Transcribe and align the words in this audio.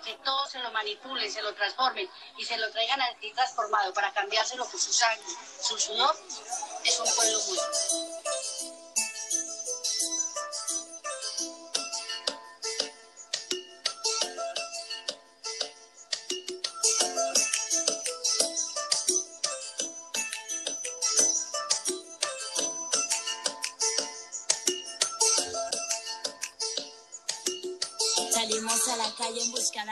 que 0.00 0.14
todo 0.24 0.46
se 0.46 0.58
lo 0.58 0.70
manipulen, 0.72 1.30
se 1.30 1.42
lo 1.42 1.54
transformen 1.54 2.08
y 2.36 2.44
se 2.44 2.56
lo 2.56 2.70
traigan 2.70 3.00
aquí 3.02 3.32
transformado 3.32 3.92
para 3.92 4.12
cambiárselo 4.12 4.64
por 4.66 4.80
su 4.80 4.92
sangre, 4.92 5.24
su 5.60 5.78
sudor, 5.78 6.16
es 6.84 7.00
un 7.00 7.14
pueblo 7.14 7.38
muy. 7.48 8.13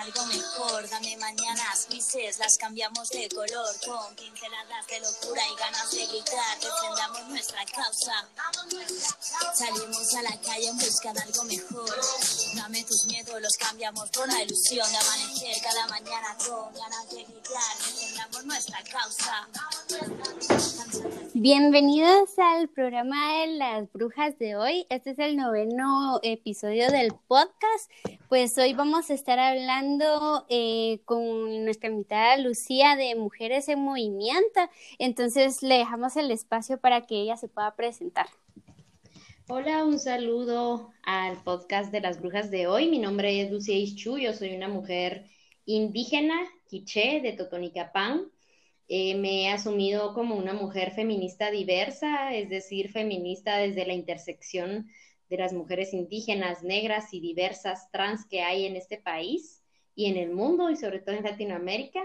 Algo 0.03 0.27
mejor. 0.27 0.42
Dame 0.53 1.17
mañanas 1.17 1.87
grises, 1.89 2.39
las 2.39 2.59
cambiamos 2.59 3.09
de 3.09 3.27
color. 3.31 3.75
Con 3.87 4.15
pinceladas 4.15 4.87
de 4.87 5.01
locura 5.01 5.41
y 5.51 5.59
ganas 5.59 5.91
de 5.91 6.07
gritar, 6.07 6.59
defendamos 6.61 7.29
nuestra 7.29 7.65
causa. 7.65 8.29
Salimos 9.55 10.15
a 10.15 10.23
la 10.23 10.41
calle 10.43 10.69
en 10.69 10.77
busca 10.77 11.15
de 11.15 11.21
algo 11.21 11.45
mejor. 11.45 12.01
Dame 12.55 12.85
tus 12.85 13.07
miedos, 13.07 13.41
los 13.41 13.57
cambiamos 13.57 14.11
por 14.11 14.29
la 14.29 14.43
ilusión 14.43 14.87
de 14.91 14.99
amanecer 14.99 15.63
cada 15.63 15.87
mañana 15.87 16.37
con 16.47 16.75
ganas 16.75 17.11
de 17.11 17.25
gritar, 17.25 17.77
defendamos 17.79 18.45
nuestra 18.45 18.83
causa. 18.85 19.49
Bienvenidos 21.35 22.39
al 22.39 22.69
programa 22.69 23.39
de 23.39 23.47
las 23.57 23.91
brujas 23.93 24.39
de 24.39 24.55
hoy. 24.55 24.87
Este 24.91 25.13
es 25.13 25.19
el 25.19 25.37
noveno 25.37 26.21
episodio 26.23 26.91
del 26.91 27.15
podcast. 27.27 27.91
Pues 28.29 28.57
hoy 28.59 28.75
vamos 28.75 29.11
a 29.11 29.15
estar 29.15 29.39
hablando 29.39 30.42
eh, 30.49 31.01
con 31.05 31.65
nuestra 31.65 31.91
invitada 31.91 32.37
Lucía 32.37 32.97
de 32.97 33.15
Mujeres 33.15 33.69
en 33.69 33.81
Movimiento. 33.81 34.61
Entonces 34.99 35.63
le 35.63 35.79
dejamos 35.79 36.17
el 36.17 36.31
espacio 36.31 36.79
para 36.79 37.07
que 37.07 37.21
ella 37.21 37.37
se 37.37 37.49
pueda 37.49 37.75
presentar. 37.75 38.27
Hola, 39.49 39.85
un 39.85 39.99
saludo 39.99 40.91
al 41.03 41.43
podcast 41.43 41.93
de 41.93 42.01
las 42.01 42.21
brujas 42.21 42.51
de 42.51 42.67
hoy. 42.67 42.89
Mi 42.89 42.99
nombre 42.99 43.41
es 43.41 43.51
Lucía 43.51 43.77
Ischu, 43.77 44.19
yo 44.19 44.33
soy 44.33 44.55
una 44.55 44.69
mujer 44.69 45.27
indígena, 45.65 46.35
quiché, 46.69 47.21
de 47.21 47.33
Totonicapán. 47.33 48.31
Eh, 48.89 49.15
me 49.17 49.45
he 49.45 49.49
asumido 49.49 50.15
como 50.15 50.37
una 50.37 50.53
mujer 50.53 50.93
feminista 50.93 51.51
diversa, 51.51 52.35
es 52.35 52.51
decir, 52.51 52.91
feminista 52.91 53.57
desde 53.57 53.87
la 53.87 53.95
intersección 53.95 54.89
de 55.29 55.37
las 55.39 55.53
mujeres 55.53 55.95
indígenas, 55.95 56.63
negras 56.63 57.13
y 57.13 57.21
diversas 57.21 57.91
trans 57.91 58.27
que 58.27 58.43
hay 58.43 58.67
en 58.67 58.77
este 58.77 58.99
país 58.99 59.62
y 59.95 60.07
en 60.07 60.17
el 60.17 60.31
mundo 60.31 60.71
y 60.71 60.77
sobre 60.77 61.01
todo 61.01 61.15
en 61.15 61.25
Latinoamérica. 61.25 62.03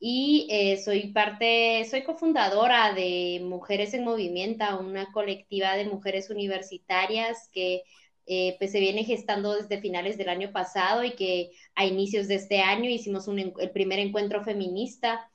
Y 0.00 0.46
eh, 0.50 0.78
soy 0.78 1.08
parte, 1.12 1.84
soy 1.90 2.04
cofundadora 2.04 2.92
de 2.94 3.40
Mujeres 3.42 3.94
en 3.94 4.04
Movimiento, 4.04 4.64
una 4.78 5.10
colectiva 5.12 5.76
de 5.76 5.86
mujeres 5.86 6.30
universitarias 6.30 7.48
que 7.52 7.82
eh, 8.26 8.56
pues 8.58 8.72
se 8.72 8.80
viene 8.80 9.04
gestando 9.04 9.54
desde 9.54 9.80
finales 9.80 10.18
del 10.18 10.28
año 10.28 10.52
pasado 10.52 11.02
y 11.02 11.12
que 11.12 11.50
a 11.74 11.86
inicios 11.86 12.28
de 12.28 12.36
este 12.36 12.60
año 12.60 12.88
hicimos 12.90 13.26
el 13.26 13.70
primer 13.70 13.98
encuentro 13.98 14.44
feminista 14.44 15.30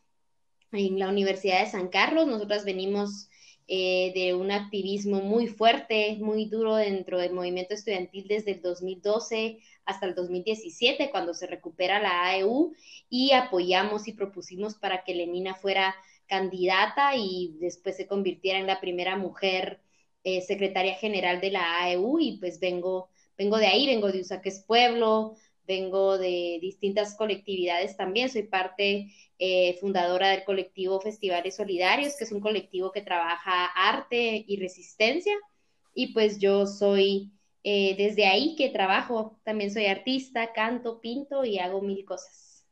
en 0.72 1.00
la 1.00 1.10
Universidad 1.10 1.62
de 1.62 1.72
San 1.72 1.90
Carlos. 1.90 2.28
Nosotras 2.28 2.66
venimos 2.66 3.30
eh, 3.68 4.12
de 4.14 4.34
un 4.34 4.52
activismo 4.52 5.22
muy 5.22 5.48
fuerte, 5.48 6.18
muy 6.20 6.46
duro 6.46 6.76
dentro 6.76 7.18
del 7.18 7.34
movimiento 7.34 7.74
estudiantil 7.74 8.28
desde 8.28 8.52
el 8.52 8.62
2012 8.62 9.60
hasta 9.86 10.06
el 10.06 10.16
2017, 10.16 11.10
cuando 11.12 11.34
se 11.34 11.48
recupera 11.48 12.00
la 12.02 12.26
AEU, 12.28 12.74
y 13.10 13.32
apoyamos 13.32 14.08
y 14.08 14.14
propusimos 14.14 14.76
para 14.76 15.04
que 15.04 15.16
Lenina 15.16 15.56
fuera 15.56 15.96
candidata 16.28 17.16
y 17.16 17.56
después 17.60 17.98
se 17.98 18.08
convirtiera 18.08 18.60
en 18.60 18.68
la 18.68 18.80
primera 18.80 19.18
mujer 19.18 19.82
eh, 20.24 20.42
secretaria 20.42 20.96
general 20.96 21.42
de 21.42 21.52
la 21.52 21.84
AEU, 21.84 22.20
y 22.20 22.38
pues 22.38 22.60
vengo, 22.60 23.10
vengo 23.38 23.58
de 23.58 23.68
ahí, 23.68 23.86
vengo 23.86 24.12
de 24.12 24.22
Usaques 24.22 24.64
Pueblo, 24.66 25.36
vengo 25.68 26.18
de 26.18 26.60
distintas 26.62 27.16
colectividades 27.16 27.96
también, 27.98 28.30
soy 28.30 28.44
parte 28.44 29.14
eh, 29.40 29.78
fundadora 29.80 30.30
del 30.30 30.44
colectivo 30.44 31.00
Festivales 31.02 31.56
Solidarios, 31.56 32.16
que 32.18 32.24
es 32.24 32.32
un 32.32 32.42
colectivo 32.42 32.92
que 32.92 33.02
trabaja 33.02 33.66
arte 33.66 34.44
y 34.48 34.58
resistencia, 34.58 35.34
y 35.94 36.14
pues 36.14 36.40
yo 36.40 36.66
soy 36.66 37.32
eh, 37.64 37.96
desde 37.98 38.26
ahí 38.26 38.56
que 38.56 38.70
trabajo, 38.70 39.40
también 39.44 39.72
soy 39.72 39.86
artista, 39.86 40.52
canto, 40.54 41.00
pinto 41.00 41.46
y 41.46 41.60
hago 41.60 41.82
mil 41.82 42.04
cosas. 42.06 42.66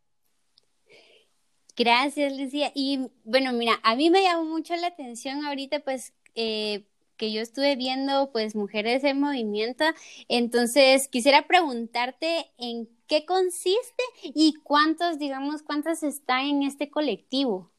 Gracias, 1.76 2.38
Lucía. 2.38 2.72
Y 2.76 3.08
bueno, 3.24 3.54
mira, 3.54 3.80
a 3.84 3.96
mí 3.96 4.10
me 4.10 4.24
llamó 4.24 4.44
mucho 4.44 4.76
la 4.76 4.88
atención 4.88 5.46
ahorita, 5.46 5.80
pues, 5.80 6.14
eh, 6.36 6.84
que 7.18 7.32
yo 7.32 7.42
estuve 7.42 7.76
viendo 7.76 8.32
pues 8.32 8.56
Mujeres 8.56 9.04
en 9.04 9.20
Movimiento. 9.20 9.86
Entonces, 10.28 11.08
quisiera 11.08 11.48
preguntarte 11.48 12.52
en 12.58 12.90
qué 13.08 13.26
consiste 13.26 14.04
y 14.24 14.56
cuántos, 14.64 15.20
digamos, 15.20 15.62
cuántas 15.62 16.02
están 16.04 16.46
en 16.46 16.64
este 16.64 16.90
colectivo. 16.90 17.71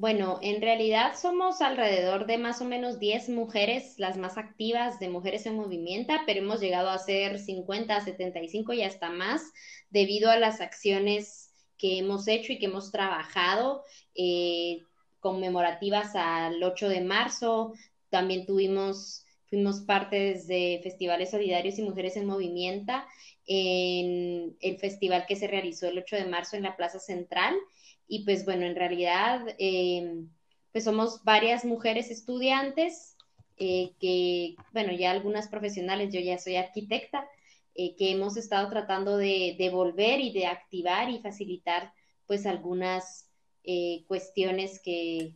Bueno, 0.00 0.38
en 0.42 0.62
realidad 0.62 1.16
somos 1.20 1.60
alrededor 1.60 2.26
de 2.26 2.38
más 2.38 2.60
o 2.60 2.64
menos 2.64 3.00
10 3.00 3.30
mujeres, 3.30 3.98
las 3.98 4.16
más 4.16 4.38
activas 4.38 5.00
de 5.00 5.08
Mujeres 5.08 5.44
en 5.44 5.56
Movimiento, 5.56 6.14
pero 6.24 6.38
hemos 6.38 6.60
llegado 6.60 6.88
a 6.88 6.98
ser 7.00 7.40
50, 7.40 8.00
75 8.02 8.74
y 8.74 8.82
hasta 8.84 9.10
más 9.10 9.42
debido 9.90 10.30
a 10.30 10.38
las 10.38 10.60
acciones 10.60 11.50
que 11.76 11.98
hemos 11.98 12.28
hecho 12.28 12.52
y 12.52 12.60
que 12.60 12.66
hemos 12.66 12.92
trabajado. 12.92 13.82
Eh, 14.14 14.82
conmemorativas 15.18 16.14
al 16.14 16.62
8 16.62 16.88
de 16.88 17.00
marzo, 17.00 17.72
también 18.08 18.46
tuvimos, 18.46 19.26
fuimos 19.50 19.80
partes 19.80 20.46
de 20.46 20.78
festivales 20.80 21.32
solidarios 21.32 21.76
y 21.76 21.82
mujeres 21.82 22.16
en 22.16 22.26
movimiento 22.26 22.92
en 23.48 24.56
el 24.60 24.78
festival 24.78 25.26
que 25.26 25.34
se 25.34 25.48
realizó 25.48 25.88
el 25.88 25.98
8 25.98 26.14
de 26.14 26.26
marzo 26.26 26.56
en 26.56 26.62
la 26.62 26.76
Plaza 26.76 27.00
Central. 27.00 27.56
Y 28.08 28.24
pues 28.24 28.44
bueno, 28.44 28.64
en 28.64 28.74
realidad, 28.74 29.42
em, 29.58 30.30
pues 30.72 30.84
somos 30.84 31.22
varias 31.24 31.64
mujeres 31.64 32.10
estudiantes 32.10 33.16
eh, 33.58 33.92
que, 34.00 34.56
bueno, 34.72 34.92
ya 34.92 35.10
algunas 35.10 35.48
profesionales, 35.48 36.12
yo 36.12 36.20
ya 36.20 36.38
soy 36.38 36.56
arquitecta, 36.56 37.28
eh, 37.74 37.94
que 37.96 38.10
hemos 38.10 38.36
estado 38.36 38.68
tratando 38.70 39.16
de, 39.16 39.54
de, 39.58 39.70
volver 39.70 40.20
y 40.20 40.32
de 40.32 40.46
activar 40.46 41.10
y 41.10 41.20
facilitar 41.20 41.92
pues 42.26 42.46
algunas 42.46 43.28
eh, 43.64 44.04
cuestiones 44.06 44.80
que, 44.80 45.34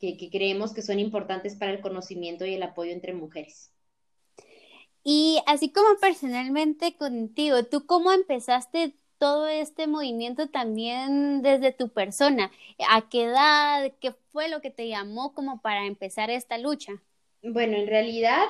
que, 0.00 0.30
creemos 0.30 0.72
que 0.72 0.82
son 0.82 0.98
importantes 0.98 1.56
para 1.56 1.72
el 1.72 1.80
conocimiento 1.80 2.46
y 2.46 2.54
el 2.54 2.62
apoyo 2.62 2.92
entre 2.92 3.12
mujeres. 3.12 3.70
Y 5.04 5.40
así 5.46 5.70
como 5.70 5.88
personalmente 6.00 6.96
contigo, 6.96 7.64
¿tú 7.64 7.86
cómo 7.86 8.12
empezaste 8.12 8.94
todo 9.20 9.48
este 9.48 9.86
movimiento 9.86 10.48
también 10.48 11.42
desde 11.42 11.72
tu 11.72 11.90
persona? 11.90 12.50
¿A 12.88 13.08
qué 13.08 13.24
edad? 13.24 13.92
¿Qué 14.00 14.12
fue 14.32 14.48
lo 14.48 14.62
que 14.62 14.70
te 14.70 14.88
llamó 14.88 15.34
como 15.34 15.60
para 15.60 15.86
empezar 15.86 16.30
esta 16.30 16.56
lucha? 16.56 16.94
Bueno, 17.42 17.76
en 17.76 17.86
realidad, 17.86 18.46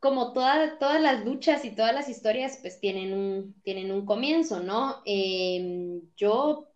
como 0.00 0.32
todas 0.32 1.00
las 1.02 1.24
luchas 1.24 1.66
y 1.66 1.70
todas 1.72 1.94
las 1.94 2.08
historias, 2.08 2.58
pues 2.62 2.80
tienen 2.80 3.12
un, 3.12 3.54
tienen 3.62 3.92
un 3.92 4.06
comienzo, 4.06 4.60
¿no? 4.60 5.02
Em, 5.04 6.00
yo 6.16 6.66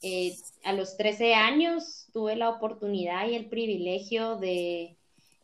eh, 0.00 0.34
a 0.64 0.72
los 0.72 0.96
13 0.96 1.34
años 1.34 2.06
tuve 2.14 2.36
la 2.36 2.48
oportunidad 2.48 3.28
y 3.28 3.34
el 3.34 3.50
privilegio 3.50 4.36
de 4.36 4.96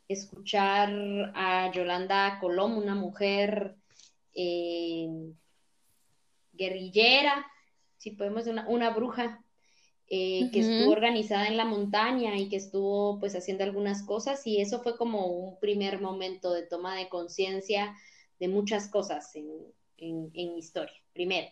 escuchar 0.09 0.91
a 1.35 1.71
Yolanda 1.73 2.39
Colom, 2.41 2.79
una 2.79 2.95
mujer 2.95 3.75
eh, 4.35 5.09
guerrillera, 6.59 7.47
si 7.97 8.11
podemos 8.11 8.45
decir 8.45 8.61
una, 8.67 8.91
bruja, 8.91 9.43
eh, 10.09 10.51
que 10.53 10.61
estuvo 10.61 10.93
organizada 10.93 11.49
en 11.49 11.57
la 11.57 11.65
montaña 11.65 12.37
y 12.37 12.49
que 12.49 12.57
estuvo 12.57 13.19
pues 13.21 13.35
haciendo 13.35 13.65
algunas 13.65 14.03
cosas 14.03 14.47
y 14.47 14.61
eso 14.61 14.83
fue 14.83 14.97
como 14.97 15.27
un 15.27 15.61
primer 15.61 16.01
momento 16.01 16.53
de 16.53 16.63
toma 16.63 16.97
de 16.97 17.09
conciencia 17.09 17.95
de 18.39 18.49
muchas 18.49 18.89
cosas 18.89 19.35
en, 19.35 19.47
en, 19.99 20.31
en 20.35 20.57
historia, 20.57 20.97
primero. 21.13 21.49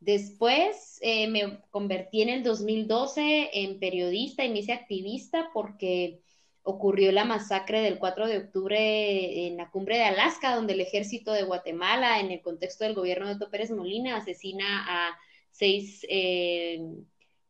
Después 0.00 0.98
eh, 1.00 1.26
me 1.26 1.60
convertí 1.70 2.22
en 2.22 2.28
el 2.28 2.42
2012 2.44 3.50
en 3.52 3.80
periodista 3.80 4.44
y 4.44 4.50
me 4.50 4.60
hice 4.60 4.72
activista 4.72 5.50
porque 5.52 6.20
ocurrió 6.68 7.12
la 7.12 7.24
masacre 7.24 7.80
del 7.80 7.98
4 7.98 8.26
de 8.26 8.36
octubre 8.36 9.46
en 9.46 9.56
la 9.56 9.70
cumbre 9.70 9.96
de 9.96 10.04
Alaska, 10.04 10.54
donde 10.54 10.74
el 10.74 10.82
ejército 10.82 11.32
de 11.32 11.42
Guatemala, 11.42 12.20
en 12.20 12.30
el 12.30 12.42
contexto 12.42 12.84
del 12.84 12.94
gobierno 12.94 13.26
de 13.26 13.36
Otto 13.36 13.50
Pérez 13.50 13.70
Molina, 13.70 14.16
asesina 14.16 14.84
a 14.86 15.16
seis 15.50 16.04
eh, 16.10 16.78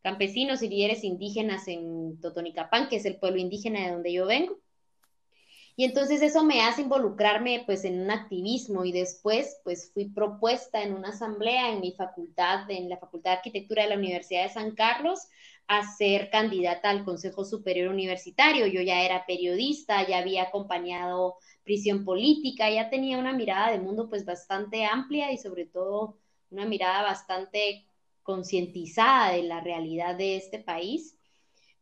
campesinos 0.02 0.62
y 0.62 0.68
líderes 0.68 1.02
indígenas 1.02 1.66
en 1.66 2.20
Totonicapán, 2.20 2.88
que 2.88 2.94
es 2.96 3.06
el 3.06 3.16
pueblo 3.16 3.40
indígena 3.40 3.84
de 3.84 3.92
donde 3.92 4.12
yo 4.12 4.24
vengo. 4.24 4.60
Y 5.74 5.84
entonces 5.84 6.22
eso 6.22 6.44
me 6.44 6.62
hace 6.62 6.82
involucrarme 6.82 7.64
pues 7.66 7.84
en 7.84 8.00
un 8.00 8.12
activismo 8.12 8.84
y 8.84 8.92
después 8.92 9.60
pues 9.64 9.90
fui 9.92 10.06
propuesta 10.10 10.80
en 10.84 10.94
una 10.94 11.08
asamblea 11.08 11.72
en 11.72 11.80
mi 11.80 11.90
facultad, 11.90 12.70
en 12.70 12.88
la 12.88 12.98
Facultad 12.98 13.32
de 13.32 13.36
Arquitectura 13.38 13.82
de 13.82 13.88
la 13.88 13.96
Universidad 13.96 14.44
de 14.44 14.54
San 14.54 14.76
Carlos, 14.76 15.20
a 15.68 15.86
ser 15.86 16.30
candidata 16.30 16.88
al 16.90 17.04
Consejo 17.04 17.44
Superior 17.44 17.92
Universitario. 17.92 18.66
Yo 18.66 18.80
ya 18.80 19.02
era 19.02 19.26
periodista, 19.26 20.06
ya 20.08 20.18
había 20.18 20.44
acompañado 20.44 21.36
prisión 21.62 22.04
política, 22.04 22.70
ya 22.70 22.88
tenía 22.88 23.18
una 23.18 23.34
mirada 23.34 23.70
de 23.70 23.78
mundo 23.78 24.08
pues 24.08 24.24
bastante 24.24 24.86
amplia 24.86 25.30
y 25.30 25.36
sobre 25.36 25.66
todo 25.66 26.16
una 26.50 26.64
mirada 26.64 27.02
bastante 27.02 27.86
concientizada 28.22 29.32
de 29.32 29.42
la 29.42 29.60
realidad 29.60 30.16
de 30.16 30.36
este 30.36 30.58
país. 30.58 31.18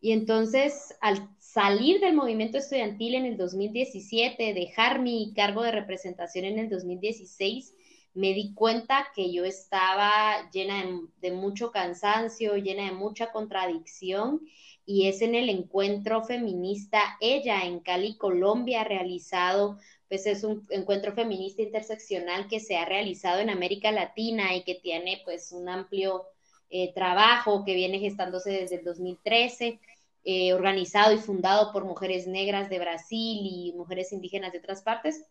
Y 0.01 0.11
entonces, 0.11 0.95
al 1.01 1.29
salir 1.39 2.01
del 2.01 2.15
movimiento 2.15 2.59
estudiantil 2.59 3.15
en 3.15 3.25
el 3.25 3.37
2017, 3.37 4.53
dejar 4.53 5.01
mi 5.01 5.33
cargo 5.35 5.63
de 5.63 5.73
representación 5.73 6.45
en 6.45 6.59
el 6.59 6.69
2016, 6.69 7.73
me 8.17 8.33
di 8.33 8.55
cuenta 8.55 9.09
que 9.15 9.31
yo 9.31 9.45
estaba 9.45 10.51
llena 10.51 10.83
de, 11.21 11.33
mucho 11.33 11.71
cansancio, 11.71 12.57
llena 12.57 12.87
de 12.87 12.93
mucha 12.93 13.31
contradicción, 13.31 14.41
y 14.87 15.09
es 15.09 15.21
en 15.21 15.35
el 15.35 15.51
encuentro 15.51 16.25
feminista 16.25 17.03
Ella 17.21 17.67
en 17.67 17.81
Cali, 17.81 18.17
Colombia, 18.17 18.85
realizado, 18.85 19.79
pues 20.09 20.27
es 20.27 20.45
un 20.45 20.67
encuentro 20.71 21.13
feminista 21.13 21.61
interseccional 21.61 22.49
que 22.49 22.59
se 22.59 22.79
ha 22.79 22.87
realizado 22.87 23.41
en 23.41 23.51
América 23.51 23.93
Latina 23.93 24.55
y 24.55 24.63
que 24.63 24.77
tiene 24.77 25.21
pues 25.25 25.53
un 25.53 25.69
amplio 25.69 26.25
eh, 26.71 26.95
trabajo 26.95 27.65
que 27.65 27.75
viene 27.75 27.99
gestándose 27.99 28.51
desde 28.51 28.77
el 28.77 28.85
2013, 28.85 29.79
eh, 30.25 30.55
organizado 30.55 31.13
y 31.13 31.19
fundado 31.19 31.71
por 31.71 31.85
mujeres 31.85 32.27
negras 32.27 32.71
de 32.71 32.79
Brasil 32.79 33.41
y 33.43 33.75
mujeres 33.77 34.11
indígenas 34.13 34.53
de 34.53 34.59
otras 34.61 34.81
partes, 34.81 35.27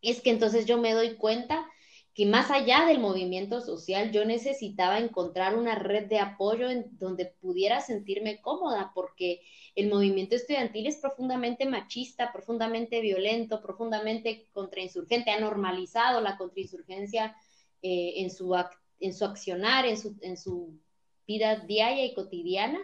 es 0.00 0.22
que 0.22 0.30
entonces 0.30 0.64
yo 0.64 0.78
me 0.78 0.94
doy 0.94 1.16
cuenta 1.16 1.66
que 2.14 2.26
más 2.26 2.50
allá 2.50 2.84
del 2.86 2.98
movimiento 2.98 3.62
social, 3.62 4.12
yo 4.12 4.24
necesitaba 4.24 4.98
encontrar 4.98 5.56
una 5.56 5.74
red 5.74 6.08
de 6.08 6.18
apoyo 6.18 6.68
en 6.68 6.86
donde 6.98 7.26
pudiera 7.26 7.80
sentirme 7.80 8.40
cómoda, 8.42 8.92
porque 8.94 9.40
el 9.74 9.88
movimiento 9.88 10.36
estudiantil 10.36 10.86
es 10.86 10.96
profundamente 10.96 11.64
machista, 11.64 12.30
profundamente 12.30 13.00
violento, 13.00 13.62
profundamente 13.62 14.46
contrainsurgente, 14.52 15.30
ha 15.30 15.40
normalizado 15.40 16.20
la 16.20 16.36
contrainsurgencia 16.36 17.34
eh, 17.80 18.14
en 18.16 18.30
su 18.30 18.54
en 19.00 19.14
su 19.14 19.24
accionar, 19.24 19.86
en 19.86 19.96
su, 19.98 20.16
en 20.20 20.36
su 20.36 20.78
vida 21.26 21.56
diaria 21.56 22.04
y 22.04 22.14
cotidiana. 22.14 22.78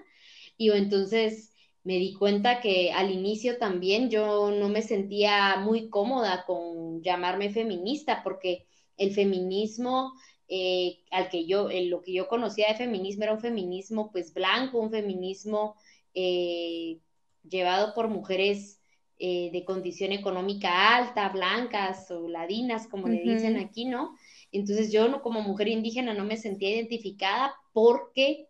Y 0.56 0.70
entonces 0.70 1.52
me 1.84 1.98
di 1.98 2.14
cuenta 2.14 2.60
que 2.60 2.92
al 2.92 3.10
inicio 3.10 3.58
también 3.58 4.10
yo 4.10 4.50
no 4.50 4.68
me 4.68 4.82
sentía 4.82 5.56
muy 5.58 5.88
cómoda 5.88 6.44
con 6.46 7.02
llamarme 7.02 7.50
feminista, 7.50 8.22
porque 8.24 8.67
el 8.98 9.14
feminismo 9.14 10.12
eh, 10.48 10.98
al 11.10 11.28
que 11.28 11.46
yo, 11.46 11.68
lo 11.70 12.02
que 12.02 12.12
yo 12.12 12.28
conocía 12.28 12.68
de 12.68 12.74
feminismo 12.74 13.24
era 13.24 13.34
un 13.34 13.40
feminismo 13.40 14.10
pues 14.10 14.32
blanco, 14.32 14.78
un 14.78 14.90
feminismo 14.90 15.76
eh, 16.14 16.98
llevado 17.48 17.94
por 17.94 18.08
mujeres 18.08 18.80
eh, 19.18 19.50
de 19.52 19.64
condición 19.64 20.12
económica 20.12 20.96
alta, 20.96 21.28
blancas 21.28 22.10
o 22.10 22.28
ladinas, 22.28 22.86
como 22.86 23.08
le 23.08 23.20
dicen 23.20 23.56
aquí, 23.56 23.84
¿no? 23.84 24.16
Entonces 24.52 24.90
yo 24.92 25.08
no, 25.08 25.22
como 25.22 25.42
mujer 25.42 25.68
indígena 25.68 26.14
no 26.14 26.24
me 26.24 26.36
sentía 26.36 26.70
identificada 26.70 27.54
porque 27.72 28.46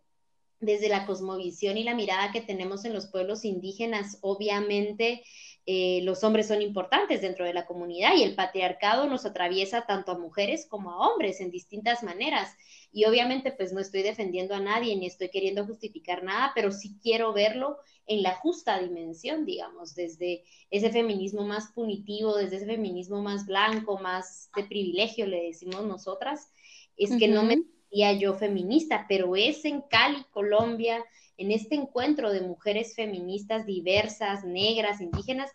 desde 0.59 0.89
la 0.89 1.05
cosmovisión 1.05 1.77
y 1.77 1.83
la 1.83 1.95
mirada 1.95 2.31
que 2.31 2.41
tenemos 2.41 2.85
en 2.85 2.93
los 2.93 3.07
pueblos 3.07 3.45
indígenas, 3.45 4.19
obviamente 4.21 5.23
eh, 5.71 6.01
los 6.01 6.23
hombres 6.23 6.47
son 6.47 6.63
importantes 6.63 7.21
dentro 7.21 7.45
de 7.45 7.53
la 7.53 7.67
comunidad 7.67 8.15
y 8.15 8.23
el 8.23 8.33
patriarcado 8.33 9.05
nos 9.05 9.27
atraviesa 9.27 9.85
tanto 9.85 10.11
a 10.11 10.17
mujeres 10.17 10.65
como 10.65 10.89
a 10.89 11.07
hombres 11.07 11.41
en 11.41 11.51
distintas 11.51 12.01
maneras. 12.01 12.57
Y 12.91 13.05
obviamente 13.05 13.51
pues 13.51 13.71
no 13.71 13.79
estoy 13.79 14.01
defendiendo 14.01 14.55
a 14.55 14.59
nadie 14.59 14.95
ni 14.95 15.05
estoy 15.05 15.29
queriendo 15.29 15.67
justificar 15.67 16.23
nada, 16.23 16.53
pero 16.55 16.71
sí 16.71 16.97
quiero 17.03 17.33
verlo 17.33 17.77
en 18.07 18.23
la 18.23 18.33
justa 18.33 18.79
dimensión, 18.79 19.45
digamos, 19.45 19.93
desde 19.93 20.43
ese 20.71 20.89
feminismo 20.89 21.45
más 21.45 21.67
punitivo, 21.67 22.35
desde 22.35 22.55
ese 22.55 22.65
feminismo 22.65 23.21
más 23.21 23.45
blanco, 23.45 23.99
más 23.99 24.49
de 24.55 24.63
privilegio, 24.63 25.27
le 25.27 25.43
decimos 25.43 25.85
nosotras, 25.85 26.51
es 26.97 27.15
que 27.15 27.27
no 27.27 27.43
me 27.43 27.57
sentía 27.57 28.13
yo 28.13 28.33
feminista, 28.33 29.05
pero 29.07 29.35
es 29.35 29.63
en 29.65 29.81
Cali, 29.81 30.23
Colombia, 30.31 31.05
en 31.39 31.51
este 31.51 31.75
encuentro 31.75 32.31
de 32.31 32.41
mujeres 32.41 32.93
feministas 32.95 33.65
diversas, 33.65 34.43
negras, 34.43 35.01
indígenas, 35.01 35.49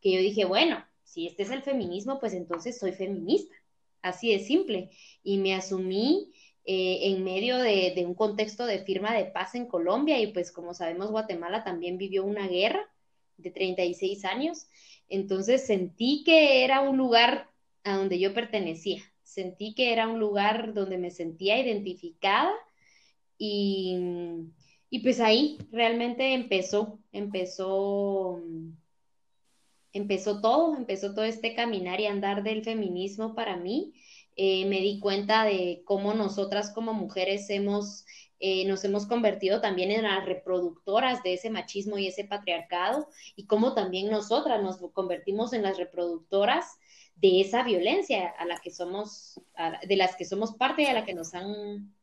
que 0.00 0.12
yo 0.12 0.20
dije, 0.20 0.44
bueno, 0.44 0.84
si 1.02 1.26
este 1.26 1.42
es 1.42 1.50
el 1.50 1.62
feminismo, 1.62 2.20
pues 2.20 2.34
entonces 2.34 2.78
soy 2.78 2.92
feminista, 2.92 3.54
así 4.02 4.30
de 4.32 4.40
simple. 4.40 4.90
Y 5.22 5.38
me 5.38 5.54
asumí 5.54 6.32
eh, 6.64 7.08
en 7.08 7.24
medio 7.24 7.58
de, 7.58 8.04
un 8.06 8.14
contexto 8.14 8.66
de 8.66 8.84
firma 8.84 9.14
de 9.14 9.24
paz 9.24 9.54
en 9.54 9.66
Colombia 9.66 10.20
y 10.20 10.28
pues 10.28 10.52
como 10.52 10.74
sabemos 10.74 11.10
Guatemala 11.10 11.64
también 11.64 11.96
vivió 11.96 12.22
una 12.22 12.46
guerra 12.46 12.86
de 13.38 13.50
36 13.50 14.26
años, 14.26 14.66
entonces 15.08 15.66
sentí 15.66 16.22
que 16.22 16.62
era 16.62 16.82
un 16.82 16.98
lugar 16.98 17.48
a 17.82 17.96
donde 17.96 18.18
yo 18.18 18.34
pertenecía, 18.34 19.02
sentí 19.22 19.74
que 19.74 19.92
era 19.92 20.06
un 20.06 20.20
lugar 20.20 20.74
donde 20.74 20.98
me 20.98 21.10
sentía 21.10 21.58
identificada 21.58 22.52
y, 23.38 23.96
y 24.90 24.98
pues 24.98 25.20
ahí 25.20 25.56
realmente 25.70 26.34
empezó, 26.34 26.98
empezó, 27.12 28.42
empezó 29.92 30.40
todo, 30.40 30.76
empezó 30.76 31.14
todo 31.14 31.24
este 31.24 31.54
caminar 31.54 32.00
y 32.00 32.06
andar 32.06 32.42
del 32.42 32.64
feminismo 32.64 33.36
para 33.36 33.56
mí 33.56 33.94
eh, 34.36 34.66
me 34.66 34.80
di 34.80 34.98
cuenta 34.98 35.44
de 35.44 35.82
cómo 35.84 36.12
nosotras 36.14 36.72
como 36.72 36.92
mujeres 36.92 37.50
hemos, 37.50 38.04
eh, 38.40 38.64
nos 38.66 38.84
hemos 38.84 39.06
convertido 39.06 39.60
también 39.60 39.92
en 39.92 40.02
las 40.02 40.24
reproductoras 40.24 41.22
de 41.22 41.34
ese 41.34 41.50
machismo 41.50 41.96
y 41.96 42.08
ese 42.08 42.24
patriarcado 42.24 43.06
y 43.36 43.46
cómo 43.46 43.74
también 43.74 44.10
nosotras 44.10 44.60
nos 44.60 44.78
convertimos 44.92 45.52
en 45.52 45.62
las 45.62 45.78
reproductoras 45.78 46.78
de 47.14 47.42
esa 47.42 47.62
violencia 47.62 48.28
a 48.38 48.44
la 48.46 48.58
que 48.60 48.70
somos, 48.70 49.40
de 49.86 49.96
las 49.96 50.16
que 50.16 50.24
somos 50.24 50.54
parte 50.54 50.82
y 50.82 50.86
a 50.86 50.94
la 50.94 51.04
que 51.04 51.12
nos 51.12 51.34
han 51.34 51.94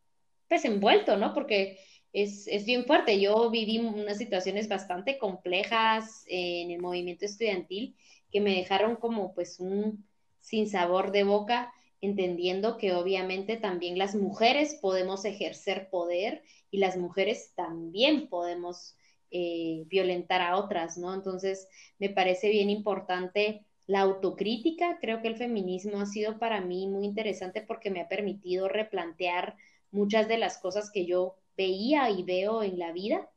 pues 0.47 0.63
envuelto, 0.63 1.17
¿no? 1.17 1.33
Porque 1.33 1.79
es, 2.13 2.47
es, 2.47 2.65
bien 2.65 2.85
fuerte. 2.85 3.19
Yo 3.19 3.49
viví 3.49 3.79
unas 3.79 4.17
situaciones 4.17 4.67
bastante 4.67 5.17
complejas 5.17 6.23
en 6.27 6.71
el 6.71 6.81
movimiento 6.81 7.25
estudiantil 7.25 7.95
que 8.31 8.41
me 8.41 8.55
dejaron 8.55 8.95
como 8.95 9.33
pues 9.33 9.59
un 9.59 10.05
sinsabor 10.39 11.11
de 11.11 11.23
boca 11.23 11.73
entendiendo 12.01 12.77
que 12.77 12.93
obviamente 12.93 13.57
también 13.57 13.97
las 13.97 14.15
mujeres 14.15 14.77
podemos 14.81 15.25
ejercer 15.25 15.89
poder 15.89 16.43
y 16.69 16.77
las 16.77 16.97
mujeres 16.97 17.53
también 17.55 18.29
podemos 18.29 18.95
eh, 19.31 19.83
violentar 19.87 20.41
a 20.41 20.57
otras, 20.57 20.97
¿no? 20.97 21.13
Entonces, 21.13 21.67
me 21.99 22.09
parece 22.09 22.49
bien 22.49 22.69
importante 22.69 23.65
la 23.87 24.01
autocrítica. 24.01 24.99
Creo 25.01 25.21
que 25.21 25.27
el 25.27 25.37
feminismo 25.37 25.99
ha 25.99 26.05
sido 26.05 26.37
para 26.39 26.61
mí 26.61 26.87
muy 26.87 27.05
interesante 27.05 27.61
porque 27.61 27.89
me 27.89 28.01
ha 28.01 28.07
permitido 28.07 28.69
replantear 28.69 29.55
muchas 29.91 30.27
de 30.27 30.37
las 30.37 30.59
cosas 30.59 30.91
que 30.91 31.05
yo 31.05 31.35
veía 31.57 32.09
y 32.09 32.23
veo 32.23 32.63
en 32.63 32.79
la 32.79 32.91
vida 32.91 33.29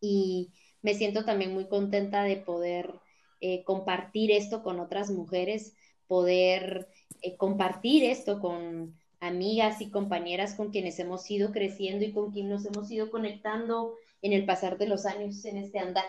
y 0.00 0.50
me 0.80 0.94
siento 0.94 1.24
también 1.24 1.54
muy 1.54 1.68
contenta 1.68 2.24
de 2.24 2.36
poder 2.36 3.00
eh, 3.40 3.62
compartir 3.64 4.30
esto 4.32 4.62
con 4.62 4.80
otras 4.80 5.10
mujeres, 5.10 5.76
poder 6.08 6.88
eh, 7.20 7.36
compartir 7.36 8.04
esto 8.04 8.40
con 8.40 8.98
amigas 9.20 9.80
y 9.80 9.90
compañeras 9.90 10.54
con 10.54 10.70
quienes 10.70 10.98
hemos 10.98 11.30
ido 11.30 11.52
creciendo 11.52 12.04
y 12.04 12.12
con 12.12 12.32
quienes 12.32 12.50
nos 12.50 12.66
hemos 12.66 12.90
ido 12.90 13.10
conectando 13.10 13.94
en 14.20 14.32
el 14.32 14.44
pasar 14.44 14.78
de 14.78 14.88
los 14.88 15.06
años 15.06 15.44
en 15.44 15.58
este 15.58 15.78
andar. 15.78 16.04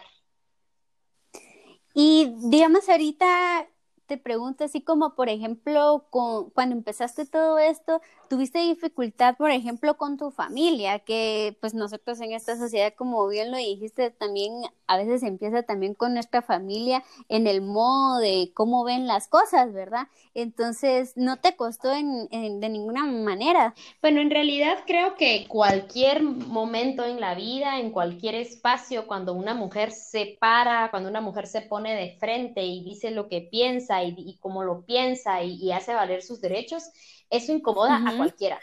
Y 1.93 2.33
digamos 2.50 2.89
ahorita 2.89 3.67
te 4.05 4.17
pregunto 4.17 4.63
así 4.63 4.81
como, 4.81 5.15
por 5.15 5.29
ejemplo, 5.29 6.07
con, 6.09 6.50
cuando 6.51 6.75
empezaste 6.75 7.25
todo 7.25 7.57
esto, 7.57 8.01
¿tuviste 8.34 8.58
dificultad, 8.58 9.38
por 9.38 9.52
ejemplo, 9.52 9.96
con 9.96 10.18
tu 10.18 10.32
familia? 10.32 10.98
Que 10.98 11.56
pues 11.62 11.75
nosotros 11.75 12.20
en 12.20 12.34
esta 12.34 12.58
sociedad, 12.58 12.92
como 12.96 13.28
bien 13.28 13.52
lo 13.52 13.58
dijiste, 13.58 14.10
también 14.10 14.54
a 14.88 14.98
veces 14.98 15.22
empieza 15.22 15.62
también 15.62 15.94
con 15.94 16.16
nuestra 16.16 16.42
familia 16.42 17.04
en 17.30 17.46
el 17.46 17.62
modo 17.62 18.18
de 18.18 18.50
cómo 18.56 18.84
ven 18.86 19.06
las 19.06 19.28
cosas, 19.28 19.72
¿verdad? 19.72 20.08
Entonces, 20.34 21.13
¿no 21.16 21.38
te 21.38 21.56
costó 21.56 21.94
en, 21.94 22.28
de 22.60 22.70
ninguna 22.70 23.06
manera? 23.06 23.75
Bueno, 24.02 24.20
en 24.20 24.32
realidad 24.32 24.80
creo 24.88 25.16
que 25.16 25.46
cualquier 25.48 26.24
momento 26.24 27.06
en 27.06 27.20
la 27.20 27.36
vida, 27.36 27.80
en 27.80 27.92
cualquier 27.92 28.34
espacio, 28.34 29.06
cuando 29.06 29.34
una 29.34 29.54
mujer 29.54 29.92
se 29.92 30.38
para, 30.40 30.90
cuando 30.90 31.08
una 31.08 31.22
mujer 31.22 31.46
se 31.46 31.62
pone 31.62 31.94
de 31.94 32.18
frente 32.18 32.63
y 32.63 32.84
dice 32.84 33.12
lo 33.12 33.28
que 33.28 33.42
piensa 33.42 34.04
y, 34.04 34.38
cómo 34.40 34.63
lo 34.63 34.86
piensa 34.88 35.44
y, 35.44 35.72
hace 35.72 35.94
valer 35.94 36.24
sus 36.24 36.42
derechos, 36.42 36.90
eso 37.34 37.52
incomoda 37.52 37.98
a 37.98 38.18
cualquiera, 38.18 38.60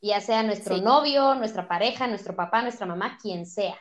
ya 0.00 0.20
sea 0.20 0.42
nuestro 0.42 0.78
novio, 0.78 1.34
nuestra 1.34 1.68
pareja, 1.68 2.06
nuestro 2.06 2.34
papá, 2.34 2.62
nuestra 2.62 2.86
mamá, 2.86 3.18
quien 3.20 3.46
sea. 3.46 3.78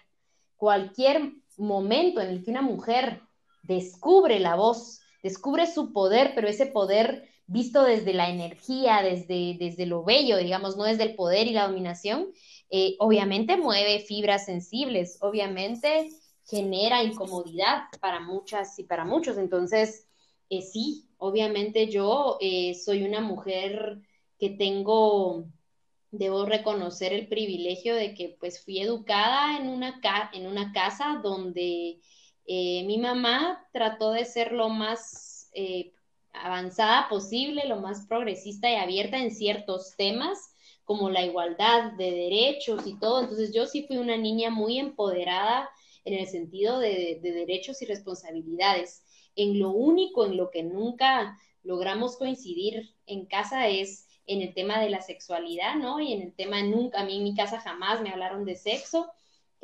Cualquier 0.56 1.34
momento 1.58 2.22
en 2.22 2.30
el 2.30 2.44
que 2.44 2.52
una 2.52 2.62
mujer 2.62 3.22
descubre 3.64 4.40
la 4.40 4.56
voz 4.56 5.00
descubre 5.24 5.66
su 5.66 5.94
poder, 5.94 6.34
pero 6.36 6.48
ese 6.48 6.68
poder 6.68 7.30
visto 7.48 7.84
desde 7.84 8.14
la 8.14 8.30
energía, 8.30 9.02
desde, 9.02 9.56
desde 9.58 9.86
lo 9.86 10.04
bello, 10.04 10.38
digamos, 10.38 10.78
no 10.78 10.84
desde 10.84 11.04
el 11.04 11.16
poder 11.16 11.48
y 11.48 11.54
la 11.54 11.68
dominación, 11.68 12.28
eh, 12.70 12.96
obviamente 13.00 13.58
mueve 13.58 14.00
fibras 14.00 14.46
sensibles, 14.46 15.18
obviamente 15.22 16.10
genera 16.46 17.04
incomodidad 17.04 17.84
para 18.02 18.20
muchas 18.20 18.78
y 18.80 18.84
para 18.84 19.06
muchos. 19.06 19.38
Entonces, 19.38 20.08
eh, 20.50 20.62
sí, 20.62 21.08
obviamente 21.18 21.88
yo 21.88 22.38
eh, 22.42 22.76
soy 22.76 23.04
una 23.04 23.22
mujer 23.22 24.02
que 24.44 24.50
tengo, 24.50 25.46
debo 26.12 26.46
reconocer 26.46 27.14
el 27.14 27.30
privilegio 27.30 27.96
de 27.96 28.14
que 28.14 28.36
pues 28.42 28.62
fui 28.62 28.82
educada 28.82 29.58
en 29.58 29.70
una, 29.70 30.02
en 30.34 30.48
una 30.48 30.74
casa 30.74 31.22
donde 31.24 32.02
mi 32.46 32.98
mamá 32.98 33.66
trató 33.72 34.12
de 34.12 34.26
ser 34.26 34.52
lo 34.52 34.68
más 34.68 35.50
avanzada 36.34 37.08
posible, 37.08 37.70
lo 37.70 37.80
más 37.80 38.06
progresista 38.06 38.70
y 38.70 38.76
abierta 38.76 39.18
en 39.18 39.32
ciertos 39.32 39.96
temas 39.96 40.54
como 40.84 41.10
la 41.10 41.24
igualdad 41.24 41.94
de 41.94 42.12
derechos 42.12 42.86
y 42.86 43.00
todo. 43.00 43.22
Entonces 43.22 43.54
yo 43.54 43.66
sí 43.66 43.86
fui 43.88 43.96
una 43.96 44.18
niña 44.18 44.50
muy 44.50 44.78
empoderada 44.78 45.70
en 46.04 46.16
el 46.16 46.28
sentido 46.28 46.80
de, 46.80 47.20
derechos 47.22 47.82
y 47.82 47.86
responsabilidades. 47.86 49.06
En 49.38 49.58
lo 49.58 49.72
único 49.72 50.26
en 50.26 50.36
lo 50.36 50.52
que 50.52 50.64
nunca 50.64 51.40
logramos 51.64 52.18
coincidir 52.18 52.94
en 53.06 53.26
casa 53.26 53.70
es 53.70 54.10
en 54.25 54.42
el 54.42 54.53
tema 54.53 54.80
de 54.80 54.89
la 54.89 55.01
sexualidad, 55.01 55.75
¿no? 55.75 56.00
Y 56.00 56.13
en 56.13 56.22
el 56.22 56.34
tema 56.34 56.62
nunca, 56.63 57.01
a 57.01 57.06
mí 57.06 57.18
en 57.18 57.24
mi 57.24 57.36
casa 57.36 57.60
jamás 57.60 58.01
me 58.01 58.10
hablaron 58.10 58.46
de 58.46 58.56
sexo. 58.56 59.12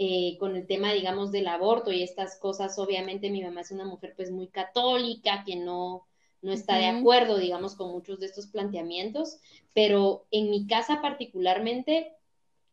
Eh, 0.01 0.37
con 0.39 0.55
el 0.55 0.65
tema, 0.65 0.93
digamos, 0.93 1.29
del 1.31 1.47
aborto 1.47 1.91
y 1.91 2.03
estas 2.03 2.37
cosas, 2.39 2.79
obviamente 2.79 3.29
mi 3.29 3.43
mamá 3.43 3.61
es 3.61 3.71
una 3.71 3.83
mujer 3.83 4.13
pues 4.15 4.31
muy 4.31 4.47
católica, 4.47 5.43
que 5.45 5.57
no, 5.57 6.07
no 6.41 6.53
está 6.53 6.77
de 6.77 6.85
acuerdo, 6.85 7.37
digamos, 7.37 7.75
con 7.75 7.91
muchos 7.91 8.19
de 8.19 8.27
estos 8.27 8.47
planteamientos, 8.47 9.39
pero 9.73 10.25
en 10.31 10.49
mi 10.49 10.67
casa 10.67 11.01
particularmente, 11.01 12.13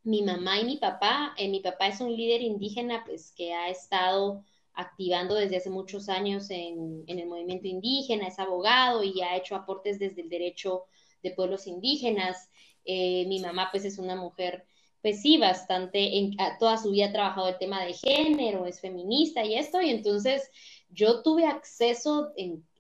mi 0.05 0.23
mamá 0.23 0.61
y 0.61 0.65
mi 0.65 0.77
papá, 0.77 1.35
eh, 1.37 1.49
mi 1.49 1.59
papá 1.59 1.89
es 1.89 2.01
un 2.01 2.15
líder 2.17 2.43
indígena, 2.43 3.03
pues 3.05 3.33
que 3.33 3.53
ha 3.53 3.71
estado 3.71 4.45
activando 4.73 5.35
desde 5.35 5.57
hace 5.57 5.71
muchos 5.71 6.09
años 6.09 6.49
en, 6.51 7.05
el 7.09 7.27
movimiento 7.27 7.67
indígena, 7.67 8.29
es 8.29 8.39
abogado 8.39 9.03
y 9.03 9.21
ha 9.23 9.37
hecho 9.37 9.57
aportes 9.57 9.99
desde 9.99 10.23
el 10.23 10.29
derecho 10.29 10.85
de 11.23 11.31
pueblos 11.33 11.67
indígenas. 11.67 12.51
Eh, 12.85 13.25
mi 13.27 13.41
mamá, 13.41 13.69
pues, 13.71 13.85
es 13.85 13.99
una 13.99 14.17
mujer, 14.17 14.67
pues 15.03 15.23
sí, 15.23 15.39
bastante, 15.39 16.19
en, 16.19 16.37
toda 16.59 16.79
su 16.79 16.91
vida 16.91 17.07
ha 17.07 17.13
trabajado 17.13 17.49
el 17.49 17.59
tema 17.59 17.85
de 17.85 17.93
género, 17.93 18.67
es 18.67 18.81
feminista 18.81 19.45
y 19.45 19.55
esto, 19.55 19.81
y 19.81 19.91
entonces 19.91 20.51
yo 20.89 21.23
tuve 21.23 21.47
acceso 21.47 22.33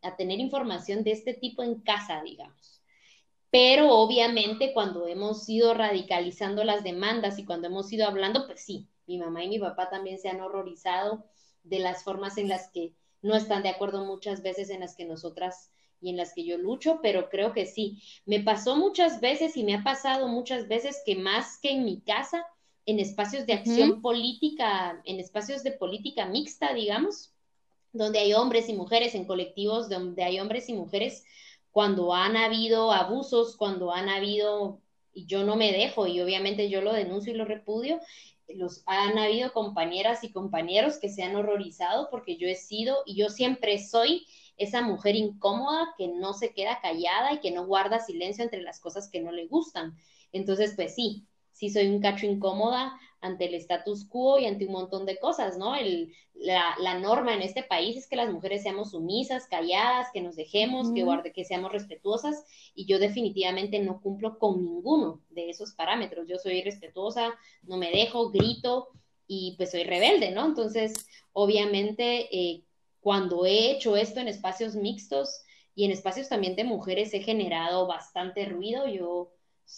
a 0.03 0.17
tener 0.17 0.41
información 0.41 1.05
de 1.05 1.13
este 1.13 1.35
tipo 1.35 1.63
en 1.63 1.81
casa, 1.81 2.23
digamos. 2.23 2.83
Pero 3.51 3.91
obviamente 3.91 4.73
cuando 4.73 5.07
hemos 5.07 5.49
ido 5.49 5.73
radicalizando 5.73 6.65
las 6.65 6.85
demandas 6.85 7.39
y 7.39 7.45
cuando 7.45 7.69
hemos 7.69 7.93
ido 7.93 8.07
hablando, 8.07 8.47
pues 8.47 8.61
sí, 8.61 8.89
mi 9.07 9.19
mamá 9.19 9.45
y 9.45 9.49
mi 9.49 9.59
papá 9.59 9.89
también 9.89 10.19
se 10.19 10.29
han 10.29 10.41
horrorizado 10.41 11.25
de 11.63 11.79
las 11.79 12.05
formas 12.05 12.39
en 12.39 12.49
las 12.49 12.71
que 12.71 12.93
no 13.23 13.35
están 13.35 13.63
de 13.63 13.71
acuerdo 13.71 14.05
muchas 14.05 14.43
veces 14.43 14.71
en 14.71 14.81
las 14.81 14.95
que 14.95 15.05
nosotras 15.05 15.71
y 16.07 16.11
en 16.11 16.17
las 16.17 16.33
que 16.33 16.45
yo 16.45 16.57
lucho, 16.57 17.01
pero 17.03 17.29
creo 17.29 17.53
que 17.53 17.67
sí. 17.67 18.01
Me 18.25 18.41
pasó 18.41 18.77
muchas 18.77 19.21
veces 19.21 19.57
y 19.57 19.65
me 19.65 19.75
ha 19.75 19.83
pasado 19.83 20.29
muchas 20.29 20.69
veces 20.69 21.03
que 21.05 21.17
más 21.17 21.59
que 21.59 21.73
en 21.73 21.85
mi 21.85 22.01
casa, 22.01 22.47
en 22.87 23.01
espacios 23.01 23.45
de 23.47 23.55
acción 23.55 24.01
política, 24.01 25.03
en 25.05 25.19
espacios 25.19 25.65
de 25.65 25.73
política 25.73 26.27
mixta, 26.27 26.73
digamos, 26.73 27.33
donde 27.93 28.21
hay 28.21 28.35
hombres 28.35 28.69
y 28.69 28.75
mujeres, 28.75 29.17
en 29.17 29.25
colectivos 29.25 29.89
donde 29.89 30.23
hay 30.23 30.39
hombres 30.39 30.69
y 30.69 30.75
mujeres, 30.75 31.25
cuando 31.73 32.15
han 32.15 32.37
habido 32.37 32.93
abusos, 32.93 33.57
cuando 33.57 33.93
han 33.93 34.09
habido, 34.09 34.81
y 35.13 35.27
yo 35.27 35.43
no 35.43 35.57
me 35.57 35.73
dejo, 35.73 36.07
y 36.07 36.21
obviamente 36.21 36.71
yo 36.71 36.83
lo 36.83 36.93
denuncio 36.93 37.33
y 37.33 37.37
lo 37.37 37.45
repudio, 37.45 37.99
los 38.49 38.83
han 38.87 39.19
habido 39.19 39.53
compañeras 39.53 40.23
y 40.23 40.31
compañeros 40.31 40.99
que 40.99 41.09
se 41.09 41.25
han 41.25 41.35
horrorizado 41.35 42.09
porque 42.11 42.37
yo 42.37 42.47
he 42.47 42.55
sido 42.55 42.99
y 43.05 43.17
yo 43.17 43.29
siempre 43.29 43.85
soy 43.85 44.25
esa 44.57 44.83
mujer 44.83 45.15
incómoda 45.17 45.95
que 45.99 46.09
no 46.09 46.33
se 46.33 46.53
queda 46.53 46.81
callada 46.81 47.33
y 47.33 47.41
que 47.41 47.51
no 47.51 47.67
guarda 47.67 48.01
silencio 48.01 48.45
entre 48.45 48.63
las 48.63 48.81
cosas 48.81 49.09
que 49.11 49.21
no 49.21 49.33
le 49.33 49.47
gustan. 49.47 49.97
Entonces, 50.33 50.73
pues 50.75 50.95
sí, 50.95 51.27
sí 51.53 51.71
soy 51.71 51.89
un 51.89 52.01
cacho 52.01 52.27
incómoda 52.27 52.99
ante 53.21 53.47
el 53.47 53.55
status 53.55 54.05
quo 54.05 54.39
y 54.39 54.47
ante 54.47 54.67
un 54.67 54.73
montón 54.73 55.07
de 55.07 55.19
cosas, 55.19 55.59
¿no? 55.59 55.75
El, 55.75 56.13
la, 56.35 56.99
norma 57.01 57.35
en 57.35 57.43
este 57.43 57.63
país 57.63 57.97
es 57.97 58.07
que 58.07 58.17
las 58.17 58.33
mujeres 58.33 58.63
seamos 58.63 58.91
sumisas, 58.91 59.47
calladas, 59.47 60.09
que 60.13 60.21
nos 60.21 60.37
dejemos, 60.37 60.93
que, 60.93 61.03
guarde, 61.03 61.33
que 61.33 61.45
seamos 61.45 61.73
respetuosas 61.73 62.45
y 62.75 62.87
yo 62.87 62.99
definitivamente 62.99 63.79
no 63.81 64.01
cumplo 64.01 64.39
con 64.39 64.63
ninguno 64.63 65.23
de 65.31 65.51
esos 65.51 65.73
parámetros. 65.73 66.29
Yo 66.29 66.39
soy 66.39 66.63
respetuosa, 66.63 67.35
no 67.63 67.77
me 67.77 67.91
dejo, 67.91 68.31
grito 68.31 68.89
y 69.27 69.55
pues 69.57 69.71
soy 69.71 69.85
rebelde, 69.85 70.31
¿no? 70.31 70.45
Entonces, 70.47 71.07
obviamente, 71.33 72.29
eh, 72.37 72.63
cuando 73.07 73.47
he 73.47 73.71
hecho 73.71 73.97
esto 73.97 74.19
en 74.19 74.27
espacios 74.27 74.75
mixtos 74.75 75.45
y 75.77 75.85
en 75.85 75.93
espacios 75.93 76.29
también 76.29 76.57
de 76.57 76.65
mujeres 76.65 77.15
he 77.15 77.21
generado 77.21 77.87
bastante 77.87 78.45
ruido, 78.47 78.89
yo 78.89 79.31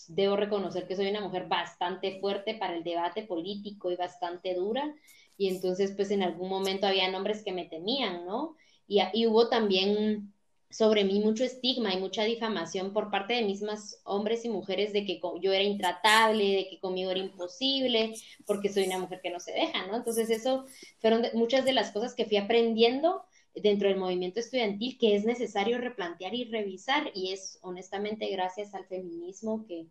debo 0.06 0.34
reconocer 0.34 0.88
que 0.88 0.96
soy 0.96 1.10
una 1.10 1.20
mujer 1.20 1.46
bastante 1.46 2.20
fuerte 2.20 2.54
para 2.54 2.74
el 2.74 2.84
debate 2.84 3.24
político 3.24 3.90
y 3.90 3.96
bastante 3.96 4.54
dura. 4.54 4.94
Y 5.36 5.50
entonces, 5.50 5.92
pues 5.94 6.10
en 6.10 6.22
algún 6.22 6.48
momento 6.48 6.86
había 6.86 7.10
nombres 7.10 7.44
que 7.44 7.52
me 7.52 7.66
temían, 7.66 8.24
¿no? 8.24 8.56
Y, 8.86 9.26
hubo 9.26 9.50
también 9.50 10.32
sobre 10.70 11.04
mí 11.04 11.20
mucho 11.20 11.44
estigma 11.44 11.94
y 11.94 11.98
mucha 11.98 12.24
difamación 12.24 12.92
por 12.92 13.10
parte 13.10 13.34
de 13.34 13.42
mismas 13.42 14.00
hombres 14.04 14.44
y 14.44 14.50
mujeres 14.50 14.92
de 14.92 15.04
que 15.04 15.20
yo 15.40 15.52
era 15.52 15.62
intratable, 15.64 16.44
de 16.44 16.68
que 16.68 16.78
conmigo 16.78 17.10
era 17.10 17.20
imposible, 17.20 18.14
porque 18.46 18.68
soy 18.68 18.84
una 18.84 18.98
mujer 18.98 19.20
que 19.22 19.30
no 19.30 19.40
se 19.40 19.52
deja, 19.52 19.86
¿no? 19.86 19.96
Entonces 19.96 20.28
eso 20.30 20.66
fueron 21.00 21.26
muchas 21.34 21.64
de 21.64 21.72
las 21.72 21.90
cosas 21.90 22.14
que 22.14 22.26
fui 22.26 22.36
aprendiendo 22.36 23.24
dentro 23.54 23.88
del 23.88 23.98
movimiento 23.98 24.40
estudiantil 24.40 24.98
que 24.98 25.16
es 25.16 25.24
necesario 25.24 25.78
replantear 25.78 26.34
y 26.34 26.44
revisar 26.44 27.10
y 27.14 27.32
es 27.32 27.58
honestamente 27.62 28.28
gracias 28.28 28.74
al 28.74 28.86
feminismo 28.86 29.64
que, 29.66 29.86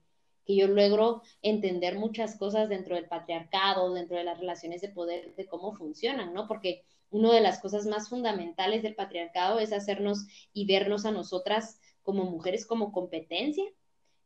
que 0.46 0.56
yo 0.56 0.68
logro 0.68 1.22
entender 1.42 1.98
muchas 1.98 2.38
cosas 2.38 2.70
dentro 2.70 2.96
del 2.96 3.08
patriarcado, 3.08 3.94
dentro 3.94 4.18
de 4.18 4.24
las 4.24 4.40
relaciones 4.40 4.82
de 4.82 4.90
poder, 4.90 5.36
de 5.36 5.46
cómo 5.48 5.74
funcionan, 5.74 6.34
¿no? 6.34 6.48
Porque 6.48 6.86
una 7.10 7.34
de 7.34 7.42
las 7.42 7.60
cosas 7.60 7.86
más 7.86 8.10
fundamentales 8.10 8.84
del 8.84 8.96
patriarcado 8.96 9.60
es 9.60 9.72
hacernos 9.72 10.26
y 10.54 10.66
vernos 10.66 11.06
a 11.06 11.12
nosotras 11.12 11.80
como 12.04 12.26
mujeres 12.26 12.66
como 12.66 12.92
competencia. 12.92 13.66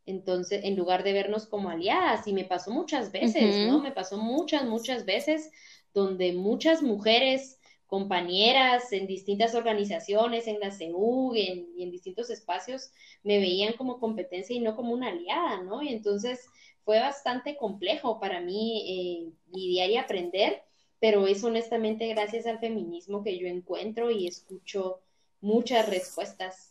Entonces, 0.05 0.63
en 0.63 0.75
lugar 0.75 1.03
de 1.03 1.13
vernos 1.13 1.45
como 1.45 1.69
aliadas, 1.69 2.27
y 2.27 2.33
me 2.33 2.45
pasó 2.45 2.71
muchas 2.71 3.11
veces, 3.11 3.67
¿no? 3.67 3.79
Me 3.79 3.91
pasó 3.91 4.17
muchas, 4.17 4.65
muchas 4.65 5.05
veces 5.05 5.51
donde 5.93 6.33
muchas 6.33 6.81
mujeres 6.81 7.59
compañeras 7.91 8.93
en 8.93 9.05
distintas 9.05 9.53
organizaciones, 9.53 10.47
en 10.47 10.59
la 10.59 10.71
CEU 10.71 11.35
y 11.35 11.67
en, 11.77 11.91
distintos 11.91 12.29
espacios, 12.29 12.91
me 13.21 13.37
veían 13.39 13.73
como 13.73 13.99
competencia 13.99 14.55
y 14.55 14.59
no 14.59 14.77
como 14.77 14.93
una 14.93 15.09
aliada, 15.09 15.61
¿no? 15.63 15.81
Y 15.81 15.89
entonces 15.89 16.39
fue 16.85 16.99
bastante 16.99 17.57
complejo 17.57 18.19
para 18.19 18.39
mí 18.39 18.83
eh, 18.87 19.33
lidiar 19.51 19.89
y 19.89 19.97
aprender, 19.97 20.63
pero 21.01 21.27
es 21.27 21.43
honestamente 21.43 22.07
gracias 22.07 22.45
al 22.45 22.59
feminismo 22.59 23.23
que 23.23 23.37
yo 23.37 23.47
encuentro 23.47 24.09
y 24.11 24.27
escucho 24.27 25.01
muchas 25.41 25.89
respuestas. 25.89 26.69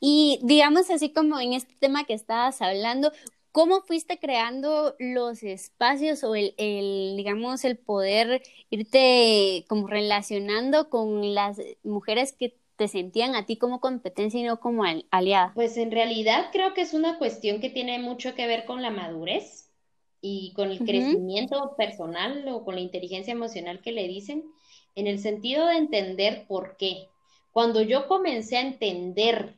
Y 0.00 0.40
digamos 0.42 0.90
así 0.90 1.12
como 1.12 1.38
en 1.38 1.52
este 1.52 1.74
tema 1.78 2.04
que 2.04 2.14
estabas 2.14 2.62
hablando, 2.62 3.12
¿Cómo 3.52 3.80
fuiste 3.80 4.20
creando 4.20 4.94
los 5.00 5.42
espacios 5.42 6.22
o 6.22 6.36
el, 6.36 6.54
digamos, 7.16 7.64
el 7.64 7.78
poder 7.78 8.42
irte 8.70 9.64
como 9.68 9.88
relacionando 9.88 10.88
con 10.88 11.34
las 11.34 11.60
mujeres 11.82 12.32
que 12.32 12.56
te 12.76 12.86
sentían 12.86 13.34
a 13.34 13.46
ti 13.46 13.56
como 13.56 13.80
competencia 13.80 14.38
y 14.38 14.44
no 14.44 14.60
como 14.60 14.84
aliada? 15.10 15.50
Pues 15.54 15.76
en 15.78 15.90
realidad 15.90 16.50
creo 16.52 16.74
que 16.74 16.82
es 16.82 16.94
una 16.94 17.18
cuestión 17.18 17.60
que 17.60 17.70
tiene 17.70 17.98
mucho 17.98 18.36
que 18.36 18.46
ver 18.46 18.66
con 18.66 18.82
la 18.82 18.90
madurez 18.90 19.59
y 20.20 20.52
con 20.54 20.70
el 20.70 20.78
crecimiento 20.78 21.74
personal 21.76 22.46
o 22.48 22.64
con 22.64 22.74
la 22.74 22.80
inteligencia 22.80 23.32
emocional 23.32 23.80
que 23.80 23.92
le 23.92 24.06
dicen, 24.06 24.44
en 24.94 25.06
el 25.06 25.18
sentido 25.18 25.66
de 25.66 25.76
entender 25.76 26.44
por 26.46 26.76
qué. 26.76 27.08
Cuando 27.52 27.82
yo 27.82 28.06
comencé 28.06 28.58
a 28.58 28.62
entender 28.62 29.56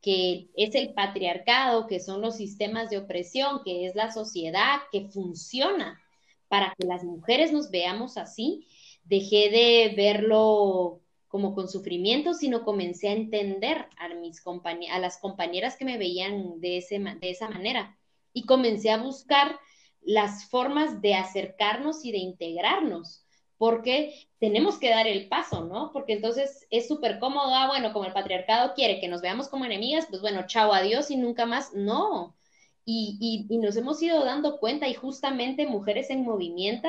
que 0.00 0.48
es 0.56 0.74
el 0.74 0.92
patriarcado, 0.92 1.86
que 1.86 2.00
son 2.00 2.20
los 2.20 2.36
sistemas 2.36 2.90
de 2.90 2.98
opresión, 2.98 3.62
que 3.64 3.86
es 3.86 3.94
la 3.94 4.12
sociedad 4.12 4.78
que 4.92 5.08
funciona 5.08 6.00
para 6.48 6.74
que 6.78 6.86
las 6.86 7.04
mujeres 7.04 7.52
nos 7.52 7.70
veamos 7.70 8.16
así, 8.16 8.66
dejé 9.04 9.50
de 9.50 9.94
verlo 9.96 11.00
como 11.28 11.54
con 11.54 11.68
sufrimiento, 11.68 12.32
sino 12.32 12.64
comencé 12.64 13.08
a 13.08 13.12
entender 13.12 13.86
a, 13.98 14.08
mis 14.14 14.42
a 14.90 14.98
las 14.98 15.18
compañeras 15.18 15.76
que 15.76 15.84
me 15.84 15.98
veían 15.98 16.60
de, 16.60 16.78
ese, 16.78 16.98
de 16.98 17.30
esa 17.30 17.50
manera 17.50 17.98
y 18.32 18.44
comencé 18.44 18.90
a 18.90 19.02
buscar 19.02 19.58
las 20.00 20.48
formas 20.48 21.00
de 21.02 21.14
acercarnos 21.14 22.04
y 22.04 22.12
de 22.12 22.18
integrarnos 22.18 23.24
porque 23.58 24.14
tenemos 24.38 24.78
que 24.78 24.88
dar 24.88 25.06
el 25.06 25.28
paso, 25.28 25.64
¿no? 25.64 25.90
Porque 25.92 26.14
entonces 26.14 26.66
es 26.70 26.86
súper 26.86 27.18
cómodo, 27.18 27.52
ah, 27.54 27.66
bueno, 27.66 27.92
como 27.92 28.06
el 28.06 28.12
patriarcado 28.12 28.72
quiere 28.74 29.00
que 29.00 29.08
nos 29.08 29.20
veamos 29.20 29.48
como 29.48 29.64
enemigas, 29.64 30.06
pues 30.08 30.22
bueno, 30.22 30.46
chao, 30.46 30.72
adiós 30.72 31.10
y 31.10 31.16
nunca 31.16 31.44
más, 31.44 31.74
no. 31.74 32.36
Y, 32.84 33.46
y, 33.50 33.58
nos 33.58 33.76
hemos 33.76 34.00
ido 34.00 34.24
dando 34.24 34.58
cuenta 34.58 34.88
y 34.88 34.94
justamente 34.94 35.66
Mujeres 35.66 36.08
en 36.08 36.22
Movimiento 36.24 36.88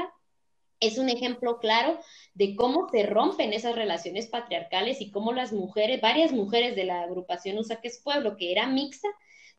es 0.79 0.97
un 0.97 1.09
ejemplo 1.09 1.59
claro 1.59 1.99
de 2.35 2.55
cómo 2.55 2.87
se 2.89 3.03
rompen 3.03 3.51
esas 3.51 3.75
relaciones 3.75 4.27
patriarcales 4.27 5.01
y 5.01 5.11
cómo 5.11 5.33
las 5.33 5.51
mujeres, 5.51 5.99
varias 5.99 6.31
mujeres 6.31 6.75
de 6.75 6.85
la 6.85 7.01
agrupación 7.01 7.57
Usaques 7.57 7.99
Pueblo, 8.01 8.37
que 8.37 8.53
era 8.53 8.65
mixta, 8.67 9.09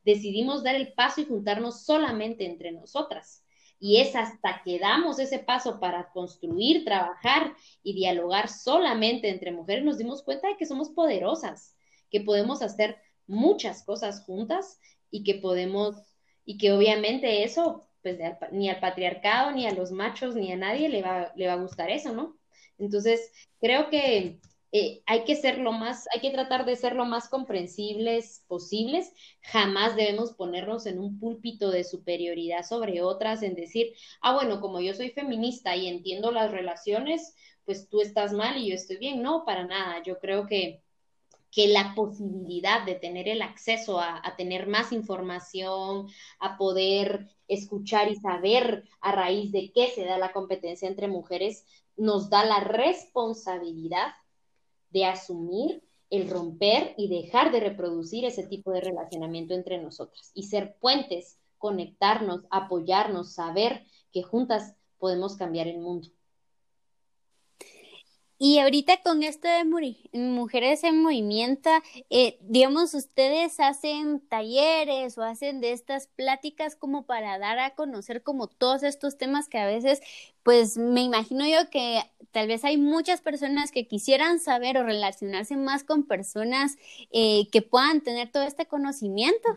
decidimos 0.04 0.62
dar 0.62 0.74
el 0.74 0.92
paso 0.92 1.20
y 1.20 1.26
juntarnos 1.26 1.84
solamente 1.84 2.46
entre 2.46 2.72
nosotras. 2.72 3.44
Y 3.78 3.98
es 4.00 4.14
hasta 4.14 4.62
que 4.62 4.78
damos 4.78 5.18
ese 5.18 5.38
paso 5.38 5.80
para 5.80 6.10
construir, 6.10 6.84
trabajar 6.84 7.54
y 7.82 7.94
dialogar 7.94 8.48
solamente 8.48 9.30
entre 9.30 9.52
mujeres, 9.52 9.84
nos 9.84 9.98
dimos 9.98 10.22
cuenta 10.22 10.48
de 10.48 10.56
que 10.56 10.66
somos 10.66 10.90
poderosas, 10.90 11.74
que 12.10 12.20
podemos 12.20 12.60
hacer 12.60 12.98
muchas 13.26 13.82
cosas 13.82 14.22
juntas 14.24 14.78
y 15.10 15.24
que 15.24 15.36
podemos, 15.36 15.96
y 16.44 16.58
que 16.58 16.72
obviamente 16.72 17.42
eso, 17.44 17.88
pues 18.02 18.18
ni 18.52 18.68
al 18.68 18.80
patriarcado, 18.80 19.52
ni 19.52 19.66
a 19.66 19.72
los 19.72 19.92
machos, 19.92 20.34
ni 20.34 20.52
a 20.52 20.56
nadie 20.56 20.88
le 20.88 21.00
va, 21.00 21.32
le 21.36 21.46
va 21.46 21.54
a 21.54 21.62
gustar 21.62 21.90
eso, 21.90 22.12
¿no? 22.12 22.38
Entonces, 22.78 23.32
creo 23.60 23.88
que 23.88 24.40
eh, 24.72 25.02
hay 25.06 25.24
que 25.24 25.34
ser 25.34 25.58
lo 25.58 25.72
más, 25.72 26.06
hay 26.14 26.20
que 26.20 26.30
tratar 26.30 26.64
de 26.64 26.76
ser 26.76 26.94
lo 26.94 27.04
más 27.04 27.28
comprensibles 27.28 28.44
posibles. 28.46 29.12
Jamás 29.42 29.96
debemos 29.96 30.32
ponernos 30.32 30.86
en 30.86 31.00
un 31.00 31.18
púlpito 31.18 31.70
de 31.70 31.84
superioridad 31.84 32.64
sobre 32.64 33.02
otras, 33.02 33.42
en 33.42 33.54
decir, 33.54 33.94
ah, 34.20 34.34
bueno, 34.34 34.60
como 34.60 34.80
yo 34.80 34.94
soy 34.94 35.10
feminista 35.10 35.74
y 35.76 35.88
entiendo 35.88 36.30
las 36.30 36.52
relaciones, 36.52 37.34
pues 37.64 37.88
tú 37.88 38.00
estás 38.00 38.32
mal 38.32 38.58
y 38.58 38.68
yo 38.68 38.74
estoy 38.74 38.98
bien. 38.98 39.22
No, 39.22 39.44
para 39.44 39.64
nada. 39.66 40.02
Yo 40.04 40.18
creo 40.20 40.46
que, 40.46 40.82
que 41.50 41.66
la 41.68 41.94
posibilidad 41.96 42.84
de 42.86 42.94
tener 42.94 43.28
el 43.28 43.42
acceso 43.42 43.98
a, 44.00 44.20
a 44.24 44.36
tener 44.36 44.68
más 44.68 44.92
información, 44.92 46.08
a 46.38 46.56
poder 46.56 47.28
escuchar 47.48 48.08
y 48.08 48.16
saber 48.16 48.84
a 49.00 49.12
raíz 49.12 49.50
de 49.50 49.72
qué 49.72 49.88
se 49.88 50.04
da 50.04 50.16
la 50.18 50.32
competencia 50.32 50.86
entre 50.88 51.08
mujeres, 51.08 51.66
nos 51.96 52.30
da 52.30 52.44
la 52.44 52.60
responsabilidad 52.60 54.12
de 54.90 55.04
asumir 55.04 55.82
el 56.10 56.28
romper 56.28 56.94
y 56.96 57.08
dejar 57.08 57.52
de 57.52 57.60
reproducir 57.60 58.24
ese 58.24 58.46
tipo 58.46 58.72
de 58.72 58.80
relacionamiento 58.80 59.54
entre 59.54 59.78
nosotras 59.78 60.32
y 60.34 60.44
ser 60.44 60.76
puentes, 60.80 61.38
conectarnos, 61.58 62.46
apoyarnos, 62.50 63.32
saber 63.34 63.84
que 64.12 64.22
juntas 64.22 64.74
podemos 64.98 65.36
cambiar 65.36 65.68
el 65.68 65.78
mundo. 65.78 66.08
Y 68.42 68.58
ahorita 68.58 69.02
con 69.02 69.22
esto 69.22 69.48
de 69.48 69.64
Mujeres 70.18 70.82
en 70.82 71.02
Movimiento, 71.02 71.68
eh, 72.08 72.38
digamos, 72.40 72.94
ustedes 72.94 73.60
hacen 73.60 74.26
talleres 74.30 75.18
o 75.18 75.22
hacen 75.22 75.60
de 75.60 75.72
estas 75.72 76.06
pláticas 76.06 76.74
como 76.74 77.04
para 77.04 77.38
dar 77.38 77.58
a 77.58 77.74
conocer 77.74 78.22
como 78.22 78.46
todos 78.46 78.82
estos 78.82 79.18
temas 79.18 79.46
que 79.50 79.58
a 79.58 79.66
veces, 79.66 80.00
pues 80.42 80.76
me 80.76 81.02
imagino 81.02 81.46
yo 81.46 81.68
que 81.70 82.00
tal 82.32 82.48
vez 82.48 82.64
hay 82.64 82.76
muchas 82.76 83.20
personas 83.20 83.72
que 83.72 83.86
quisieran 83.86 84.40
saber 84.40 84.76
o 84.78 84.84
relacionarse 84.84 85.56
más 85.56 85.84
con 85.84 86.04
personas 86.04 86.76
eh, 87.12 87.48
que 87.50 87.62
puedan 87.62 88.00
tener 88.00 88.30
todo 88.30 88.44
este 88.44 88.66
conocimiento. 88.66 89.56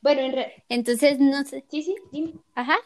Bueno, 0.00 0.42
entonces 0.68 1.18
no 1.18 1.44
sé. 1.44 1.64
Sí, 1.68 1.82
sí, 1.82 1.96
dime. 2.12 2.34
Ajá. 2.54 2.76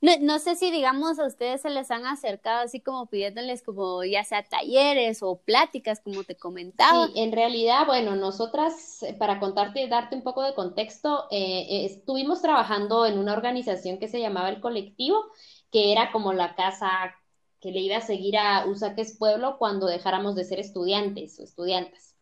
No, 0.00 0.12
no, 0.20 0.38
sé 0.38 0.56
si, 0.56 0.70
digamos, 0.70 1.18
a 1.18 1.26
ustedes 1.26 1.62
se 1.62 1.70
les 1.70 1.90
han 1.90 2.06
acercado 2.06 2.62
así 2.62 2.80
como 2.80 3.06
pidiéndoles 3.06 3.62
como 3.62 4.04
ya 4.04 4.24
sea 4.24 4.42
talleres 4.42 5.22
o 5.22 5.36
pláticas, 5.36 6.00
como 6.00 6.24
te 6.24 6.36
comentaba. 6.36 7.06
Sí, 7.06 7.12
en 7.16 7.32
realidad, 7.32 7.86
bueno, 7.86 8.16
nosotras, 8.16 9.02
eh, 9.02 9.14
para 9.14 9.40
contarte, 9.40 9.82
y 9.82 9.88
darte 9.88 10.16
un 10.16 10.22
poco 10.22 10.42
de 10.42 10.54
contexto, 10.54 11.26
eh, 11.30 11.66
eh, 11.68 11.84
estuvimos 11.86 12.42
trabajando 12.42 13.06
en 13.06 13.18
una 13.18 13.32
organización 13.32 13.98
que 13.98 14.08
se 14.08 14.20
llamaba 14.20 14.48
El 14.48 14.60
Colectivo, 14.60 15.24
que 15.72 15.90
era 15.90 16.12
como 16.12 16.32
la 16.32 16.54
casa 16.54 17.16
que 17.60 17.72
le 17.72 17.80
iba 17.80 17.96
a 17.96 18.02
seguir 18.02 18.36
a 18.36 18.66
Usaques 18.66 19.16
Pueblo 19.18 19.56
cuando 19.58 19.86
dejáramos 19.86 20.34
de 20.36 20.44
ser 20.44 20.60
estudiantes 20.60 21.40
o 21.40 21.44
estudiantes. 21.44 22.14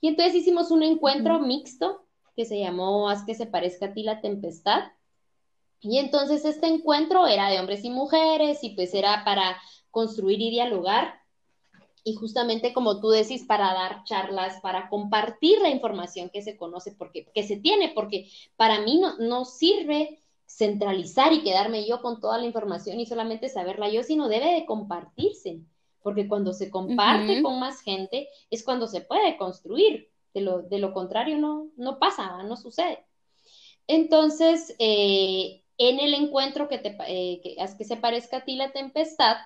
Y 0.00 0.08
entonces 0.08 0.34
hicimos 0.34 0.70
un 0.70 0.82
encuentro 0.82 1.38
mixto 1.40 2.06
que 2.34 2.44
se 2.44 2.58
llamó 2.58 3.08
Haz 3.08 3.24
que 3.24 3.34
se 3.34 3.46
parezca 3.46 3.86
a 3.86 3.92
ti 3.94 4.02
la 4.02 4.20
tempestad. 4.20 4.84
Y 5.80 5.98
entonces 5.98 6.44
este 6.44 6.66
encuentro 6.66 7.26
era 7.26 7.50
de 7.50 7.60
hombres 7.60 7.84
y 7.84 7.90
mujeres 7.90 8.64
y 8.64 8.70
pues 8.70 8.94
era 8.94 9.24
para 9.24 9.60
construir 9.90 10.40
y 10.40 10.50
dialogar. 10.50 11.20
Y 12.02 12.14
justamente 12.14 12.72
como 12.72 13.00
tú 13.00 13.10
decís, 13.10 13.44
para 13.44 13.72
dar 13.72 14.04
charlas, 14.04 14.60
para 14.60 14.88
compartir 14.88 15.60
la 15.60 15.70
información 15.70 16.30
que 16.30 16.42
se 16.42 16.56
conoce, 16.56 16.92
porque, 16.92 17.30
que 17.34 17.42
se 17.42 17.56
tiene, 17.56 17.92
porque 17.94 18.30
para 18.56 18.80
mí 18.80 18.98
no, 18.98 19.16
no 19.18 19.44
sirve 19.44 20.23
centralizar 20.56 21.32
y 21.32 21.42
quedarme 21.42 21.86
yo 21.86 22.00
con 22.00 22.20
toda 22.20 22.38
la 22.38 22.46
información 22.46 23.00
y 23.00 23.06
solamente 23.06 23.48
saberla 23.48 23.88
yo, 23.88 24.02
sino 24.04 24.28
debe 24.28 24.54
de 24.54 24.66
compartirse, 24.66 25.60
porque 26.00 26.28
cuando 26.28 26.52
se 26.52 26.70
comparte 26.70 27.42
con 27.42 27.58
más 27.58 27.80
gente 27.80 28.28
es 28.50 28.62
cuando 28.62 28.86
se 28.86 29.00
puede 29.00 29.36
construir, 29.36 30.10
de 30.32 30.42
lo, 30.42 30.62
de 30.62 30.78
lo 30.78 30.92
contrario 30.92 31.38
no, 31.38 31.70
no 31.76 31.98
pasa, 31.98 32.42
no 32.44 32.56
sucede. 32.56 33.04
Entonces, 33.86 34.74
eh, 34.78 35.62
en 35.78 35.98
el 35.98 36.14
encuentro 36.14 36.68
que, 36.68 36.78
te, 36.78 36.96
eh, 37.08 37.40
que, 37.42 37.56
que 37.76 37.84
se 37.84 37.96
parezca 37.96 38.38
a 38.38 38.44
ti 38.44 38.56
la 38.56 38.72
tempestad, 38.72 39.36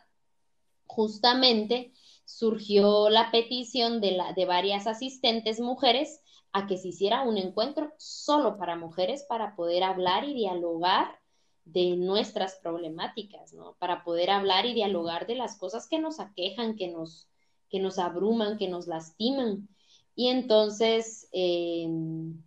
justamente 0.87 1.93
surgió 2.25 3.09
la 3.09 3.31
petición 3.31 4.01
de, 4.01 4.13
la, 4.13 4.33
de 4.35 4.45
varias 4.45 4.87
asistentes 4.87 5.61
mujeres 5.61 6.21
a 6.53 6.67
que 6.67 6.79
se 6.79 6.89
hiciera 6.89 7.23
un 7.23 7.37
encuentro 7.37 7.93
solo 7.99 8.57
para 8.57 8.77
mujeres 8.77 9.25
para 9.29 9.55
poder 9.55 9.83
hablar 9.85 10.25
y 10.25 10.35
dialogar 10.35 11.19
de 11.65 11.97
nuestras 11.97 12.57
problemáticas, 12.57 13.53
¿no? 13.53 13.77
Para 13.79 14.03
poder 14.03 14.31
hablar 14.31 14.65
y 14.65 14.73
dialogar 14.73 15.27
de 15.27 15.35
las 15.35 15.57
cosas 15.57 15.87
que 15.87 15.99
nos 15.99 16.19
aquejan, 16.19 16.77
que 16.77 16.89
nos, 16.89 17.29
que 17.69 17.79
nos 17.79 17.99
abruman, 17.99 18.57
que 18.57 18.69
nos 18.69 18.87
lastiman. 18.87 19.69
Y 20.15 20.29
entonces 20.29 21.29
em, 21.33 22.43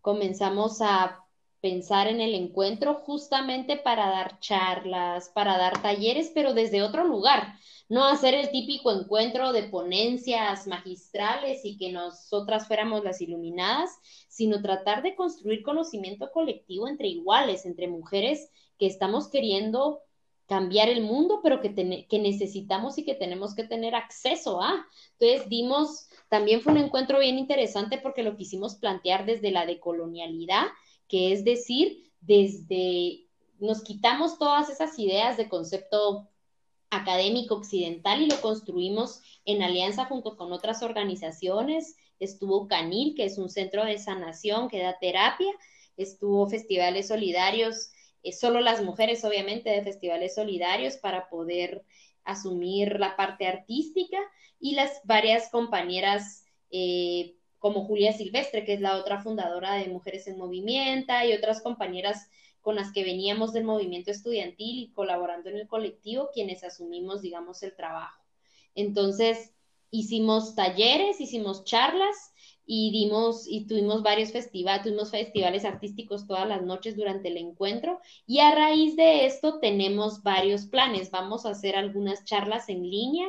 comenzamos 0.00 0.80
a 0.80 1.25
pensar 1.66 2.06
en 2.06 2.20
el 2.20 2.36
encuentro 2.36 2.94
justamente 2.94 3.76
para 3.76 4.08
dar 4.08 4.38
charlas, 4.38 5.30
para 5.30 5.58
dar 5.58 5.82
talleres, 5.82 6.30
pero 6.32 6.54
desde 6.54 6.84
otro 6.84 7.02
lugar, 7.02 7.54
no 7.88 8.04
hacer 8.04 8.34
el 8.34 8.52
típico 8.52 8.92
encuentro 8.92 9.52
de 9.52 9.64
ponencias 9.64 10.68
magistrales 10.68 11.64
y 11.64 11.76
que 11.76 11.90
nosotras 11.90 12.68
fuéramos 12.68 13.02
las 13.02 13.20
iluminadas, 13.20 13.90
sino 14.28 14.62
tratar 14.62 15.02
de 15.02 15.16
construir 15.16 15.64
conocimiento 15.64 16.30
colectivo 16.30 16.86
entre 16.86 17.08
iguales, 17.08 17.66
entre 17.66 17.88
mujeres 17.88 18.48
que 18.78 18.86
estamos 18.86 19.28
queriendo 19.28 20.02
cambiar 20.46 20.88
el 20.88 21.02
mundo, 21.02 21.40
pero 21.42 21.60
que, 21.60 22.06
que 22.08 22.18
necesitamos 22.20 22.96
y 22.96 23.04
que 23.04 23.16
tenemos 23.16 23.56
que 23.56 23.64
tener 23.64 23.96
acceso 23.96 24.62
a. 24.62 24.86
Entonces 25.18 25.48
dimos, 25.48 26.06
también 26.28 26.60
fue 26.60 26.74
un 26.74 26.78
encuentro 26.78 27.18
bien 27.18 27.40
interesante 27.40 27.98
porque 27.98 28.22
lo 28.22 28.36
quisimos 28.36 28.76
plantear 28.76 29.26
desde 29.26 29.50
la 29.50 29.66
decolonialidad 29.66 30.66
que 31.08 31.32
es 31.32 31.44
decir, 31.44 32.10
desde 32.20 33.26
nos 33.58 33.82
quitamos 33.82 34.38
todas 34.38 34.68
esas 34.68 34.98
ideas 34.98 35.36
de 35.36 35.48
concepto 35.48 36.28
académico 36.90 37.54
occidental 37.54 38.22
y 38.22 38.26
lo 38.26 38.40
construimos 38.40 39.22
en 39.44 39.62
alianza 39.62 40.04
junto 40.04 40.36
con 40.36 40.52
otras 40.52 40.82
organizaciones. 40.82 41.96
Estuvo 42.20 42.68
Canil, 42.68 43.14
que 43.14 43.24
es 43.24 43.38
un 43.38 43.48
centro 43.48 43.84
de 43.84 43.98
sanación 43.98 44.68
que 44.68 44.80
da 44.82 44.98
terapia, 44.98 45.52
estuvo 45.96 46.48
festivales 46.48 47.08
solidarios, 47.08 47.90
eh, 48.22 48.32
solo 48.32 48.60
las 48.60 48.82
mujeres 48.82 49.24
obviamente 49.24 49.70
de 49.70 49.82
festivales 49.82 50.34
solidarios 50.34 50.96
para 50.96 51.28
poder 51.28 51.84
asumir 52.24 52.98
la 52.98 53.16
parte 53.16 53.46
artística 53.46 54.18
y 54.58 54.74
las 54.74 55.00
varias 55.04 55.48
compañeras 55.50 56.44
eh, 56.70 57.35
como 57.66 57.84
Julia 57.84 58.12
Silvestre, 58.12 58.64
que 58.64 58.74
es 58.74 58.80
la 58.80 58.96
otra 58.96 59.20
fundadora 59.20 59.74
de 59.74 59.88
Mujeres 59.88 60.28
en 60.28 60.38
Movimiento, 60.38 61.12
y 61.28 61.32
otras 61.32 61.60
compañeras 61.62 62.30
con 62.60 62.76
las 62.76 62.92
que 62.92 63.02
veníamos 63.02 63.52
del 63.52 63.64
movimiento 63.64 64.12
estudiantil 64.12 64.78
y 64.78 64.92
colaborando 64.92 65.50
en 65.50 65.56
el 65.56 65.66
colectivo, 65.66 66.30
quienes 66.32 66.62
asumimos, 66.62 67.22
digamos, 67.22 67.64
el 67.64 67.74
trabajo. 67.74 68.22
Entonces, 68.76 69.52
hicimos 69.90 70.54
talleres, 70.54 71.20
hicimos 71.20 71.64
charlas 71.64 72.14
y 72.64 72.92
dimos 72.92 73.48
y 73.48 73.66
tuvimos 73.66 74.04
varios 74.04 74.30
festivales, 74.30 74.84
tuvimos 74.84 75.10
festivales 75.10 75.64
artísticos 75.64 76.28
todas 76.28 76.46
las 76.46 76.62
noches 76.62 76.96
durante 76.96 77.30
el 77.30 77.36
encuentro 77.36 77.98
y 78.28 78.38
a 78.38 78.54
raíz 78.54 78.94
de 78.94 79.26
esto 79.26 79.58
tenemos 79.58 80.22
varios 80.22 80.66
planes. 80.66 81.10
Vamos 81.10 81.46
a 81.46 81.50
hacer 81.50 81.74
algunas 81.74 82.24
charlas 82.24 82.68
en 82.68 82.88
línea 82.88 83.26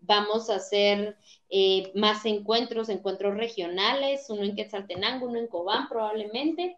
Vamos 0.00 0.50
a 0.50 0.56
hacer 0.56 1.16
eh, 1.50 1.92
más 1.94 2.24
encuentros, 2.26 2.88
encuentros 2.88 3.36
regionales, 3.36 4.26
uno 4.28 4.42
en 4.42 4.54
Quetzaltenango, 4.56 5.26
uno 5.26 5.38
en 5.38 5.48
Cobán 5.48 5.88
probablemente. 5.88 6.76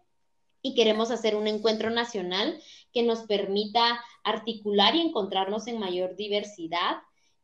y 0.63 0.75
queremos 0.75 1.09
hacer 1.09 1.35
un 1.35 1.47
encuentro 1.47 1.89
nacional 1.89 2.61
que 2.93 3.01
nos 3.01 3.21
permita 3.21 3.99
articular 4.23 4.95
y 4.95 5.01
encontrarnos 5.01 5.65
en 5.67 5.79
mayor 5.79 6.15
diversidad 6.15 6.97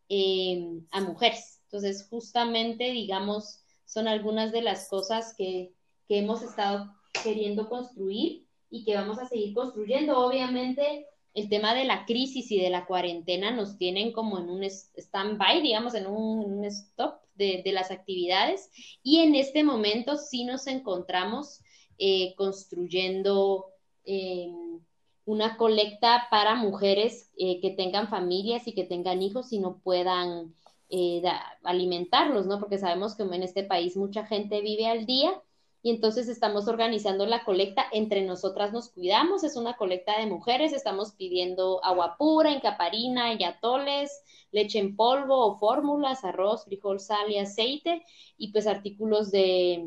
eh, 0.10 0.82
a 0.92 1.02
mujeres. 1.02 1.62
Entonces, 1.64 2.08
justamente, 2.10 2.92
digamos, 2.92 3.64
son 3.86 4.08
algunas 4.08 4.52
de 4.52 4.62
las 4.62 4.88
cosas 4.88 5.34
que, 5.36 5.74
que 6.08 6.20
hemos 6.20 6.44
estado 6.44 6.94
queriendo 7.24 7.68
construir 7.70 8.46
y 8.70 8.84
que 8.84 8.96
vamos 8.96 9.20
a 9.20 9.28
seguir 9.28 9.54
construyendo. 9.54 10.18
Obviamente, 10.18 11.08
el 11.38 11.50
tema 11.50 11.76
de 11.76 11.86
la 11.86 12.08
crisis 12.08 12.52
y 12.52 12.60
de 12.60 12.72
la 12.72 12.88
cuarentena 12.88 13.52
nos 13.52 13.78
tienen 13.78 14.12
como 14.12 14.40
en 14.40 14.50
un 14.50 14.64
stand-by, 14.64 15.62
digamos, 15.62 15.94
en 15.94 16.08
un, 16.08 16.66
stop 16.66 17.22
de, 17.36 17.62
las 17.72 17.92
actividades. 17.92 18.72
Y 19.04 19.20
en 19.20 19.36
este 19.36 19.64
momento 19.64 20.18
sí 20.18 20.46
nos 20.46 20.66
encontramos 20.66 21.62
eh, 22.00 22.34
construyendo 22.38 23.68
em, 24.04 24.80
una 25.26 25.58
colecta 25.58 26.28
para 26.32 26.56
mujeres 26.56 27.30
eh, 27.38 27.62
que 27.62 27.70
tengan 27.70 28.10
familias 28.10 28.68
y 28.68 28.74
que 28.74 28.86
tengan 28.86 29.22
hijos 29.22 29.54
y 29.54 29.60
no 29.60 29.78
puedan 29.78 30.56
eh, 30.90 31.22
alimentarlos, 31.64 32.48
¿no? 32.48 32.60
Porque 32.60 32.80
sabemos 32.80 33.16
que 33.16 33.22
en 33.22 33.44
este 33.44 33.62
país 33.62 33.96
mucha 33.96 34.26
gente 34.26 34.62
vive 34.62 34.88
al 34.88 35.06
día 35.06 35.40
y 35.84 35.92
entonces 35.92 36.28
estamos 36.28 36.68
organizando 36.68 37.26
la 37.26 37.44
colecta 37.44 37.86
entre 37.92 38.24
nosotras 38.24 38.74
nos 38.74 38.90
cuidamos, 38.90 39.44
es 39.44 39.56
una 39.56 39.78
colecta 39.78 40.20
de 40.20 40.26
mujeres, 40.26 40.74
estamos 40.74 41.14
pidiendo 41.14 41.84
agua 41.84 42.16
pura, 42.18 42.52
encaparina, 42.52 43.34
y 43.34 43.44
atoles, 43.44 44.12
leche 44.52 44.80
en 44.80 44.96
polvo 44.96 45.46
o 45.46 45.58
fórmulas, 45.58 46.24
arroz, 46.24 46.66
frijol, 46.66 47.00
sal 47.00 47.32
y 47.32 47.38
aceite 47.38 48.04
y 48.38 48.52
pues 48.52 48.68
artículos 48.68 49.32
de 49.32 49.86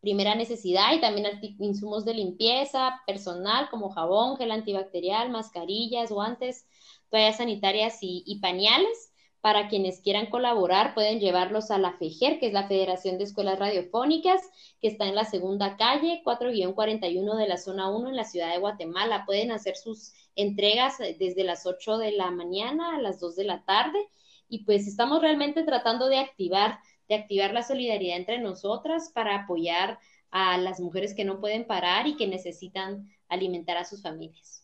primera 0.00 0.34
necesidad 0.34 0.94
y 0.94 1.00
también 1.00 1.26
insumos 1.58 2.04
de 2.04 2.14
limpieza 2.14 3.00
personal 3.06 3.68
como 3.70 3.90
jabón, 3.90 4.36
gel 4.36 4.50
antibacterial, 4.50 5.30
mascarillas, 5.30 6.10
guantes, 6.10 6.66
toallas 7.10 7.38
sanitarias 7.38 7.98
y 8.00 8.38
pañales 8.40 9.13
para 9.44 9.68
quienes 9.68 10.00
quieran 10.00 10.30
colaborar, 10.30 10.94
pueden 10.94 11.20
llevarlos 11.20 11.70
a 11.70 11.76
la 11.76 11.92
FEGER, 11.92 12.38
que 12.38 12.46
es 12.46 12.54
la 12.54 12.66
Federación 12.66 13.18
de 13.18 13.24
Escuelas 13.24 13.58
Radiofónicas, 13.58 14.40
que 14.80 14.88
está 14.88 15.04
en 15.06 15.14
la 15.14 15.26
segunda 15.26 15.76
calle, 15.76 16.22
4-41 16.24 17.36
de 17.36 17.46
la 17.46 17.58
zona 17.58 17.90
1 17.90 18.08
en 18.08 18.16
la 18.16 18.24
ciudad 18.24 18.50
de 18.50 18.58
Guatemala. 18.58 19.26
Pueden 19.26 19.52
hacer 19.52 19.76
sus 19.76 20.14
entregas 20.34 20.96
desde 21.18 21.44
las 21.44 21.66
8 21.66 21.98
de 21.98 22.12
la 22.12 22.30
mañana 22.30 22.96
a 22.96 23.02
las 23.02 23.20
2 23.20 23.36
de 23.36 23.44
la 23.44 23.62
tarde. 23.66 23.98
Y 24.48 24.64
pues 24.64 24.88
estamos 24.88 25.20
realmente 25.20 25.62
tratando 25.62 26.08
de 26.08 26.16
activar, 26.16 26.78
de 27.10 27.16
activar 27.16 27.52
la 27.52 27.64
solidaridad 27.64 28.16
entre 28.16 28.38
nosotras 28.38 29.10
para 29.12 29.42
apoyar 29.42 29.98
a 30.30 30.56
las 30.56 30.80
mujeres 30.80 31.12
que 31.12 31.26
no 31.26 31.38
pueden 31.38 31.66
parar 31.66 32.06
y 32.06 32.16
que 32.16 32.26
necesitan 32.26 33.10
alimentar 33.28 33.76
a 33.76 33.84
sus 33.84 34.00
familias. 34.00 34.63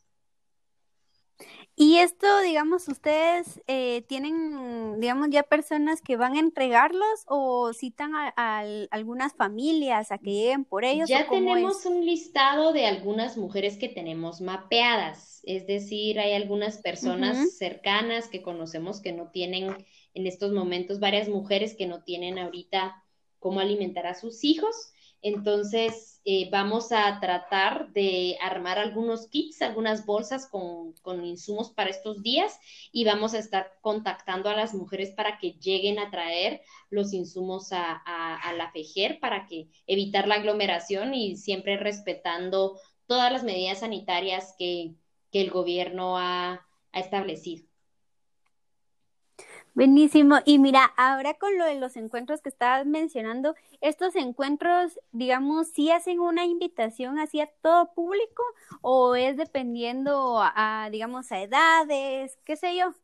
Y 1.77 1.97
esto, 1.97 2.27
digamos, 2.43 2.89
ustedes 2.89 3.63
eh, 3.67 4.03
tienen, 4.07 5.01
digamos, 5.01 5.29
ya 5.31 5.43
personas 5.43 6.03
que 6.03 6.17
van 6.17 6.37
a 6.37 6.41
entregarlos 6.41 7.25
o 7.27 7.73
citan 7.73 8.13
a, 8.15 8.65
algunas 8.91 9.33
familias 9.33 10.13
a 10.13 10.19
que 10.19 10.31
lleguen 10.31 10.65
por 10.67 10.85
ellos. 10.85 11.09
Ya 11.09 11.27
tenemos 11.27 11.87
un 11.87 12.05
listado 12.05 12.75
de 12.75 12.85
algunas 12.85 13.39
mujeres 13.39 13.79
que 13.79 13.89
tenemos 13.89 14.43
mapeadas, 14.43 15.41
es 15.45 15.67
decir, 15.67 16.21
hay 16.21 16.35
algunas 16.35 16.79
personas 16.83 17.57
cercanas 17.57 18.29
que 18.29 18.43
conocemos 18.43 19.01
que 19.01 19.13
no 19.13 19.31
tienen 19.31 19.75
en 20.13 20.27
estos 20.27 20.53
momentos, 20.53 21.01
varias 21.01 21.29
mujeres 21.29 21.75
que 21.75 21.87
no 21.87 22.03
tienen 22.03 22.39
ahorita 22.39 23.03
cómo 23.39 23.61
alimentar 23.61 24.07
a 24.07 24.15
sus 24.15 24.45
hijos 24.45 24.93
entonces, 25.23 26.21
eh, 26.25 26.49
vamos 26.51 26.93
a 26.93 27.19
tratar 27.21 27.93
de 27.93 28.37
armar 28.41 28.79
algunos 28.79 29.29
kits, 29.29 29.63
algunas 29.63 30.07
bolsas 30.07 30.47
con, 30.47 30.95
insumos 31.25 31.71
para 31.71 31.91
estos 31.91 32.23
días 32.23 32.59
y 32.93 33.05
vamos 33.05 33.35
a 33.35 33.39
estar 33.39 33.73
contactando 33.81 34.49
a 34.49 34.57
las 34.57 34.75
mujeres 34.75 35.11
para 35.11 35.39
que 35.39 35.53
lleguen 35.53 35.99
a 35.99 36.11
traer 36.11 36.63
los 36.91 37.13
insumos 37.13 37.71
a, 37.73 38.03
la 38.57 38.71
FEJER 38.73 39.21
para 39.21 39.47
que 39.47 39.69
evitar 39.87 40.29
la 40.29 40.37
aglomeración 40.37 41.15
y 41.15 41.37
siempre 41.37 41.77
respetando 41.77 42.79
todas 43.07 43.33
las 43.33 43.45
medidas 43.45 43.81
sanitarias 43.81 44.55
que, 44.59 44.95
el 45.33 45.51
gobierno 45.51 46.19
ha 46.19 46.67
establecido. 46.93 47.70
Buenísimo. 49.75 50.39
Y 50.45 50.59
mira, 50.59 50.85
ahora 50.97 51.35
con 51.35 51.57
lo 51.57 51.65
de 51.65 51.77
los 51.77 51.97
encuentros 51.97 52.43
que 52.43 52.49
estabas 52.49 52.87
mencionando, 52.87 53.55
estos 53.81 54.17
encuentros, 54.17 54.99
digamos, 55.13 55.69
¿sí 55.69 55.91
hacen 55.91 56.19
una 56.19 56.45
invitación 56.45 57.19
hacia 57.19 57.49
todo 57.63 57.93
público 57.95 58.43
o 58.83 59.15
es 59.15 59.37
dependiendo 59.37 60.41
a, 60.43 60.89
digamos, 60.91 61.31
a 61.31 61.41
edades, 61.41 62.39
qué 62.45 62.57
sé 62.57 62.77
yo? 62.77 62.95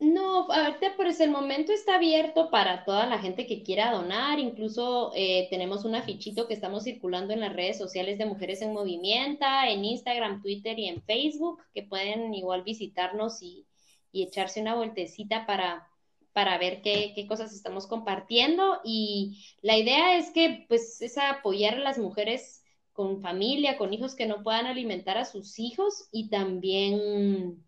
No, 0.00 0.50
ahorita 0.50 0.96
por 0.96 1.06
ese 1.06 1.28
momento 1.28 1.72
está 1.72 1.96
abierto 1.96 2.50
para 2.50 2.84
toda 2.84 3.06
la 3.06 3.18
gente 3.18 3.46
que 3.46 3.62
quiera 3.62 3.92
donar. 3.92 4.38
Incluso 4.38 5.12
eh, 5.14 5.46
tenemos 5.50 5.84
un 5.84 5.94
afichito 5.94 6.48
que 6.48 6.54
estamos 6.54 6.84
circulando 6.84 7.34
en 7.34 7.40
las 7.40 7.52
redes 7.52 7.76
sociales 7.78 8.16
de 8.18 8.24
Mujeres 8.24 8.62
en 8.62 8.72
Movimiento, 8.72 9.44
en 9.68 9.84
Instagram, 9.84 10.42
Twitter 10.42 10.78
y 10.78 10.88
en 10.88 11.02
Facebook, 11.02 11.62
que 11.74 11.82
pueden 11.82 12.32
igual 12.32 12.62
visitarnos 12.62 13.42
y, 13.42 13.66
y 14.12 14.22
echarse 14.22 14.60
una 14.60 14.74
vueltecita 14.74 15.46
para, 15.46 15.88
para 16.32 16.58
ver 16.58 16.82
qué, 16.82 17.12
qué, 17.14 17.26
cosas 17.26 17.52
estamos 17.54 17.86
compartiendo. 17.86 18.80
Y 18.84 19.44
la 19.62 19.76
idea 19.76 20.16
es 20.18 20.30
que, 20.30 20.66
pues, 20.68 21.00
es 21.02 21.18
apoyar 21.18 21.74
a 21.74 21.80
las 21.80 21.98
mujeres 21.98 22.64
con 22.92 23.20
familia, 23.20 23.78
con 23.78 23.94
hijos 23.94 24.14
que 24.14 24.26
no 24.26 24.42
puedan 24.42 24.66
alimentar 24.66 25.18
a 25.18 25.24
sus 25.24 25.58
hijos 25.58 26.08
y 26.12 26.28
también 26.28 27.64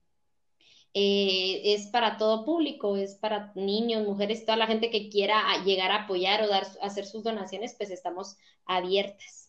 eh, 0.95 1.75
es 1.75 1.87
para 1.87 2.19
todo 2.19 2.45
público, 2.45 2.97
es 2.97 3.15
para 3.15 3.53
niños, 3.55 4.07
mujeres, 4.07 4.45
toda 4.45 4.59
la 4.59 4.67
gente 4.67 4.91
que 4.91 5.09
quiera 5.09 5.43
llegar 5.65 5.91
a 5.91 6.05
apoyar 6.05 6.43
o 6.43 6.49
dar, 6.49 6.67
hacer 6.83 7.07
sus 7.07 7.23
donaciones, 7.25 7.75
pues 7.75 7.91
estamos 7.91 8.37
abiertas. 8.67 9.42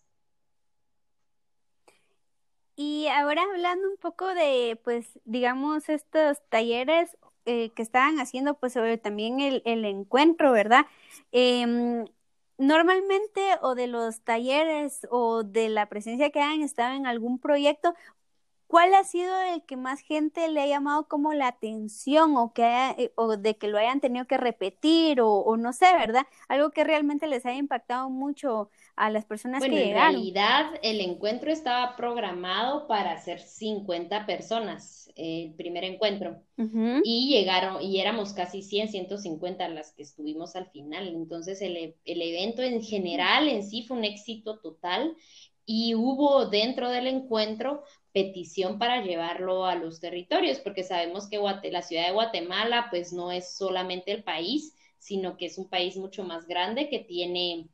Y 2.75 3.07
ahora 3.07 3.43
hablando 3.43 3.87
un 3.89 3.97
poco 3.97 4.33
de, 4.33 4.79
pues, 4.83 5.19
digamos, 5.25 5.89
estos 5.89 6.41
talleres 6.49 7.15
eh, 7.45 7.71
que 7.75 7.83
estaban 7.83 8.19
haciendo, 8.19 8.55
pues, 8.59 8.73
sobre 8.73 8.97
también 8.97 9.39
el, 9.41 9.61
el 9.65 9.85
encuentro, 9.85 10.51
¿verdad? 10.51 10.85
Em, 11.31 12.05
normalmente, 12.57 13.41
o 13.61 13.75
de 13.75 13.87
los 13.87 14.21
talleres 14.21 15.07
o 15.11 15.43
de 15.43 15.69
la 15.69 15.87
presencia 15.89 16.31
que 16.31 16.41
han 16.41 16.61
estado 16.63 16.95
en 16.95 17.05
algún 17.07 17.37
proyecto, 17.39 17.93
¿cuál 18.73 18.95
ha 18.95 19.03
sido 19.03 19.39
el 19.53 19.61
que 19.61 19.77
más 19.77 19.99
gente 19.99 20.47
le 20.47 20.59
ha 20.59 20.65
llamado 20.65 21.07
como 21.07 21.31
la 21.35 21.47
atención 21.47 22.35
o, 22.37 22.53
que 22.53 22.63
eh, 22.97 23.11
o 23.13 23.37
de 23.37 23.55
que 23.55 23.67
lo 23.67 23.77
hayan 23.77 24.01
tenido 24.01 24.25
que 24.25 24.35
repetir 24.35 25.21
o, 25.21 25.29
o, 25.29 25.57
no 25.57 25.73
sé, 25.73 25.85
¿verdad? 25.95 26.25
Algo 26.47 26.71
que 26.71 26.83
realmente 26.83 27.27
les 27.27 27.45
haya 27.45 27.59
impactado 27.59 28.09
mucho 28.09 28.71
a 28.95 29.11
las 29.11 29.25
personas 29.25 29.61
que 29.61 29.69
llegaron. 29.69 30.15
En 30.15 30.15
realidad, 30.15 30.71
el 30.81 31.01
encuentro 31.01 31.51
estaba 31.51 31.95
programado 31.95 32.87
para 32.87 33.11
hacer 33.11 33.41
50 33.41 34.25
personas, 34.25 35.11
el 35.15 35.53
primer 35.53 35.83
encuentro, 35.83 36.41
y 36.57 37.29
llegaron, 37.29 37.79
y 37.79 37.99
éramos 37.99 38.33
casi 38.33 38.63
100, 38.63 38.89
150 38.89 39.69
las 39.69 39.91
que 39.91 40.01
estuvimos 40.01 40.55
al 40.55 40.65
final. 40.71 41.09
Entonces, 41.09 41.61
el, 41.61 41.95
el 42.05 42.21
evento 42.23 42.63
en 42.63 42.81
general 42.81 43.49
en 43.49 43.61
sí 43.61 43.83
fue 43.83 43.97
un 43.97 44.03
éxito 44.03 44.57
total 44.61 45.15
y 45.65 45.95
hubo 45.95 46.45
dentro 46.45 46.89
del 46.89 47.07
encuentro 47.07 47.83
petición 48.11 48.77
para 48.77 49.03
llevarlo 49.03 49.65
a 49.65 49.75
los 49.75 49.99
territorios, 49.99 50.59
porque 50.59 50.83
sabemos 50.83 51.27
que 51.27 51.39
la 51.71 51.81
ciudad 51.81 52.07
de 52.07 52.13
Guatemala 52.13 52.87
pues 52.89 53.13
no 53.13 53.31
es 53.31 53.55
solamente 53.55 54.11
el 54.11 54.23
país, 54.23 54.75
sino 54.99 55.37
que 55.37 55.47
es 55.47 55.57
un 55.57 55.69
país 55.69 55.97
mucho 55.97 56.23
más 56.23 56.45
grande 56.47 56.89
que 56.89 56.99
tiene 56.99 57.67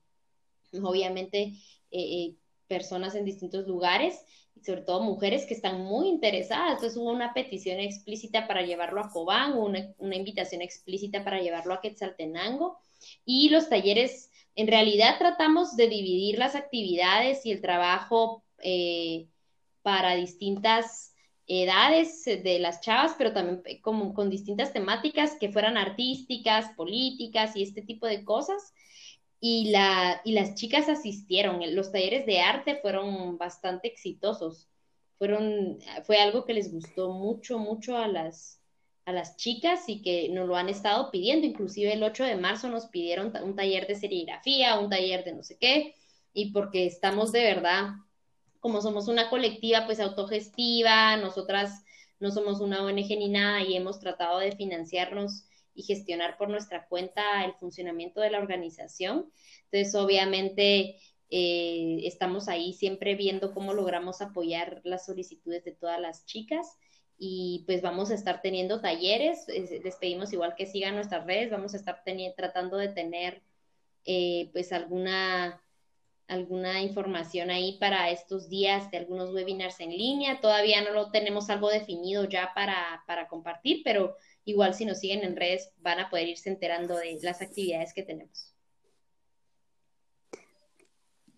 obviamente 0.82 1.39
eh, 1.41 1.54
eh, 1.91 2.36
personas 2.67 3.15
en 3.15 3.25
distintos 3.25 3.67
lugares 3.67 4.23
sobre 4.63 4.82
todo 4.82 5.02
mujeres 5.02 5.45
que 5.45 5.54
están 5.54 5.84
muy 5.84 6.08
interesadas. 6.08 6.73
Entonces 6.73 6.97
hubo 6.97 7.12
una 7.12 7.34
petición 7.34 7.80
explícita 7.80 8.47
para 8.47 8.62
llevarlo 8.62 9.02
a 9.02 9.10
Cobán, 9.10 9.58
una, 9.58 9.93
una 9.97 10.15
invitación 10.15 10.62
explícita 10.62 11.23
para 11.23 11.41
llevarlo 11.41 11.73
a 11.73 11.82
Quetzaltenango 11.82 12.80
y 13.25 13.49
los 13.49 13.69
talleres, 13.69 14.29
en 14.55 14.67
realidad 14.67 15.17
tratamos 15.17 15.75
de 15.75 15.88
dividir 15.88 16.38
las 16.38 16.55
actividades 16.55 17.45
y 17.45 17.51
el 17.51 17.62
trabajo 17.62 18.43
eh, 18.62 19.27
para 19.81 20.15
distintas 20.15 21.13
edades 21.47 22.25
de 22.25 22.59
las 22.59 22.81
chavas, 22.81 23.15
pero 23.17 23.33
también 23.33 23.63
como 23.81 24.13
con 24.13 24.29
distintas 24.29 24.71
temáticas 24.71 25.35
que 25.39 25.51
fueran 25.51 25.77
artísticas, 25.77 26.71
políticas 26.75 27.55
y 27.55 27.63
este 27.63 27.81
tipo 27.81 28.05
de 28.05 28.23
cosas 28.23 28.73
y, 29.39 29.71
la, 29.71 30.21
y 30.23 30.33
las 30.33 30.55
chicas 30.55 30.89
asistieron. 30.89 31.62
Los 31.75 31.91
talleres 31.91 32.25
de 32.25 32.41
arte 32.41 32.75
fueron 32.81 33.38
bastante 33.38 33.88
exitosos. 33.88 34.69
Fueron, 35.17 35.79
fue 36.03 36.17
algo 36.17 36.45
que 36.45 36.53
les 36.53 36.71
gustó 36.71 37.13
mucho, 37.13 37.57
mucho 37.57 37.97
a 37.97 38.07
las, 38.07 38.59
a 39.10 39.13
las 39.13 39.38
chicas 39.38 39.88
y 39.88 40.02
que 40.02 40.30
nos 40.30 40.48
lo 40.48 40.56
han 40.56 40.69
estado 40.69 41.12
pidiendo. 41.12 41.45
Inclusive 41.45 41.93
el 41.93 42.04
8 42.04 42.24
de 42.24 42.36
marzo 42.36 42.69
nos 42.69 42.88
pidieron 42.88 43.34
un 43.43 43.56
taller 43.56 43.88
de 43.88 43.95
serigrafía, 43.95 44.80
un 44.80 44.89
taller 44.89 45.24
de 45.24 45.34
no 45.34 45.43
sé 45.43 45.58
qué, 45.58 45.95
y 46.34 46.52
porque 46.52 46.86
estamos 46.86 47.32
de 47.32 47.43
verdad 47.43 47.89
como 48.60 48.82
somos 48.82 49.08
una 49.08 49.30
colectiva 49.30 49.86
pues 49.86 50.00
autogestiva, 50.00 51.15
nosotras 51.17 51.84
no 52.19 52.32
somos 52.32 52.60
una 52.60 52.84
ONG 52.84 53.08
ni 53.17 53.30
nada 53.30 53.63
y 53.63 53.76
hemos 53.76 54.00
tratado 54.00 54.39
de 54.39 54.52
financiarnos 54.52 55.45
y 55.74 55.84
gestionar 55.84 56.38
por 56.38 56.50
nuestra 56.50 56.88
cuenta 56.88 57.45
el 57.45 57.54
funcionamiento 57.54 58.19
de 58.19 58.32
la 58.32 58.39
organización. 58.39 59.32
Entonces, 59.72 59.95
obviamente, 59.95 60.98
eh, 61.30 62.02
estamos 62.04 62.50
ahí 62.50 62.74
siempre 62.74 63.15
viendo 63.15 63.54
cómo 63.54 63.74
logramos 63.74 64.22
apoyar 64.22 64.82
las 64.84 65.06
solicitudes 65.06 65.63
de 65.63 65.72
todas 65.72 66.02
las 66.02 66.26
chicas 66.26 66.78
y 67.21 67.63
pues 67.67 67.82
vamos 67.82 68.12
a 68.12 68.15
estar 68.15 68.41
teniendo 68.41 68.79
talleres, 68.79 69.45
les 69.47 69.95
pedimos 69.97 70.32
igual 70.32 70.55
que 70.55 70.65
sigan 70.65 70.95
nuestras 70.95 71.25
redes, 71.25 71.51
vamos 71.51 71.73
a 71.73 71.77
estar 71.77 72.01
tratando 72.36 72.77
de 72.77 72.88
tener 72.88 73.43
eh, 74.05 74.49
pues 74.53 74.71
alguna 74.71 75.62
alguna 76.29 76.82
información 76.82 77.49
ahí 77.49 77.77
para 77.79 78.12
estos 78.12 78.49
días 78.49 78.89
de 78.91 78.97
algunos 78.99 79.34
webinars 79.34 79.79
en 79.79 79.89
línea. 79.89 80.39
Todavía 80.39 80.84
no 80.84 80.91
lo 80.91 81.10
tenemos 81.10 81.49
algo 81.49 81.69
definido 81.69 82.25
ya 82.25 82.51
para, 82.53 83.03
para 83.08 83.27
compartir, 83.27 83.82
pero 83.84 84.15
igual 84.45 84.75
si 84.75 84.86
nos 84.86 84.99
siguen 84.99 85.23
en 85.23 85.36
redes 85.36 85.71
van 85.77 85.99
a 85.99 86.10
poder 86.10 86.27
irse 86.27 86.49
enterando 86.49 86.95
de 86.95 87.17
las 87.23 87.41
actividades 87.41 87.95
que 87.95 88.03
tenemos. 88.03 88.53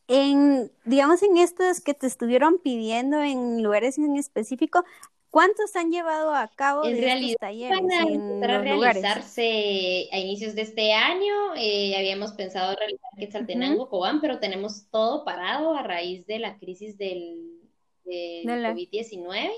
En, 0.10 0.70
digamos, 0.84 1.24
en 1.24 1.38
estos 1.38 1.80
que 1.80 1.94
te 1.94 2.06
estuvieron 2.06 2.60
pidiendo 2.60 3.22
en 3.22 3.64
lugares 3.64 3.98
en 3.98 4.18
específico, 4.18 4.84
¿Cuántos 5.32 5.78
han 5.78 5.92
llevado 5.92 6.36
a 6.36 6.50
cabo 6.50 6.86
en 6.86 7.02
realidad, 7.02 7.38
talleres 7.40 7.80
van 7.80 7.90
a 7.90 8.02
en 8.02 8.44
a 8.44 8.60
realizarse 8.60 10.10
a 10.12 10.20
inicios 10.20 10.56
de 10.56 10.64
este 10.64 10.92
año. 10.92 11.56
Eh, 11.56 11.96
habíamos 11.98 12.34
pensado 12.34 12.76
realizar 12.76 13.10
Quetzaltenango, 13.18 13.88
Cobán, 13.88 14.20
pero 14.20 14.40
tenemos 14.40 14.90
todo 14.92 15.24
parado 15.24 15.74
a 15.74 15.84
raíz 15.84 16.28
de 16.28 16.40
la 16.40 16.58
crisis 16.58 16.98
del, 16.98 17.62
COVID-19. 18.06 19.52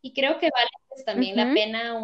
Y 0.00 0.14
creo 0.14 0.38
que 0.38 0.48
vale 0.50 0.70
pues, 0.88 1.04
también 1.04 1.36
la 1.36 1.52
pena 1.52 2.00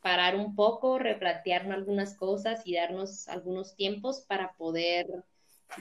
parar 0.00 0.36
un 0.36 0.54
poco, 0.54 1.00
replantearnos 1.00 1.74
algunas 1.74 2.16
cosas 2.16 2.64
y 2.64 2.74
darnos 2.74 3.26
algunos 3.26 3.74
tiempos 3.74 4.20
para 4.28 4.52
poder 4.52 5.06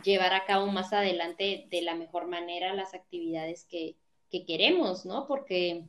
llevar 0.04 0.34
a 0.34 0.46
cabo 0.46 0.66
más 0.66 0.92
adelante 0.92 1.68
de 1.70 1.82
la 1.84 1.94
mejor 1.94 2.26
manera 2.26 2.74
las 2.74 2.96
actividades 2.96 3.64
que, 3.66 3.96
que 4.32 4.44
queremos, 4.44 5.06
¿no? 5.06 5.28
Porque 5.28 5.86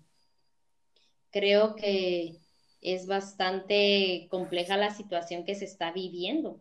creo 1.35 1.75
que 1.75 2.39
es 2.81 3.07
bastante 3.09 4.29
compleja 4.31 4.77
la 4.77 4.95
situación 4.95 5.45
que 5.45 5.57
se 5.57 5.65
está 5.65 5.91
viviendo. 5.91 6.61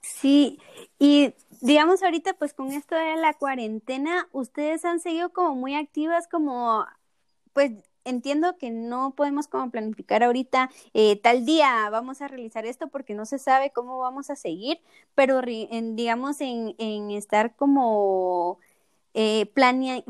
Sí, 0.00 0.60
y 1.00 1.34
digamos 1.60 2.02
ahorita 2.04 2.34
pues 2.34 2.54
con 2.54 2.70
esto 2.70 2.94
de 2.94 3.16
la 3.16 3.34
cuarentena, 3.34 4.28
ustedes 4.30 4.84
han 4.84 5.00
seguido 5.00 5.32
como 5.32 5.56
muy 5.56 5.74
activas 5.74 6.28
como 6.28 6.86
pues 7.52 7.72
entiendo 8.04 8.56
que 8.58 8.70
no 8.70 9.14
podemos 9.16 9.48
como 9.48 9.70
planificar 9.70 10.22
ahorita 10.22 10.70
eh, 10.94 11.16
tal 11.20 11.44
día 11.44 11.88
vamos 11.90 12.22
a 12.22 12.28
realizar 12.28 12.64
esto 12.64 12.88
porque 12.88 13.14
no 13.14 13.26
se 13.26 13.38
sabe 13.38 13.70
cómo 13.72 13.98
vamos 13.98 14.30
a 14.30 14.36
seguir, 14.36 14.80
pero 15.14 15.40
digamos 15.42 16.40
en, 16.40 16.76
en 16.78 17.10
estar 17.10 17.56
como 17.56 18.58
eh, 19.14 19.46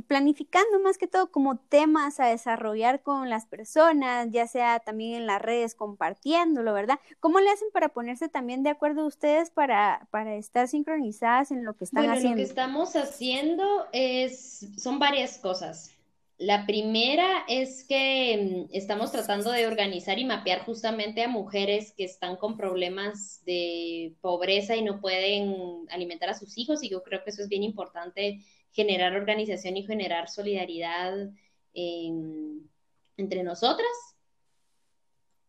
planificando 0.06 0.78
más 0.80 0.96
que 0.96 1.08
todo 1.08 1.32
como 1.32 1.58
temas 1.58 2.20
a 2.20 2.26
desarrollar 2.26 3.02
con 3.02 3.28
las 3.30 3.46
personas, 3.46 4.28
ya 4.30 4.46
sea 4.46 4.78
también 4.78 5.14
en 5.14 5.26
las 5.26 5.42
redes 5.42 5.74
compartiéndolo, 5.74 6.72
¿verdad? 6.72 7.00
¿Cómo 7.18 7.40
le 7.40 7.50
hacen 7.50 7.68
para 7.72 7.88
ponerse 7.88 8.28
también 8.28 8.62
de 8.62 8.70
acuerdo 8.70 9.04
ustedes 9.04 9.50
para, 9.50 10.06
para 10.10 10.36
estar 10.36 10.68
sincronizadas 10.68 11.50
en 11.50 11.64
lo 11.64 11.74
que 11.74 11.84
están 11.84 12.02
bueno, 12.02 12.12
haciendo? 12.12 12.36
Lo 12.36 12.36
que 12.36 12.48
estamos 12.48 12.94
haciendo 12.94 13.86
es, 13.92 14.68
son 14.76 15.00
varias 15.00 15.38
cosas. 15.38 15.90
La 16.38 16.66
primera 16.66 17.44
es 17.48 17.84
que 17.84 18.66
mm, 18.70 18.74
estamos 18.74 19.12
tratando 19.12 19.50
de 19.50 19.66
organizar 19.66 20.18
y 20.18 20.24
mapear 20.24 20.64
justamente 20.64 21.22
a 21.22 21.28
mujeres 21.28 21.92
que 21.96 22.04
están 22.04 22.36
con 22.36 22.56
problemas 22.56 23.42
de 23.46 24.14
pobreza 24.20 24.76
y 24.76 24.82
no 24.82 25.00
pueden 25.00 25.86
alimentar 25.90 26.30
a 26.30 26.34
sus 26.34 26.58
hijos 26.58 26.82
y 26.82 26.88
yo 26.88 27.02
creo 27.02 27.22
que 27.22 27.30
eso 27.30 27.42
es 27.42 27.48
bien 27.48 27.62
importante 27.62 28.40
generar 28.72 29.14
organización 29.14 29.76
y 29.76 29.87
generar 29.87 30.28
solidaridad 30.28 31.30
entre 31.72 33.42
nosotras. 33.42 33.88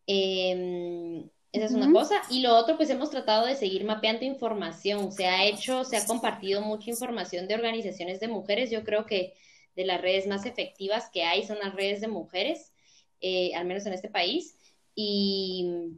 Em, 0.07 1.29
esa 1.51 1.65
es 1.65 1.71
una 1.71 1.91
cosa. 1.91 2.21
Y 2.29 2.41
lo 2.41 2.55
otro, 2.55 2.77
pues 2.77 2.89
hemos 2.89 3.09
tratado 3.09 3.45
de 3.45 3.55
seguir 3.55 3.83
mapeando 3.85 4.25
información. 4.25 5.11
Se 5.11 5.25
ha 5.25 5.45
hecho, 5.45 5.83
se 5.83 5.97
ha 5.97 6.05
compartido 6.05 6.61
mucha 6.61 6.89
información 6.89 7.47
de 7.47 7.55
organizaciones 7.55 8.19
de 8.19 8.27
mujeres. 8.27 8.71
Yo 8.71 8.83
creo 8.83 9.05
que 9.05 9.33
de 9.75 9.85
las 9.85 10.01
redes 10.01 10.27
más 10.27 10.45
efectivas 10.45 11.09
que 11.11 11.23
hay 11.23 11.45
son 11.45 11.59
las 11.59 11.73
redes 11.73 12.01
de 12.01 12.07
mujeres, 12.07 12.73
eh, 13.21 13.53
al 13.55 13.65
menos 13.65 13.85
en 13.85 13.93
este 13.93 14.09
país. 14.09 14.55
Y 14.95 15.97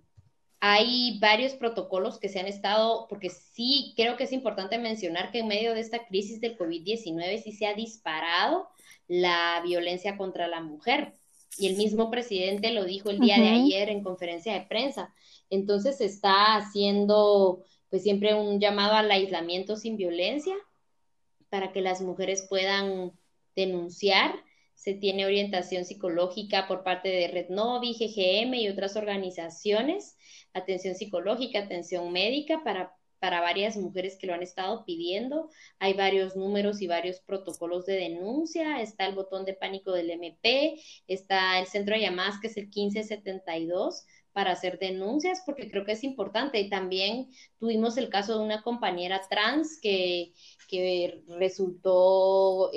hay 0.67 1.19
varios 1.19 1.53
protocolos 1.53 2.17
que 2.17 2.27
se 2.27 2.39
han 2.39 2.47
estado, 2.47 3.05
porque 3.07 3.29
sí 3.29 3.93
creo 3.95 4.17
que 4.17 4.23
es 4.23 4.31
importante 4.31 4.79
mencionar 4.79 5.29
que 5.29 5.39
en 5.39 5.47
medio 5.47 5.75
de 5.75 5.79
esta 5.79 6.07
crisis 6.07 6.41
del 6.41 6.57
COVID-19 6.57 7.43
sí 7.43 7.51
se 7.51 7.67
ha 7.67 7.75
disparado 7.75 8.67
la 9.07 9.61
violencia 9.63 10.17
contra 10.17 10.47
la 10.47 10.61
mujer. 10.61 11.13
Y 11.59 11.67
el 11.67 11.77
mismo 11.77 12.09
presidente 12.09 12.71
lo 12.71 12.83
dijo 12.83 13.11
el 13.11 13.19
día 13.19 13.37
de 13.37 13.49
ayer 13.49 13.89
en 13.89 14.01
conferencia 14.01 14.53
de 14.53 14.65
prensa. 14.65 15.13
Entonces 15.51 15.99
se 15.99 16.05
está 16.05 16.55
haciendo 16.55 17.63
pues 17.91 18.01
siempre 18.01 18.33
un 18.33 18.59
llamado 18.59 18.95
al 18.95 19.11
aislamiento 19.11 19.75
sin 19.75 19.97
violencia 19.97 20.55
para 21.49 21.73
que 21.73 21.81
las 21.81 22.01
mujeres 22.01 22.47
puedan 22.49 23.11
denunciar. 23.55 24.33
Se 24.75 24.93
tiene 24.93 25.25
orientación 25.25 25.85
psicológica 25.85 26.67
por 26.67 26.83
parte 26.83 27.09
de 27.09 27.27
Red 27.29 27.49
Novi, 27.49 27.93
GGM 27.93 28.53
y 28.55 28.69
otras 28.69 28.95
organizaciones 28.95 30.15
atención 30.55 30.95
psicológica, 30.95 31.59
atención 31.59 32.11
médica 32.11 32.63
para, 32.63 32.95
para 33.19 33.41
varias 33.41 33.77
mujeres 33.77 34.17
que 34.17 34.25
lo 34.25 34.33
han 34.33 34.41
estado 34.41 34.85
pidiendo. 34.85 35.49
Hay 35.79 35.93
varios 35.93 36.35
números 36.35 36.81
y 36.81 36.87
varios 36.87 37.19
protocolos 37.19 37.85
de 37.85 37.97
denuncia. 37.97 38.81
Está 38.81 39.05
el 39.05 39.15
botón 39.15 39.45
de 39.45 39.53
pánico 39.53 39.91
del 39.91 40.09
MP, 40.09 40.81
está 41.07 41.59
el 41.59 41.67
centro 41.67 41.95
de 41.95 42.01
llamadas 42.01 42.39
que 42.39 42.47
es 42.47 42.57
el 42.57 42.65
1572 42.67 44.05
para 44.31 44.51
hacer 44.51 44.79
denuncias, 44.79 45.43
porque 45.45 45.69
creo 45.69 45.85
que 45.85 45.93
es 45.93 46.03
importante. 46.03 46.59
Y 46.59 46.69
también 46.69 47.29
tuvimos 47.59 47.97
el 47.97 48.09
caso 48.09 48.37
de 48.37 48.45
una 48.45 48.63
compañera 48.63 49.21
trans 49.29 49.79
que, 49.81 50.33
que 50.69 51.21
resultó 51.27 52.71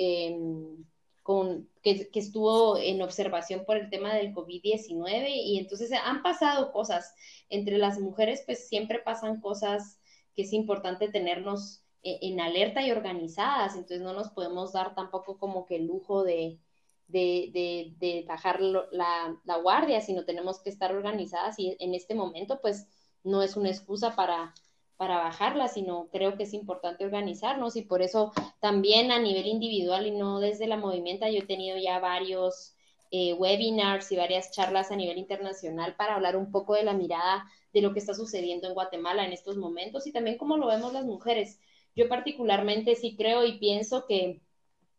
con, 1.29 1.69
que, 1.83 2.09
estuvo 2.15 2.75
en 2.75 3.03
observación 3.03 3.63
por 3.63 3.77
el 3.77 3.91
tema 3.91 4.15
del 4.15 4.33
COVID-19 4.33 5.27
y 5.29 5.59
entonces 5.59 5.91
han 5.93 6.23
pasado 6.23 6.71
cosas. 6.71 7.13
Entre 7.49 7.77
las 7.77 7.99
mujeres, 7.99 8.41
pues 8.47 8.67
siempre 8.67 8.97
pasan 8.97 9.39
cosas 9.39 9.99
que 10.35 10.41
es 10.41 10.53
importante 10.53 11.07
tenernos 11.07 11.83
e, 12.01 12.17
en, 12.23 12.41
alerta 12.41 12.81
y 12.81 12.89
organizadas, 12.89 13.75
entonces 13.75 14.01
no 14.01 14.13
nos 14.13 14.31
podemos 14.31 14.73
dar 14.73 14.95
tampoco 14.95 15.37
como 15.37 15.67
que 15.67 15.75
el 15.75 15.85
lujo 15.85 16.23
de, 16.23 16.57
de, 17.05 18.25
bajar 18.27 18.59
la, 18.59 19.37
guardia, 19.61 20.01
sino 20.01 20.25
tenemos 20.25 20.59
que 20.59 20.71
estar 20.71 20.95
organizadas 20.95 21.59
y 21.59 21.77
en 21.79 21.93
este 21.93 22.15
momento 22.15 22.59
pues 22.59 22.87
no 23.23 23.43
es 23.43 23.55
una 23.55 23.69
excusa 23.69 24.15
para, 24.15 24.55
para 24.99 25.17
bajarla, 25.17 25.69
sino 25.69 26.09
creo 26.11 26.35
que 26.35 26.43
es 26.43 26.53
importante 26.53 27.05
organizarnos 27.05 27.77
y 27.77 27.83
por 27.83 28.01
eso 28.01 28.33
también 28.59 29.13
a 29.13 29.19
nivel 29.19 29.47
individual 29.47 30.05
y 30.05 30.11
no 30.11 30.41
desde 30.41 30.67
la 30.67 30.75
movimiento 30.75 31.25
yo 31.25 31.39
he 31.39 31.45
tenido 31.45 31.77
ya 31.77 31.99
varios 31.99 32.75
eh, 33.09 33.33
webinars 33.33 34.11
y 34.11 34.17
varias 34.17 34.51
charlas 34.51 34.91
a 34.91 34.97
nivel 34.97 35.17
internacional 35.17 35.95
para 35.95 36.15
hablar 36.15 36.35
un 36.35 36.51
poco 36.51 36.73
de 36.73 36.83
la 36.83 36.91
mirada 36.91 37.45
de 37.71 37.81
lo 37.81 37.93
que 37.93 37.99
está 37.99 38.13
sucediendo 38.13 38.67
en 38.67 38.73
Guatemala 38.73 39.23
en 39.23 39.31
estos 39.31 39.55
momentos 39.55 40.05
y 40.05 40.11
también 40.11 40.37
cómo 40.37 40.57
lo 40.57 40.67
vemos 40.67 40.91
las 40.91 41.05
mujeres. 41.05 41.61
Yo 41.95 42.09
particularmente 42.09 42.93
sí 42.97 43.15
creo 43.15 43.45
y 43.45 43.57
pienso 43.57 44.05
que 44.05 44.41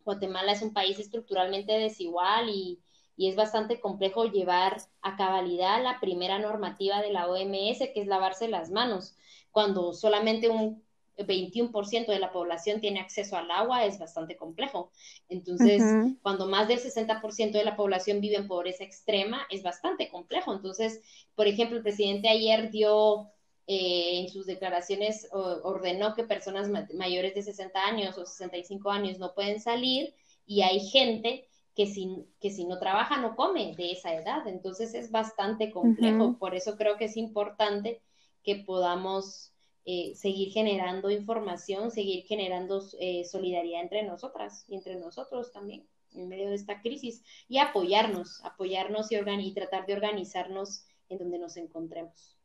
Guatemala 0.06 0.52
es 0.52 0.62
un 0.62 0.72
país 0.72 0.98
estructuralmente 0.98 1.72
desigual 1.74 2.48
y, 2.48 2.80
y 3.18 3.28
es 3.28 3.36
bastante 3.36 3.80
complejo 3.80 4.24
llevar 4.24 4.78
a 5.02 5.18
cabalidad 5.18 5.82
la 5.82 6.00
primera 6.00 6.38
normativa 6.38 7.02
de 7.02 7.12
la 7.12 7.28
OMS, 7.28 7.80
que 7.92 8.00
es 8.00 8.06
lavarse 8.06 8.48
las 8.48 8.70
manos, 8.70 9.14
cuando 9.52 9.92
solamente 9.92 10.48
un 10.48 10.82
21% 11.26 12.06
de 12.06 12.18
la 12.18 12.32
población 12.32 12.80
tiene 12.80 13.00
acceso 13.00 13.36
al 13.36 13.50
agua 13.50 13.84
es 13.84 13.98
bastante 13.98 14.36
complejo. 14.36 14.90
Entonces, 15.28 15.82
cuando 16.22 16.46
más 16.46 16.68
del 16.68 16.78
60% 16.78 17.52
de 17.52 17.64
la 17.64 17.76
población 17.76 18.20
vive 18.20 18.36
en 18.36 18.48
pobreza 18.48 18.84
extrema, 18.84 19.46
es 19.50 19.62
bastante 19.62 20.08
complejo. 20.08 20.52
Entonces, 20.52 21.00
por 21.34 21.46
ejemplo, 21.46 21.76
el 21.76 21.82
presidente 21.82 22.28
ayer 22.28 22.70
dio 22.70 23.30
eh, 23.66 24.20
en 24.20 24.28
sus 24.28 24.46
declaraciones, 24.46 25.28
ordenó 25.32 26.14
que 26.14 26.24
personas 26.24 26.70
mayores 26.94 27.34
de 27.34 27.42
60 27.42 27.78
años 27.84 28.18
o 28.18 28.26
65 28.26 28.90
años 28.90 29.18
no 29.18 29.34
pueden 29.34 29.60
salir 29.60 30.14
y 30.46 30.62
hay 30.62 30.80
gente 30.80 31.46
que 31.74 31.86
si, 31.86 32.26
que 32.40 32.50
si 32.50 32.64
no 32.64 32.78
trabaja 32.78 33.18
no 33.18 33.36
come 33.36 33.74
de 33.76 33.92
esa 33.92 34.14
edad. 34.14 34.46
Entonces, 34.46 34.94
es 34.94 35.10
bastante 35.10 35.70
complejo. 35.70 36.36
Por 36.38 36.54
eso 36.54 36.76
creo 36.76 36.96
que 36.96 37.04
es 37.06 37.16
importante 37.16 38.00
que 38.42 38.56
podamos 38.56 39.52
eh, 39.84 40.12
seguir 40.14 40.52
generando 40.52 41.10
información, 41.10 41.90
seguir 41.90 42.24
generando 42.24 42.82
eh, 42.98 43.24
solidaridad 43.24 43.82
entre 43.82 44.02
nosotras 44.02 44.64
y 44.68 44.76
entre 44.76 44.96
nosotros 44.96 45.52
también 45.52 45.86
en 46.12 46.28
medio 46.28 46.48
de 46.48 46.54
esta 46.54 46.80
crisis 46.80 47.22
y 47.48 47.58
apoyarnos, 47.58 48.44
apoyarnos 48.44 49.10
y, 49.12 49.16
y 49.16 49.54
tratar 49.54 49.86
de 49.86 49.94
organizarnos 49.94 50.84
en 51.08 51.18
donde 51.18 51.38
nos 51.38 51.56
encontremos. 51.56 52.36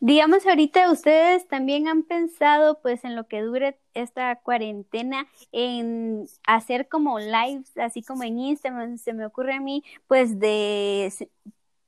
Digamos, 0.00 0.46
ahorita 0.46 0.92
ustedes 0.92 1.48
también 1.48 1.88
han 1.88 2.04
pensado, 2.04 2.80
pues, 2.80 3.02
en 3.04 3.16
lo 3.16 3.26
que 3.26 3.42
dure 3.42 3.80
esta 3.94 4.36
cuarentena, 4.36 5.26
en 5.50 6.26
hacer 6.46 6.88
como 6.88 7.18
lives, 7.18 7.76
así 7.76 8.02
como 8.02 8.22
en 8.22 8.38
Instagram, 8.38 8.96
se 8.98 9.12
me 9.12 9.26
ocurre 9.26 9.54
a 9.54 9.60
mí, 9.60 9.82
pues, 10.06 10.38
de 10.38 11.12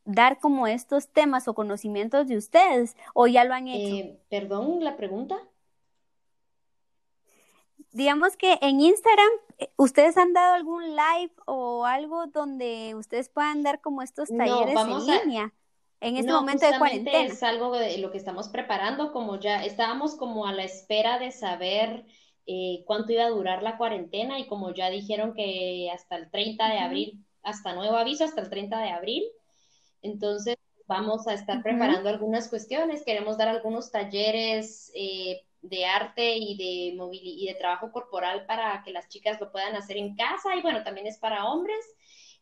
dar 0.04 0.38
como 0.38 0.66
estos 0.66 1.08
temas 1.08 1.48
o 1.48 1.54
conocimientos 1.54 2.28
de 2.28 2.36
ustedes, 2.36 2.96
o 3.14 3.26
ya 3.26 3.44
lo 3.44 3.54
han 3.54 3.68
hecho. 3.68 3.94
Eh, 3.94 4.20
perdón, 4.28 4.82
la 4.82 4.96
pregunta. 4.96 5.38
Digamos 7.92 8.36
que 8.36 8.58
en 8.62 8.80
Instagram, 8.80 9.30
eh, 9.58 9.70
¿ustedes 9.76 10.16
han 10.16 10.32
dado 10.32 10.54
algún 10.54 10.84
live 10.90 11.32
o 11.46 11.84
algo 11.84 12.26
donde 12.26 12.94
ustedes 12.94 13.28
puedan 13.28 13.62
dar 13.62 13.80
como 13.80 14.02
estos 14.02 14.28
talleres 14.28 14.76
en 14.76 15.06
línea? 15.06 15.52
en 16.00 16.16
este 16.16 16.32
momento 16.32 16.66
de 16.66 16.78
cuarentena. 16.78 17.24
Es 17.24 17.42
algo 17.42 17.76
de 17.76 17.98
lo 17.98 18.10
que 18.10 18.18
estamos 18.18 18.48
preparando, 18.48 19.12
como 19.12 19.38
ya 19.38 19.64
estábamos 19.64 20.16
como 20.16 20.46
a 20.46 20.52
la 20.52 20.64
espera 20.64 21.18
de 21.18 21.30
saber 21.30 22.06
eh, 22.46 22.82
cuánto 22.86 23.12
iba 23.12 23.24
a 23.24 23.30
durar 23.30 23.62
la 23.62 23.76
cuarentena 23.76 24.38
y 24.38 24.46
como 24.46 24.72
ya 24.72 24.90
dijeron 24.90 25.34
que 25.34 25.90
hasta 25.92 26.16
el 26.16 26.30
30 26.30 26.68
de 26.68 26.78
abril, 26.78 27.24
hasta 27.42 27.74
nuevo 27.74 27.96
aviso, 27.96 28.24
hasta 28.24 28.40
el 28.40 28.50
30 28.50 28.78
de 28.78 28.90
abril, 28.90 29.24
entonces 30.02 30.56
vamos 30.86 31.28
a 31.28 31.34
estar 31.34 31.62
preparando 31.62 32.08
algunas 32.08 32.48
cuestiones, 32.48 33.04
queremos 33.04 33.38
dar 33.38 33.48
algunos 33.48 33.90
talleres 33.90 34.90
eh, 34.94 35.42
de 35.62 35.86
arte 35.86 36.36
y 36.36 36.56
de, 36.56 37.08
y 37.12 37.46
de 37.46 37.54
trabajo 37.54 37.92
corporal 37.92 38.46
para 38.46 38.82
que 38.82 38.92
las 38.92 39.08
chicas 39.08 39.40
lo 39.40 39.52
puedan 39.52 39.76
hacer 39.76 39.96
en 39.96 40.16
casa 40.16 40.56
y 40.56 40.62
bueno, 40.62 40.82
también 40.82 41.06
es 41.06 41.18
para 41.18 41.46
hombres 41.46 41.84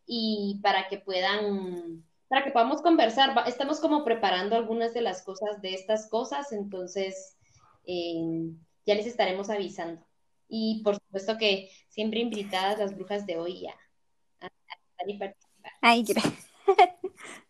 y 0.07 0.61
para 0.63 0.89
que 0.89 0.99
puedan 0.99 2.05
para 2.29 2.45
que 2.45 2.51
podamos 2.51 2.83
conversar. 2.83 3.35
Estamos 3.47 3.81
como 3.81 4.05
preparando 4.05 4.55
algunas 4.57 4.95
de 4.95 5.01
las 5.01 5.23
cosas 5.23 5.61
de 5.63 5.75
estas 5.75 6.09
cosas, 6.09 6.53
entonces 6.53 7.37
eh, 7.87 8.53
ya 8.87 8.95
les 8.95 9.07
estaremos 9.07 9.51
avisando. 9.51 10.07
Y 10.49 10.83
por 10.83 10.95
supuesto 10.95 11.37
que 11.39 11.71
siempre 11.89 12.21
invitadas 12.21 12.79
las 12.79 12.95
brujas 12.95 13.27
de 13.27 13.39
hoy 13.39 13.61
ya 13.61 13.75
a, 14.41 14.47
estar 14.47 15.09
y 15.09 15.19
participar. 15.19 15.73
Ay, 15.81 16.05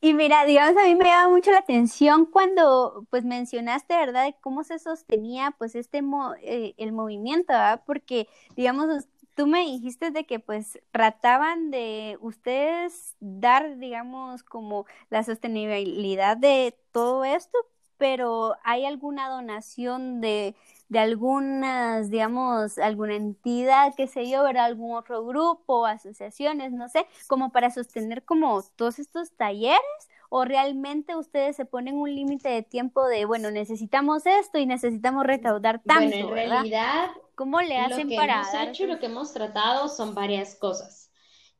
Y 0.00 0.14
mira, 0.14 0.44
digamos, 0.44 0.76
a 0.80 0.86
mí 0.86 0.94
me 0.94 1.04
llama 1.06 1.30
mucho 1.30 1.50
la 1.50 1.58
atención 1.58 2.26
cuando, 2.26 3.06
pues, 3.10 3.24
mencionaste, 3.24 3.96
¿verdad?, 3.96 4.24
de 4.24 4.36
cómo 4.40 4.64
se 4.64 4.78
sostenía, 4.78 5.54
pues, 5.58 5.74
este, 5.74 6.02
eh, 6.42 6.74
el 6.76 6.92
movimiento, 6.92 7.52
¿verdad? 7.52 7.82
Porque, 7.86 8.28
digamos, 8.56 9.06
tú 9.34 9.46
me 9.46 9.60
dijiste 9.60 10.10
de 10.10 10.26
que 10.26 10.38
pues 10.38 10.78
trataban 10.90 11.70
de 11.70 12.18
ustedes 12.20 13.16
dar, 13.20 13.78
digamos, 13.78 14.42
como 14.42 14.86
la 15.08 15.22
sostenibilidad 15.22 16.36
de 16.36 16.76
todo 16.92 17.24
esto, 17.24 17.56
pero 17.96 18.56
¿hay 18.64 18.84
alguna 18.84 19.28
donación 19.30 20.20
de, 20.20 20.56
de 20.90 20.98
algunas, 20.98 22.10
digamos, 22.10 22.76
alguna 22.78 23.14
entidad, 23.14 23.94
qué 23.96 24.08
sé 24.08 24.28
yo, 24.28 24.42
¿verdad? 24.42 24.64
algún 24.64 24.96
otro 24.96 25.24
grupo, 25.24 25.86
asociaciones, 25.86 26.72
no 26.72 26.88
sé, 26.88 27.06
como 27.28 27.52
para 27.52 27.70
sostener 27.70 28.24
como 28.24 28.62
todos 28.74 28.98
estos 28.98 29.32
talleres? 29.36 29.80
¿O 30.28 30.44
realmente 30.44 31.16
ustedes 31.16 31.56
se 31.56 31.64
ponen 31.64 31.96
un 31.96 32.14
límite 32.14 32.48
de 32.48 32.62
tiempo 32.62 33.06
de, 33.06 33.24
bueno, 33.24 33.50
necesitamos 33.50 34.26
esto 34.26 34.58
y 34.58 34.66
necesitamos 34.66 35.24
recaudar 35.24 35.80
tanto? 35.80 36.10
Bueno, 36.10 36.28
en 36.28 36.50
realidad, 36.50 37.10
¿Cómo 37.36 37.60
le 37.60 37.78
hacen 37.78 38.08
lo 38.08 38.08
que 38.10 38.16
para 38.16 38.42
hemos 38.42 38.68
hecho 38.68 38.84
y 38.84 38.86
lo 38.88 38.98
que 38.98 39.06
hemos 39.06 39.32
tratado 39.32 39.88
son 39.88 40.14
varias 40.14 40.56
cosas. 40.56 41.10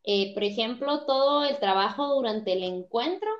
Eh, 0.04 0.34
por 0.34 0.44
ejemplo, 0.44 1.06
todo 1.06 1.44
el 1.44 1.58
trabajo 1.58 2.06
durante 2.08 2.52
el 2.52 2.64
encuentro, 2.64 3.30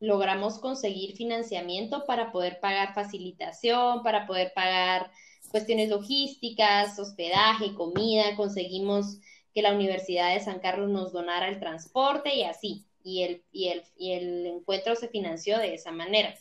logramos 0.00 0.58
conseguir 0.58 1.16
financiamiento 1.16 2.04
para 2.06 2.32
poder 2.32 2.60
pagar 2.60 2.94
facilitación, 2.94 4.02
para 4.02 4.26
poder 4.26 4.52
pagar 4.54 5.10
cuestiones 5.50 5.88
logísticas, 5.88 6.98
hospedaje, 6.98 7.74
comida, 7.74 8.36
conseguimos 8.36 9.18
que 9.54 9.62
la 9.62 9.72
Universidad 9.72 10.34
de 10.34 10.40
San 10.40 10.60
Carlos 10.60 10.90
nos 10.90 11.12
donara 11.12 11.48
el 11.48 11.58
transporte 11.58 12.34
y 12.34 12.42
así, 12.42 12.84
y 13.02 13.22
el, 13.22 13.42
y 13.52 13.68
el, 13.68 13.84
y 13.96 14.12
el 14.12 14.46
encuentro 14.46 14.96
se 14.96 15.08
financió 15.08 15.58
de 15.58 15.74
esa 15.74 15.92
manera. 15.92 16.34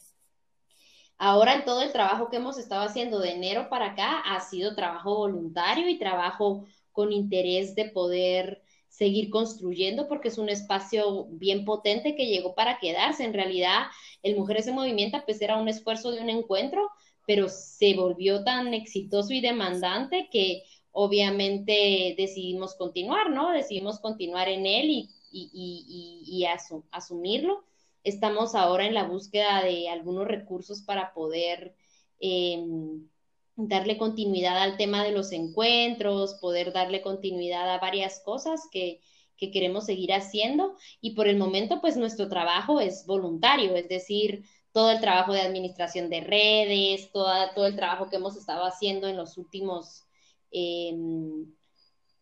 Ahora 1.17 1.53
en 1.53 1.63
todo 1.63 1.81
el 1.81 1.93
trabajo 1.93 2.29
que 2.29 2.37
hemos 2.37 2.57
estado 2.57 2.83
haciendo 2.83 3.19
de 3.19 3.31
enero 3.31 3.69
para 3.69 3.91
acá 3.91 4.19
ha 4.19 4.41
sido 4.41 4.75
trabajo 4.75 5.15
voluntario 5.15 5.87
y 5.87 5.97
trabajo 5.97 6.65
con 6.91 7.13
interés 7.13 7.73
de 7.75 7.85
poder 7.85 8.64
seguir 8.97 9.29
construyendo 9.29 10.07
porque 10.07 10.29
es 10.29 10.37
un 10.37 10.49
espacio 10.49 11.25
bien 11.31 11.65
potente 11.65 12.15
que 12.15 12.27
llegó 12.27 12.55
para 12.55 12.79
quedarse. 12.79 13.23
En 13.23 13.33
realidad, 13.33 13.87
el 14.23 14.37
Mujeres 14.37 14.67
en 14.67 14.75
Movimiento 14.75 15.21
pues 15.25 15.41
era 15.41 15.57
un 15.57 15.67
esfuerzo 15.67 16.11
de 16.11 16.21
un 16.21 16.29
encuentro, 16.29 16.89
pero 17.27 17.49
se 17.49 17.93
volvió 17.95 18.43
tan 18.43 18.73
exitoso 18.73 19.33
y 19.33 19.41
demandante 19.41 20.29
que 20.31 20.63
obviamente 20.91 22.15
decidimos 22.17 22.75
continuar, 22.75 23.31
¿no? 23.31 23.51
Decidimos 23.51 23.99
continuar 23.99 24.47
en 24.47 24.65
él 24.65 24.89
y, 24.89 25.09
y, 25.31 26.45
asumirlo 26.91 27.65
Estamos 28.05 28.55
ahora 28.55 28.85
en 28.85 28.93
la 28.93 29.07
búsqueda 29.07 29.63
de 29.63 29.89
algunos 29.89 30.27
recursos 30.27 30.83
para 30.83 31.11
poder 31.13 31.75
em, 32.19 33.09
darle 33.55 33.97
continuidad 33.97 34.57
al 34.57 34.77
tema 34.77 35.03
de 35.03 35.11
los 35.11 35.31
encuentros, 35.31 36.35
poder 36.35 36.73
darle 36.73 37.01
continuidad 37.01 37.73
a 37.73 37.79
varias 37.79 38.21
cosas 38.23 38.67
que, 38.71 39.01
queremos 39.37 39.85
seguir 39.85 40.11
haciendo. 40.11 40.75
Y 41.01 41.11
por 41.11 41.27
el 41.27 41.37
momento, 41.37 41.79
pues 41.79 41.97
nuestro 41.97 42.27
trabajo 42.29 42.79
es 42.79 43.05
voluntario, 43.05 43.75
es 43.75 43.87
decir, 43.87 44.43
todo 44.71 44.89
el 44.89 44.99
trabajo 44.99 45.33
de 45.33 45.41
administración 45.41 46.09
de 46.09 46.21
redes, 46.21 47.11
todo 47.11 47.67
el 47.67 47.75
trabajo 47.75 48.09
que 48.09 48.15
hemos 48.15 48.35
estado 48.35 48.65
haciendo 48.65 49.07
en 49.07 49.17
los 49.17 49.37
últimos 49.37 50.03
em, 50.51 51.45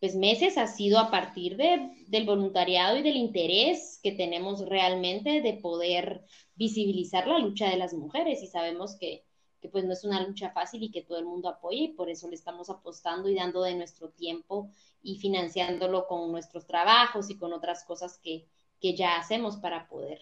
pues 0.00 0.16
meses 0.16 0.58
ha 0.58 0.66
sido 0.66 0.98
a 0.98 1.10
partir 1.10 1.56
de, 1.56 1.88
del 2.08 2.26
voluntariado 2.26 2.98
y 2.98 3.02
del 3.02 3.16
interés 3.16 4.00
que 4.02 4.12
tenemos 4.12 4.60
realmente 4.68 5.40
de 5.40 5.54
poder 5.54 6.26
visibilizar 6.56 7.26
la 7.26 7.38
lucha 7.38 7.70
de 7.70 7.78
las 7.78 7.94
mujeres 7.94 8.42
y 8.42 8.48
sabemos 8.48 8.98
que, 9.00 9.24
que 9.64 9.70
pues 9.70 9.86
no 9.86 9.94
es 9.94 10.04
una 10.04 10.20
lucha 10.20 10.50
fácil 10.50 10.82
y 10.82 10.90
que 10.90 11.00
todo 11.00 11.16
el 11.16 11.24
mundo 11.24 11.48
apoya 11.48 11.84
y 11.84 11.94
por 11.94 12.10
eso 12.10 12.28
le 12.28 12.34
estamos 12.34 12.68
apostando 12.68 13.30
y 13.30 13.34
dando 13.34 13.62
de 13.62 13.74
nuestro 13.74 14.10
tiempo 14.10 14.70
y 15.02 15.16
financiándolo 15.16 16.06
con 16.06 16.30
nuestros 16.30 16.66
trabajos 16.66 17.30
y 17.30 17.38
con 17.38 17.54
otras 17.54 17.82
cosas 17.84 18.18
que, 18.18 18.46
que 18.78 18.94
ya 18.94 19.16
hacemos 19.16 19.56
para 19.56 19.88
poder, 19.88 20.20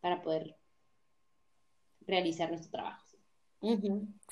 para 0.00 0.22
poder 0.22 0.56
realizar 2.06 2.48
nuestro 2.48 2.70
trabajo. 2.70 3.03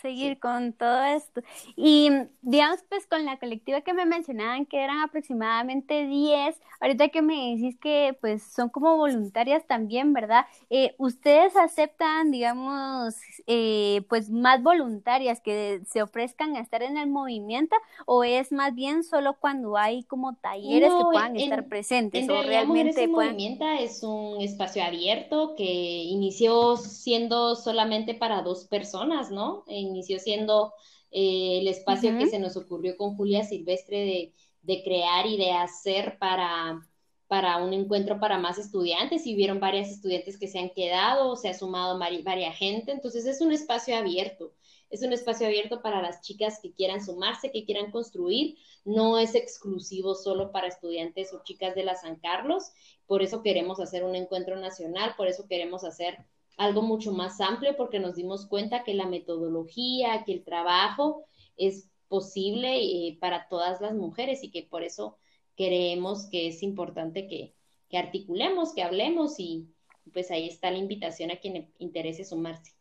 Seguir 0.01 0.41
con 0.41 0.73
todo 0.73 1.05
esto. 1.05 1.43
Y 1.77 2.11
digamos, 2.41 2.81
pues 2.89 3.07
con 3.07 3.25
la 3.25 3.39
colectiva 3.39 3.83
que 3.83 3.93
me 3.93 4.05
mencionaban 4.05 4.67
que 4.67 4.83
eran 4.83 4.99
aproximadamente 4.99 6.07
10, 6.07 6.61
ahorita 6.81 7.09
que 7.11 7.23
me 7.23 7.55
decís 7.55 7.79
que 7.79 8.17
pues 8.21 8.43
son 8.43 8.69
como 8.69 8.97
voluntarias 8.97 9.65
también, 9.67 10.13
¿verdad? 10.13 10.47
Eh, 10.71 10.97
¿Ustedes 10.99 11.55
aceptan, 11.57 12.33
digamos, 12.33 13.15
eh, 13.47 14.03
pues 14.09 14.29
más 14.29 14.61
voluntarias 14.61 15.41
que 15.41 15.83
se 15.87 16.03
ofrezcan 16.03 16.57
a 16.57 16.61
estar 16.61 16.83
en 16.83 16.97
el 16.97 17.09
movimiento 17.09 17.77
o 18.05 18.25
es 18.25 18.51
más 18.51 18.75
bien 18.75 19.05
solo 19.05 19.37
cuando 19.39 19.77
hay 19.77 20.03
como 20.05 20.35
talleres 20.35 20.93
que 20.93 21.05
puedan 21.05 21.37
estar 21.37 21.69
presentes? 21.69 22.25
En 22.25 22.31
o 22.31 22.43
realmente 22.43 23.07
movimiento 23.07 23.65
es 23.67 24.03
un 24.03 24.41
espacio 24.41 24.83
abierto 24.83 25.55
que 25.57 25.65
inició 25.65 26.77
siendo 26.77 27.55
solamente 27.55 28.15
para 28.15 28.43
dos 28.43 28.65
personas 28.65 29.22
¿no? 29.31 29.65
E 29.67 29.79
inició 29.79 30.19
siendo 30.19 30.73
eh, 31.11 31.59
el 31.61 31.69
espacio 31.69 32.17
que 32.19 32.27
se 32.27 32.39
nos 32.39 32.57
ocurrió 32.57 32.97
con 32.97 33.17
Julia 33.17 33.45
Silvestre 33.45 34.33
de, 34.63 34.83
crear 34.83 35.27
y 35.27 35.37
de 35.37 35.53
hacer 35.53 36.19
para, 36.19 36.89
para 37.27 37.59
un 37.59 37.75
encuentro 37.75 38.19
para 38.19 38.39
más 38.39 38.59
estudiantes 38.59 39.27
y 39.27 39.35
hubieron 39.35 39.61
varias 39.61 39.91
estudiantes 39.91 40.39
que 40.39 40.49
se 40.49 40.59
han 40.59 40.71
quedado, 40.71 41.37
se 41.37 41.51
ha 41.51 41.55
sumado 41.55 41.99
varias 41.99 42.57
gente, 42.57 42.93
entonces 42.93 43.27
es 43.27 43.41
un 43.43 43.53
espacio 43.53 43.97
abierto, 43.97 44.55
es 44.89 45.03
un 45.03 45.13
espacio 45.13 45.47
abierto 45.47 45.83
para 45.83 46.01
las 46.01 46.23
chicas 46.23 46.61
que 46.63 46.73
quieran 46.73 47.05
sumarse, 47.05 47.51
que 47.51 47.65
quieran 47.65 47.91
construir, 47.91 48.57
no 48.85 49.19
es 49.19 49.35
exclusivo 49.35 50.15
solo 50.15 50.51
para 50.51 50.69
estudiantes 50.69 51.33
o 51.33 51.43
chicas 51.45 51.75
de 51.75 51.85
la 51.85 51.97
San 51.97 52.17
Carlos, 52.17 52.73
por 53.07 53.23
eso 53.23 53.43
queremos 53.43 53.81
hacer 53.81 54.05
un 54.05 54.15
encuentro 54.15 54.57
nacional, 54.57 55.15
por 55.17 55.29
eso 55.29 55.47
queremos 55.47 55.85
hacer 55.85 56.19
algo 56.57 56.83
mucho 56.83 57.13
más 57.13 57.41
amplio 57.41 57.77
porque 57.77 57.99
nos 57.99 58.15
dimos 58.15 58.47
cuenta 58.47 58.85
que 58.85 58.95
la 58.95 59.07
metodología, 59.07 60.25
que 60.25 60.33
el 60.35 60.45
trabajo 60.45 61.25
es 61.57 61.89
posible 62.09 62.77
eh, 62.77 63.19
para 63.21 63.49
todas 63.49 63.81
las 63.81 63.95
mujeres 63.95 64.43
y 64.43 64.51
que 64.51 64.63
por 64.63 64.83
eso 64.83 65.17
creemos 65.57 66.29
que 66.31 66.49
es 66.49 66.63
importante 66.63 67.27
que, 67.27 67.55
articulemos, 67.97 68.73
que 68.75 68.83
hablemos 68.83 69.39
y, 69.39 69.69
pues 70.13 70.31
ahí 70.31 70.49
está 70.49 70.71
la 70.71 70.79
invitación 70.79 71.31
a 71.31 71.37
quien 71.37 71.55
le 71.55 71.69
interese 71.79 72.25
sumarse. 72.25 72.73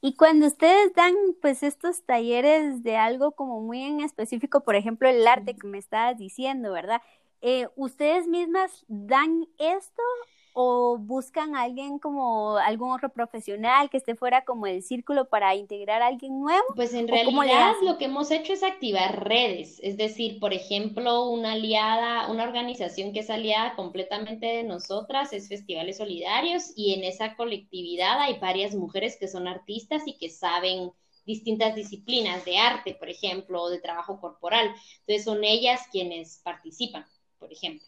Y 0.00 0.16
cuando 0.16 0.48
ustedes 0.48 0.92
dan 0.94 1.14
pues 1.40 1.62
estos 1.62 2.04
talleres 2.04 2.82
de 2.82 2.96
algo 2.96 3.32
como 3.32 3.60
muy 3.60 3.82
en 3.82 4.00
específico, 4.00 4.64
por 4.64 4.74
ejemplo 4.74 5.08
el 5.08 5.24
arte 5.26 5.54
que 5.54 5.66
me 5.68 5.78
estabas 5.78 6.18
diciendo, 6.18 6.72
¿verdad? 6.72 7.00
Eh, 7.40 7.68
¿Ustedes 7.76 8.26
mismas 8.26 8.84
dan 8.88 9.46
esto 9.58 10.02
o 10.54 10.98
buscan 10.98 11.56
a 11.56 11.62
alguien 11.62 11.98
como 11.98 12.56
algún 12.56 12.92
otro 12.92 13.08
profesional 13.08 13.90
que 13.90 13.96
esté 13.96 14.14
fuera 14.14 14.44
como 14.44 14.66
del 14.66 14.82
círculo 14.82 15.28
para 15.28 15.54
integrar 15.54 16.02
a 16.02 16.06
alguien 16.06 16.40
nuevo? 16.40 16.64
Pues 16.74 16.94
en 16.94 17.08
realidad 17.08 17.74
lo 17.82 17.98
que 17.98 18.06
hemos 18.06 18.30
hecho 18.30 18.52
es 18.52 18.62
activar 18.62 19.26
redes, 19.26 19.80
es 19.82 19.96
decir, 19.96 20.38
por 20.40 20.52
ejemplo, 20.52 21.28
una 21.28 21.52
aliada, 21.52 22.30
una 22.30 22.44
organización 22.44 23.12
que 23.12 23.20
es 23.20 23.30
aliada 23.30 23.74
completamente 23.74 24.46
de 24.46 24.64
nosotras 24.64 25.32
es 25.32 25.48
Festivales 25.48 25.98
Solidarios 25.98 26.72
y 26.76 26.94
en 26.94 27.04
esa 27.04 27.34
colectividad 27.36 28.20
hay 28.20 28.38
varias 28.38 28.74
mujeres 28.74 29.16
que 29.18 29.28
son 29.28 29.48
artistas 29.48 30.02
y 30.06 30.18
que 30.18 30.30
saben 30.30 30.92
distintas 31.24 31.74
disciplinas 31.74 32.44
de 32.44 32.58
arte, 32.58 32.94
por 32.94 33.08
ejemplo, 33.08 33.62
o 33.62 33.70
de 33.70 33.80
trabajo 33.80 34.20
corporal. 34.20 34.74
Entonces 35.00 35.24
son 35.24 35.44
ellas 35.44 35.82
quienes 35.90 36.40
participan, 36.42 37.06
por 37.38 37.52
ejemplo. 37.52 37.86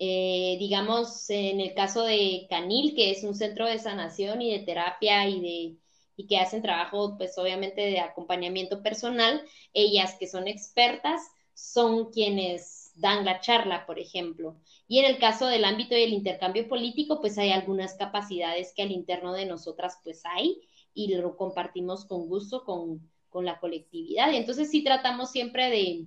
Eh, 0.00 0.56
digamos, 0.58 1.28
en 1.30 1.60
el 1.60 1.74
caso 1.74 2.04
de 2.04 2.46
Canil, 2.48 2.94
que 2.94 3.10
es 3.10 3.24
un 3.24 3.34
centro 3.34 3.66
de 3.66 3.78
sanación 3.78 4.42
y 4.42 4.52
de 4.52 4.64
terapia 4.64 5.28
y 5.28 5.40
de 5.40 5.76
y 6.18 6.26
que 6.26 6.36
hacen 6.38 6.62
trabajo, 6.62 7.16
pues 7.16 7.38
obviamente 7.38 7.80
de 7.80 8.00
acompañamiento 8.00 8.82
personal, 8.82 9.40
ellas 9.72 10.16
que 10.18 10.26
son 10.26 10.48
expertas 10.48 11.22
son 11.54 12.10
quienes 12.10 12.90
dan 12.96 13.24
la 13.24 13.40
charla, 13.40 13.86
por 13.86 14.00
ejemplo. 14.00 14.56
Y 14.88 14.98
en 14.98 15.06
el 15.06 15.18
caso 15.18 15.46
del 15.46 15.64
ámbito 15.64 15.94
del 15.94 16.12
intercambio 16.12 16.68
político, 16.68 17.20
pues 17.20 17.38
hay 17.38 17.52
algunas 17.52 17.94
capacidades 17.94 18.72
que 18.74 18.82
al 18.82 18.90
interno 18.90 19.32
de 19.32 19.46
nosotras 19.46 20.00
pues 20.02 20.22
hay 20.24 20.60
y 20.92 21.14
lo 21.14 21.36
compartimos 21.36 22.04
con 22.04 22.28
gusto 22.28 22.64
con, 22.64 23.08
con 23.28 23.44
la 23.44 23.60
colectividad. 23.60 24.34
Entonces 24.34 24.70
sí 24.72 24.82
tratamos 24.82 25.30
siempre 25.30 25.70
de, 25.70 26.06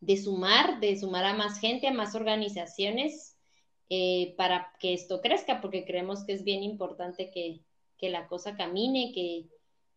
de 0.00 0.16
sumar, 0.16 0.80
de 0.80 0.98
sumar 0.98 1.24
a 1.24 1.34
más 1.34 1.58
gente, 1.58 1.88
a 1.88 1.92
más 1.92 2.14
organizaciones 2.14 3.36
eh, 3.88 4.34
para 4.36 4.72
que 4.80 4.94
esto 4.94 5.20
crezca, 5.20 5.60
porque 5.60 5.84
creemos 5.84 6.24
que 6.24 6.32
es 6.32 6.44
bien 6.44 6.62
importante 6.62 7.30
que, 7.30 7.62
la 8.08 8.28
cosa 8.28 8.56
camine, 8.56 9.12
que, 9.14 9.46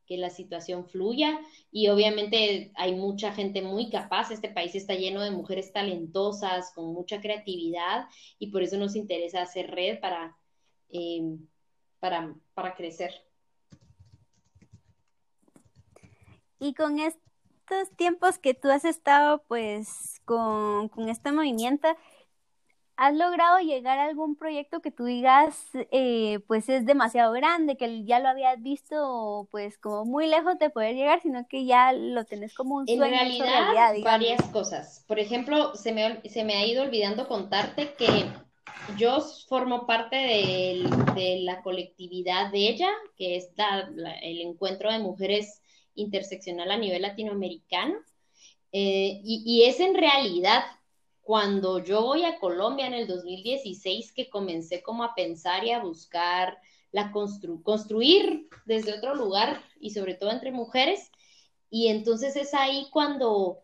que, 0.05 0.17
la 0.17 0.29
situación 0.29 0.87
fluya 0.87 1.39
y 1.71 1.89
obviamente 1.89 2.71
hay 2.75 2.95
mucha 2.95 3.33
gente 3.33 3.61
muy 3.61 3.89
capaz, 3.89 4.31
este 4.31 4.49
país 4.49 4.73
está 4.73 4.95
lleno 4.95 5.21
de 5.21 5.31
mujeres 5.31 5.73
talentosas, 5.73 6.71
con 6.73 6.93
mucha 6.93 7.19
creatividad 7.21 8.07
y 8.39 8.47
por 8.51 8.63
eso 8.63 8.77
nos 8.77 8.95
interesa 8.95 9.41
hacer 9.41 9.69
red 9.69 9.99
para, 9.99 10.37
eh, 10.89 11.37
para, 11.99 12.35
para 12.53 12.75
crecer. 12.75 13.11
Y 16.59 16.73
con 16.73 16.99
estos 17.69 17.95
tiempos 17.95 18.37
que 18.37 18.53
tú 18.53 18.69
has 18.69 18.85
estado 18.85 19.43
pues 19.47 20.21
con, 20.25 20.89
este 21.07 21.31
movimiento, 21.31 21.87
¿has 22.95 23.15
logrado 23.15 23.59
llegar 23.59 23.99
a 23.99 24.05
algún 24.05 24.35
proyecto 24.35 24.81
que 24.81 24.91
tú 24.91 25.05
digas 25.05 25.55
eh, 25.91 26.39
pues 26.47 26.67
es 26.69 26.85
demasiado 26.85 27.31
grande, 27.33 27.77
que 27.77 28.03
ya 28.05 28.19
lo 28.19 28.29
habías 28.29 28.61
visto 28.61 29.47
pues 29.51 29.77
como 29.77 30.05
muy 30.05 30.27
lejos 30.27 30.57
de 30.59 30.69
poder 30.69 30.95
llegar, 30.95 31.21
sino 31.21 31.47
que 31.47 31.65
ya 31.65 31.93
lo 31.93 32.25
tenés 32.25 32.53
como 32.55 32.75
un 32.75 32.87
sueño? 32.87 33.03
En 33.05 33.11
realidad, 33.11 33.93
varias 34.03 34.41
cosas. 34.49 35.05
Por 35.07 35.19
ejemplo, 35.19 35.75
se 35.75 35.91
me, 35.91 36.21
se 36.29 36.43
me 36.43 36.55
ha 36.55 36.65
ido 36.65 36.83
olvidando 36.83 37.27
contarte 37.27 37.93
que 37.93 38.25
yo 38.97 39.21
formo 39.47 39.85
parte 39.85 40.15
de, 40.15 41.39
la 41.41 41.61
colectividad 41.61 42.51
de 42.51 42.69
ella, 42.69 42.89
que 43.15 43.35
es 43.35 43.49
el 44.21 44.41
encuentro 44.41 44.91
de 44.91 44.99
mujeres 44.99 45.61
interseccional 45.95 46.71
a 46.71 46.77
nivel 46.77 47.01
latinoamericano. 47.01 47.95
Eh, 48.71 49.21
y, 49.23 49.63
es 49.63 49.79
en 49.79 49.95
realidad 49.95 50.63
cuando 51.21 51.83
yo 51.83 52.03
voy 52.03 52.23
a 52.23 52.39
Colombia 52.39 52.87
en 52.87 52.93
el 52.93 53.07
2016 53.07 54.11
que 54.13 54.29
comencé 54.29 54.83
como 54.83 55.03
a 55.03 55.15
pensar 55.15 55.63
y 55.63 55.71
a 55.71 55.79
buscar 55.79 56.57
la 56.91 57.11
construir 57.11 58.47
desde 58.65 58.93
otro 58.93 59.15
lugar 59.15 59.63
y 59.79 59.91
sobre 59.91 60.15
todo 60.15 60.31
entre 60.31 60.51
mujeres. 60.51 61.11
Y 61.69 61.87
entonces 61.87 62.35
es 62.35 62.53
ahí 62.53 62.87
cuando 62.91 63.59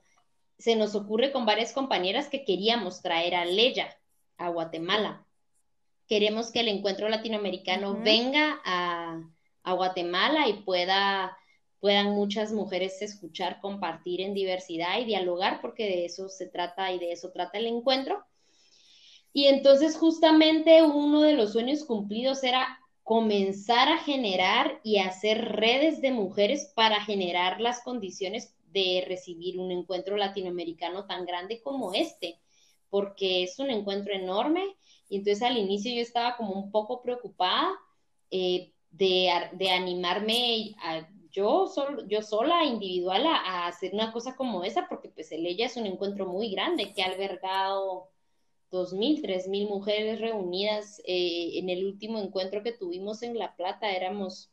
se 0.58 0.76
nos 0.76 0.96
ocurre 0.96 1.32
con 1.32 1.46
varias 1.46 1.74
compañeras 1.74 2.30
que 2.30 2.46
queríamos 2.46 3.02
traer 3.02 3.36
a 3.36 3.46
Leya 3.46 3.96
a 4.38 4.50
Guatemala. 4.50 5.26
Queremos 6.08 6.52
que 6.52 6.60
el 6.60 6.68
encuentro 6.68 7.10
latinoamericano 7.10 8.00
venga 8.04 8.62
a, 8.64 9.22
a 9.64 9.74
Guatemala 9.74 10.48
y 10.48 10.54
pueda 10.62 11.36
puedan 11.86 12.16
muchas 12.16 12.52
mujeres 12.52 13.00
escuchar, 13.04 13.60
compartir 13.62 14.20
en 14.20 14.34
diversidad 14.34 14.98
y 15.00 15.06
dialogar, 15.06 15.62
porque 15.62 15.84
de 15.84 16.06
eso 16.06 16.30
se 16.30 16.48
trata 16.48 16.92
y 16.92 16.98
de 16.98 17.12
eso 17.12 17.30
trata 17.30 17.60
el 17.60 17.68
encuentro. 17.68 18.26
Y 19.34 19.46
entonces 19.46 19.96
justamente 19.96 20.82
uno 20.82 21.22
de 21.22 21.34
los 21.34 21.54
sueños 21.54 21.84
cumplidos 21.84 22.44
era 22.44 22.80
comenzar 23.04 23.88
a 23.88 24.00
generar 24.00 24.80
y 24.84 24.98
hacer 24.98 25.46
redes 25.58 26.02
de 26.02 26.10
mujeres 26.10 26.72
para 26.76 27.02
generar 27.02 27.62
las 27.62 27.82
condiciones 27.82 28.56
de 28.72 29.06
recibir 29.08 29.60
un 29.60 29.70
encuentro 29.70 30.18
latinoamericano 30.18 31.06
tan 31.06 31.24
grande 31.24 31.62
como 31.62 31.94
este, 31.94 32.40
porque 32.90 33.44
es 33.44 33.60
un 33.60 33.70
encuentro 33.70 34.12
enorme. 34.12 34.76
Y 35.08 35.18
entonces 35.18 35.44
al 35.44 35.56
inicio 35.56 35.94
yo 35.94 36.02
estaba 36.02 36.36
como 36.36 36.54
un 36.54 36.72
poco 36.72 37.04
preocupada 37.04 37.70
eh, 38.32 38.72
de, 38.90 39.30
de, 39.54 39.70
animarme 39.70 40.74
a 40.82 41.08
yo, 41.36 41.70
yo 42.08 42.22
sola, 42.22 42.64
individual, 42.64 43.26
a, 43.28 43.68
hacer 43.68 43.94
una 43.94 44.14
cosa 44.14 44.36
como 44.38 44.64
esa, 44.64 44.88
porque 44.88 45.10
pues 45.10 45.32
el 45.34 45.46
ella 45.46 45.66
es 45.66 45.76
un 45.76 45.86
encuentro 45.86 46.26
muy 46.28 46.50
grande 46.50 46.94
que 46.94 47.04
ha 47.04 47.08
albergado 47.08 48.10
dos 48.72 48.94
mil, 48.94 49.22
tres 49.22 49.48
mil 49.48 49.68
mujeres 49.68 50.22
reunidas. 50.22 51.02
Eh, 51.06 51.60
en 51.60 51.70
el 51.70 51.86
último 51.86 52.20
encuentro 52.20 52.64
que 52.64 52.72
tuvimos 52.72 53.22
en 53.22 53.38
La 53.38 53.56
Plata 53.56 53.92
éramos 53.92 54.50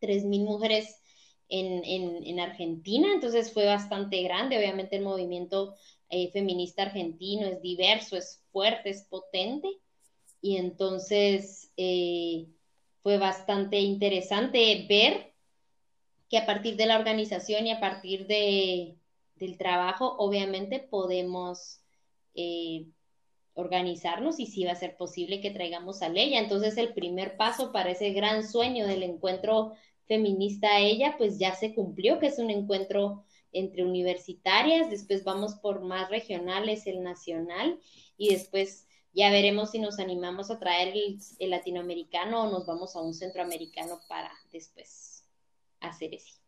tres 0.00 0.24
mil 0.24 0.42
mujeres 0.42 1.00
en, 1.48 1.84
en, 1.84 2.40
Argentina, 2.40 3.08
entonces 3.12 3.52
fue 3.52 3.66
bastante 3.66 4.22
grande. 4.22 4.58
Obviamente 4.58 4.96
el 4.96 5.02
movimiento 5.02 5.74
eh, 6.08 6.30
feminista 6.32 6.82
argentino 6.82 7.46
es 7.46 7.62
diverso, 7.62 8.16
es 8.16 8.42
fuerte, 8.50 8.90
es 8.90 9.02
potente. 9.02 9.68
Y 10.42 10.56
entonces 10.56 11.70
eh, 11.76 12.46
fue 13.02 13.18
bastante 13.18 13.78
interesante 13.78 14.86
ver 14.88 15.29
que 16.30 16.38
a 16.38 16.46
partir 16.46 16.76
de 16.76 16.86
la 16.86 16.96
organización 16.96 17.66
y 17.66 17.72
a 17.72 17.80
partir 17.80 18.26
de, 18.28 18.96
del 19.34 19.58
trabajo, 19.58 20.14
obviamente 20.16 20.78
podemos 20.78 21.80
eh, 22.34 22.86
organizarnos 23.54 24.38
y 24.38 24.46
si 24.46 24.64
va 24.64 24.72
a 24.72 24.76
ser 24.76 24.96
posible 24.96 25.40
que 25.40 25.50
traigamos 25.50 26.02
a 26.02 26.06
ella. 26.06 26.38
Entonces 26.38 26.76
el 26.78 26.94
primer 26.94 27.36
paso 27.36 27.72
para 27.72 27.90
ese 27.90 28.12
gran 28.12 28.48
sueño 28.48 28.86
del 28.86 29.02
encuentro 29.02 29.72
feminista 30.06 30.68
a 30.68 30.80
ella, 30.80 31.16
pues 31.18 31.38
ya 31.38 31.54
se 31.56 31.74
cumplió, 31.74 32.20
que 32.20 32.28
es 32.28 32.38
un 32.38 32.50
encuentro 32.50 33.24
entre 33.52 33.84
universitarias, 33.84 34.88
después 34.88 35.24
vamos 35.24 35.56
por 35.56 35.82
más 35.82 36.08
regionales, 36.10 36.86
el 36.86 37.02
nacional, 37.02 37.80
y 38.16 38.30
después 38.32 38.86
ya 39.12 39.30
veremos 39.30 39.72
si 39.72 39.80
nos 39.80 39.98
animamos 39.98 40.52
a 40.52 40.60
traer 40.60 40.94
el 40.94 41.50
latinoamericano 41.50 42.44
o 42.44 42.50
nos 42.50 42.66
vamos 42.66 42.94
a 42.94 43.00
un 43.00 43.14
centroamericano 43.14 44.00
para 44.08 44.30
después 44.52 45.09
hacer 45.80 46.14
eso. 46.14 46.40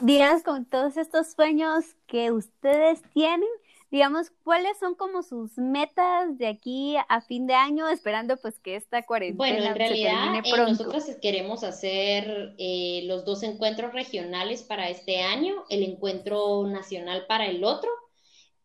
Digamos, 0.00 0.42
con 0.42 0.64
todos 0.64 0.96
estos 0.96 1.32
sueños 1.32 1.84
que 2.06 2.32
ustedes 2.32 3.02
tienen, 3.12 3.48
digamos, 3.90 4.30
¿cuáles 4.42 4.78
son 4.78 4.94
como 4.94 5.22
sus 5.22 5.58
metas 5.58 6.38
de 6.38 6.48
aquí 6.48 6.96
a 7.08 7.20
fin 7.20 7.46
de 7.46 7.54
año, 7.54 7.88
esperando 7.88 8.36
pues 8.36 8.58
que 8.58 8.76
esta 8.76 9.02
cuarentena 9.02 9.36
Bueno, 9.36 9.64
en 9.64 9.74
realidad 9.74 10.34
eh, 10.44 10.56
nosotros 10.56 11.04
queremos 11.20 11.64
hacer 11.64 12.54
eh, 12.58 13.02
los 13.06 13.24
dos 13.24 13.42
encuentros 13.42 13.92
regionales 13.92 14.62
para 14.62 14.88
este 14.88 15.22
año, 15.22 15.64
el 15.68 15.82
encuentro 15.82 16.66
nacional 16.66 17.26
para 17.26 17.46
el 17.46 17.64
otro, 17.64 17.90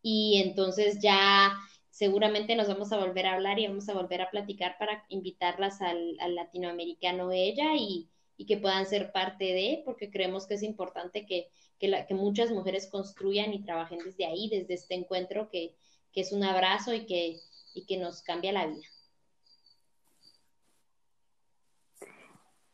y 0.01 0.41
entonces 0.43 0.99
ya 1.01 1.55
seguramente 1.95 2.57
nos 2.57 2.67
vamos 2.67 2.91
a 2.91 2.97
volver 2.97 3.25
a 3.25 3.35
hablar 3.35 3.57
y 3.57 3.67
vamos 3.67 3.87
a 3.87 3.93
volver 3.93 4.21
a 4.21 4.29
platicar 4.29 4.77
para 4.77 5.05
invitarlas 5.07 5.81
al, 5.81 6.17
latinoamericano 6.35 7.31
ella 7.31 7.73
y, 7.77 8.09
que 8.45 8.57
puedan 8.57 8.85
ser 8.85 9.13
parte 9.13 9.45
de, 9.45 9.81
porque 9.85 10.11
creemos 10.11 10.45
que 10.45 10.55
es 10.55 10.63
importante 10.63 11.25
que, 11.25 11.47
que, 11.79 12.13
muchas 12.13 12.51
mujeres 12.51 12.87
construyan 12.87 13.53
y 13.53 13.63
trabajen 13.63 13.99
desde 13.99 14.25
ahí, 14.25 14.49
desde 14.49 14.73
este 14.73 14.93
encuentro 14.93 15.47
que, 15.49 15.73
que 16.11 16.19
es 16.19 16.33
un 16.33 16.43
abrazo 16.43 16.93
y 16.93 17.05
que, 17.05 17.39
y 17.73 17.85
que 17.85 17.95
nos 17.95 18.21
cambia 18.21 18.51
la 18.51 18.67
vida. 18.67 18.83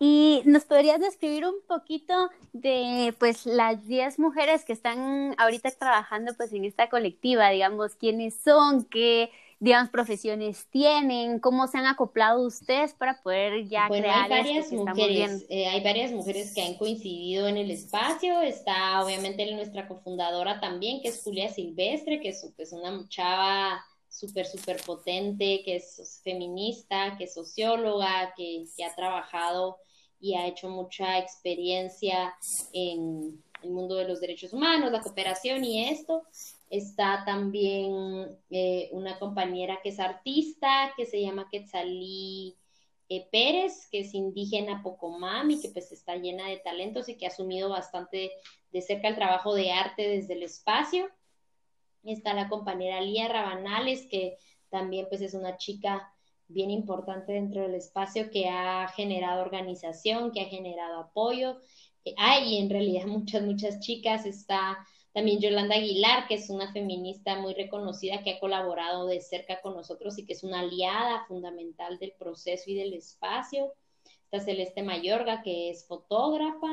Y 0.04 0.41
nos 0.45 0.66
podrías 0.66 0.99
describir 0.99 1.45
un 1.45 1.62
poquito 1.68 2.32
de 2.54 3.14
pues 3.20 3.45
las 3.45 3.86
10 3.86 4.18
mujeres 4.18 4.66
que 4.66 4.74
están 4.74 5.36
ahorita 5.38 5.70
trabajando 5.70 6.34
pues 6.36 6.52
en 6.54 6.66
esta 6.66 6.89
colectiva, 6.89 7.52
digamos, 7.52 7.93
quiénes 7.97 8.34
son, 8.34 8.84
qué 8.86 9.30
digamos 9.60 9.91
profesiones 9.91 10.66
tienen, 10.72 11.38
cómo 11.38 11.68
se 11.68 11.78
han 11.78 11.86
acoplado 11.86 12.41
ustedes 12.41 12.95
para 12.95 13.22
poder 13.22 13.68
ya 13.68 13.89
bueno, 13.89 14.06
crear 14.06 14.24
hay 14.24 14.30
varias 14.41 14.72
mujeres, 14.72 15.45
eh, 15.49 15.68
hay 15.68 15.84
varias 15.84 16.12
mujeres 16.12 16.52
que 16.56 16.64
han 16.64 16.74
coincidido 16.80 17.47
en 17.47 17.58
el 17.58 17.70
espacio, 17.70 18.41
está 18.41 19.06
obviamente 19.06 19.54
nuestra 19.54 19.88
cofundadora 19.88 20.60
también, 20.60 21.04
que 21.04 21.10
es 21.10 21.22
Julia 21.22 21.47
Silvestre, 21.49 22.20
que 22.20 22.30
es 22.30 22.52
pues, 22.56 22.74
una 22.74 23.08
chava 23.08 23.86
súper, 24.10 24.47
súper 24.47 24.82
potente, 24.82 25.62
que 25.64 25.76
es 25.76 26.22
feminista, 26.24 27.16
que 27.20 27.26
es 27.26 27.36
socióloga, 27.36 28.34
que, 28.36 28.66
que 28.76 28.84
ha 28.84 28.95
trabajado 28.95 29.78
y 30.22 30.36
ha 30.36 30.47
hecho 30.47 30.69
mucha 30.69 31.17
experiencia 31.17 32.34
en 32.72 33.43
el 33.63 33.69
mundo 33.72 33.95
de 33.95 34.07
los 34.07 34.22
derechos 34.22 34.53
humanos, 34.53 34.91
la 34.91 35.01
cooperación 35.01 35.63
y 35.63 35.89
esto. 35.89 36.24
Está 36.69 37.24
también 37.26 38.38
eh, 38.49 38.89
una 38.93 39.19
compañera 39.19 39.80
que 39.84 39.89
es 39.89 39.99
artista, 39.99 40.93
que 40.95 41.05
se 41.05 41.22
llama 41.22 41.49
Quetzalí 41.51 42.55
eh, 43.09 43.28
Pérez, 43.32 43.88
que 43.91 44.01
es 44.01 44.13
indígena 44.13 44.82
Pocomami, 44.84 45.59
que 45.59 45.69
pues 45.69 45.91
está 45.91 46.15
llena 46.15 46.47
de 46.47 46.57
talentos 46.57 47.09
y 47.09 47.17
que 47.17 47.26
ha 47.26 47.30
asumido 47.30 47.67
bastante 47.67 48.32
de 48.72 48.82
cerca 48.82 49.09
el 49.09 49.15
trabajo 49.15 49.53
de 49.53 49.72
arte 49.72 50.07
desde 50.07 50.36
el 50.36 50.43
espacio. 50.43 51.09
Está 52.03 52.34
la 52.34 52.47
compañera 52.47 53.01
Lía 53.01 53.28
Rabanales, 53.28 54.07
que 54.07 54.38
también 54.69 55.07
pues 55.09 55.22
es 55.22 55.34
una 55.34 55.57
chica 55.57 56.13
bien 56.52 56.72
importante 56.72 57.34
dentro 57.34 57.62
del 57.62 57.76
espacio 57.76 58.30
que 58.30 58.47
ha 58.49 58.88
generado 58.89 59.41
organización, 59.41 60.32
que 60.32 60.41
ha 60.41 60.45
generado 60.45 60.99
apoyo. 60.99 61.62
Hay 62.18 62.58
en 62.58 62.70
realidad 62.70 63.06
muchas, 63.08 63.43
muchas 63.43 63.80
chicas. 63.80 64.26
Está 64.26 64.78
también 65.14 65.39
Yolanda 65.39 65.76
Aguilar, 65.76 66.28
que 66.28 66.36
es 66.36 66.49
una 66.49 66.72
feminista 66.72 67.39
muy 67.39 67.54
reconocida 67.54 68.24
que 68.24 68.32
ha 68.32 68.39
colaborado 68.39 69.08
de 69.08 69.22
cerca 69.22 69.62
con 69.62 69.74
nosotros 69.74 70.18
y 70.18 70.26
que 70.26 70.34
es 70.34 70.43
una 70.43 70.62
aliada 70.62 71.26
fundamental 71.28 71.99
del 71.99 72.14
proceso 72.14 72.70
y 72.70 72.76
del 72.76 72.93
espacio. 72.93 73.74
Está 74.26 74.39
Celeste 74.39 74.84
Mayorga, 74.84 75.41
que 75.43 75.70
es 75.70 75.86
fotógrafa. 75.86 76.70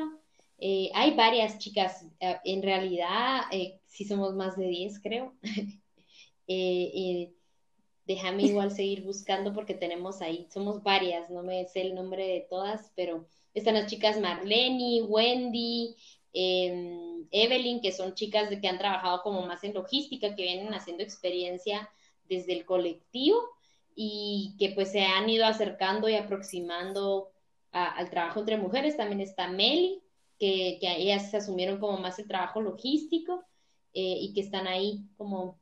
Eh, 0.57 0.89
hay 0.93 1.15
varias 1.15 1.57
chicas, 1.57 2.05
eh, 2.19 2.37
en 2.45 2.61
realidad, 2.63 3.41
eh, 3.51 3.79
sí 3.87 4.05
somos 4.05 4.35
más 4.35 4.57
de 4.57 4.67
10, 4.67 4.99
creo. 5.01 5.33
déjame 8.09 8.41
igual 8.41 8.71
seguir 8.71 9.03
buscando 9.03 9.53
porque 9.53 9.75
tenemos 9.75 10.23
ahí, 10.23 10.47
somos 10.51 10.81
varias, 10.81 11.29
no 11.29 11.43
me 11.43 11.67
sé 11.67 11.81
el 11.81 11.93
nombre 11.93 12.27
de 12.27 12.47
todas, 12.49 12.91
pero 12.95 13.27
están 13.53 13.75
las 13.75 13.85
chicas 13.85 14.19
Marlene, 14.19 15.03
Wendy, 15.03 15.95
em, 16.33 17.27
Evelyn, 17.29 17.81
que 17.81 17.91
son 17.91 18.15
chicas 18.15 18.49
de 18.49 18.59
que 18.59 18.67
han 18.67 18.79
trabajado 18.79 19.21
como 19.21 19.45
más 19.45 19.63
en 19.63 19.75
logística, 19.75 20.33
que 20.33 20.41
vienen 20.41 20.73
haciendo 20.73 21.03
experiencia 21.03 21.87
desde 22.27 22.53
el 22.53 22.65
colectivo 22.65 23.43
y 23.93 24.55
que 24.57 24.69
pues 24.69 24.91
se 24.91 25.01
han 25.01 25.29
ido 25.29 25.45
acercando 25.45 26.09
y 26.09 26.15
aproximando 26.15 27.29
al 27.71 28.09
trabajo 28.09 28.39
entre 28.39 28.57
mujeres. 28.57 28.97
También 28.97 29.21
está 29.21 29.47
Meli, 29.47 30.01
que, 30.39 30.79
que 30.81 30.95
ellas 30.97 31.29
se 31.29 31.37
asumieron 31.37 31.79
como 31.79 31.99
más 31.99 32.17
el 32.17 32.27
trabajo 32.27 32.59
logístico 32.59 33.43
eh, 33.93 34.17
y 34.19 34.33
que 34.33 34.41
están 34.41 34.65
ahí 34.65 35.03
como 35.15 35.59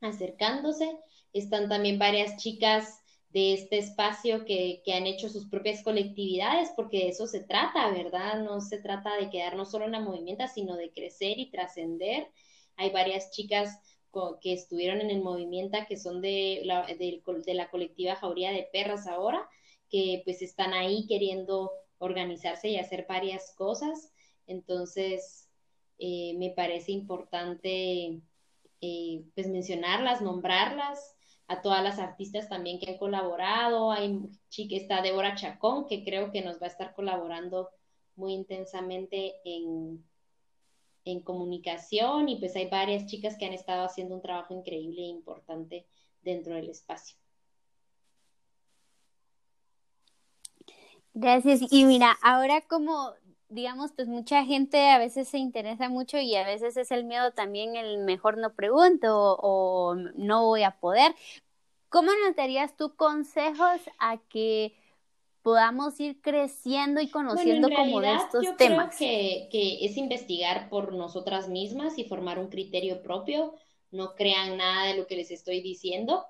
acercándose. 0.00 0.98
Están 1.36 1.68
también 1.68 1.98
varias 1.98 2.38
chicas 2.38 3.02
de 3.28 3.52
este 3.52 3.76
espacio 3.76 4.46
que, 4.46 4.80
han 4.94 5.06
hecho 5.06 5.28
sus 5.28 5.46
propias 5.50 5.82
colectividades, 5.82 6.70
porque 6.74 7.00
de 7.00 7.08
eso 7.08 7.26
se 7.26 7.44
trata, 7.44 7.90
¿verdad? 7.90 8.42
No 8.42 8.62
se 8.62 8.78
trata 8.78 9.14
de 9.18 9.28
quedarnos 9.28 9.70
solo 9.70 9.84
en 9.84 9.92
la 9.92 10.00
movimiento, 10.00 10.44
sino 10.48 10.76
de 10.76 10.90
crecer 10.92 11.38
y 11.38 11.50
trascender. 11.50 12.30
Hay 12.76 12.90
varias 12.90 13.30
chicas 13.32 13.78
que 14.40 14.54
estuvieron 14.54 15.02
en 15.02 15.10
el 15.10 15.20
movimiento, 15.20 15.76
que 15.86 15.98
son 15.98 16.22
de 16.22 16.62
la, 16.64 16.86
de, 16.86 17.22
la 17.54 17.68
colectiva 17.68 18.16
Jauría 18.16 18.50
de 18.50 18.66
Perras 18.72 19.06
ahora, 19.06 19.46
que 19.90 20.22
pues 20.24 20.40
están 20.40 20.72
ahí 20.72 21.06
queriendo 21.06 21.70
organizarse 21.98 22.70
y 22.70 22.78
hacer 22.78 23.04
varias 23.06 23.54
cosas. 23.56 24.10
Entonces, 24.46 25.50
eh, 25.98 26.32
me 26.38 26.48
parece 26.56 26.92
importante 26.92 28.22
eh, 28.80 29.24
pues 29.34 29.48
mencionarlas, 29.48 30.22
nombrarlas 30.22 31.15
a 31.48 31.62
todas 31.62 31.82
las 31.82 31.98
artistas 31.98 32.48
también 32.48 32.78
que 32.78 32.90
han 32.90 32.98
colaborado. 32.98 33.90
Hay 33.90 34.20
chica, 34.48 34.76
está 34.76 35.02
Débora 35.02 35.34
Chacón, 35.34 35.86
que 35.86 36.04
creo 36.04 36.30
que 36.32 36.42
nos 36.42 36.60
va 36.60 36.66
a 36.66 36.70
estar 36.70 36.94
colaborando 36.94 37.70
muy 38.16 38.32
intensamente 38.32 39.34
en, 39.44 40.04
en 41.04 41.20
comunicación 41.20 42.28
y 42.28 42.36
pues 42.36 42.56
hay 42.56 42.68
varias 42.68 43.06
chicas 43.06 43.36
que 43.38 43.46
han 43.46 43.52
estado 43.52 43.84
haciendo 43.84 44.14
un 44.16 44.22
trabajo 44.22 44.54
increíble 44.54 45.02
e 45.02 45.06
importante 45.06 45.86
dentro 46.22 46.54
del 46.54 46.68
espacio. 46.70 47.16
Gracias. 51.14 51.60
Y 51.70 51.84
mira, 51.84 52.18
ahora 52.22 52.60
como 52.60 53.14
digamos, 53.48 53.92
pues 53.92 54.08
mucha 54.08 54.44
gente 54.44 54.88
a 54.88 54.98
veces 54.98 55.28
se 55.28 55.38
interesa 55.38 55.88
mucho 55.88 56.18
y 56.18 56.34
a 56.34 56.44
veces 56.44 56.76
es 56.76 56.90
el 56.90 57.04
miedo 57.04 57.30
también 57.32 57.76
el 57.76 57.98
mejor 57.98 58.38
no 58.38 58.54
pregunto 58.54 59.36
o, 59.40 59.94
no 59.94 60.44
voy 60.46 60.62
a 60.62 60.78
poder. 60.78 61.14
¿Cómo 61.88 62.10
nos 62.24 62.36
darías 62.36 62.76
tú 62.76 62.94
consejos 62.96 63.80
a 63.98 64.18
que 64.28 64.74
podamos 65.42 65.98
ir 66.00 66.20
creciendo 66.20 67.00
y 67.00 67.08
conociendo 67.08 67.68
como 67.70 68.00
de 68.00 68.14
estos 68.14 68.44
yo 68.44 68.56
temas? 68.56 68.96
Creo 68.96 69.10
que, 69.10 69.48
que 69.50 69.86
es 69.86 69.96
investigar 69.96 70.68
por 70.68 70.92
nosotras 70.92 71.48
mismas 71.48 71.98
y 71.98 72.04
formar 72.04 72.38
un 72.38 72.48
criterio 72.48 73.02
propio. 73.02 73.54
No 73.92 74.16
crean 74.16 74.56
nada 74.56 74.88
de 74.88 74.96
lo 74.96 75.06
que 75.06 75.16
les 75.16 75.30
estoy 75.30 75.62
diciendo 75.62 76.26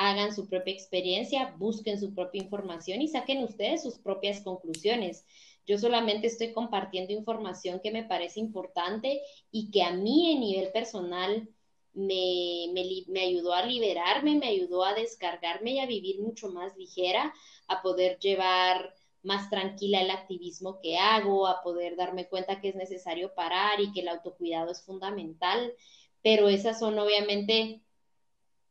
hagan 0.00 0.34
su 0.34 0.48
propia 0.48 0.72
experiencia, 0.72 1.54
busquen 1.58 2.00
su 2.00 2.14
propia 2.14 2.42
información 2.42 3.02
y 3.02 3.08
saquen 3.08 3.44
ustedes 3.44 3.82
sus 3.82 3.98
propias 3.98 4.40
conclusiones. 4.40 5.26
Yo 5.70 5.78
solamente 5.78 6.26
estoy 6.26 6.52
compartiendo 6.52 7.12
información 7.12 7.78
que 7.80 7.92
me 7.92 8.02
parece 8.02 8.40
importante 8.40 9.22
y 9.52 9.70
que 9.70 9.84
a 9.84 9.92
mí 9.92 10.32
en 10.32 10.40
nivel 10.40 10.72
personal 10.72 11.48
me, 11.92 12.72
me, 13.06 13.20
ayudó 13.20 13.54
a 13.54 13.64
liberarme, 13.64 14.34
me 14.34 14.48
ayudó 14.48 14.82
a 14.84 14.94
descargarme 14.94 15.74
y 15.74 15.78
a 15.78 15.86
vivir 15.86 16.20
mucho 16.20 16.48
más 16.48 16.76
ligera, 16.76 17.32
a 17.68 17.82
poder 17.82 18.18
llevar 18.18 18.92
más 19.22 19.48
tranquila 19.48 20.02
el 20.02 20.10
activismo 20.10 20.80
que 20.82 20.98
hago, 20.98 21.46
a 21.46 21.62
poder 21.62 21.94
darme 21.94 22.26
cuenta 22.26 22.60
que 22.60 22.70
es 22.70 22.74
necesario 22.74 23.32
parar 23.36 23.80
y 23.80 23.92
que 23.92 24.00
el 24.00 24.08
autocuidado 24.08 24.72
es 24.72 24.82
fundamental, 24.82 25.72
pero 26.20 26.48
esas 26.48 26.80
son 26.80 26.98
obviamente 26.98 27.80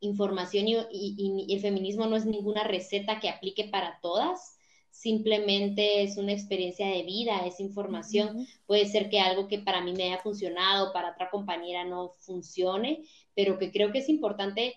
información 0.02 0.68
y, 0.68 0.84
y 0.92 1.54
el 1.54 1.62
feminismo 1.62 2.08
no 2.08 2.18
es 2.18 2.26
ninguna 2.26 2.66
receta 2.66 3.22
que 3.22 3.30
aplique 3.30 3.70
para 3.70 4.02
todas, 4.02 4.59
simplemente 5.00 6.04
es 6.04 6.18
una 6.18 6.34
experiencia 6.34 6.86
de 6.86 7.04
vida, 7.04 7.46
es 7.46 7.62
información. 7.62 8.46
Puede 8.66 8.86
ser 8.86 9.10
que 9.10 9.22
algo 9.22 9.48
que 9.48 9.60
para 9.60 9.82
mí 9.82 9.94
me 9.94 10.04
haya 10.04 10.22
funcionado, 10.22 10.92
para 10.92 11.12
otra 11.12 11.30
compañera 11.30 11.86
no 11.86 12.16
funcione, 12.20 13.06
pero 13.34 13.58
que 13.58 13.72
creo 13.72 13.94
que 13.94 14.00
es 14.00 14.10
importante 14.10 14.76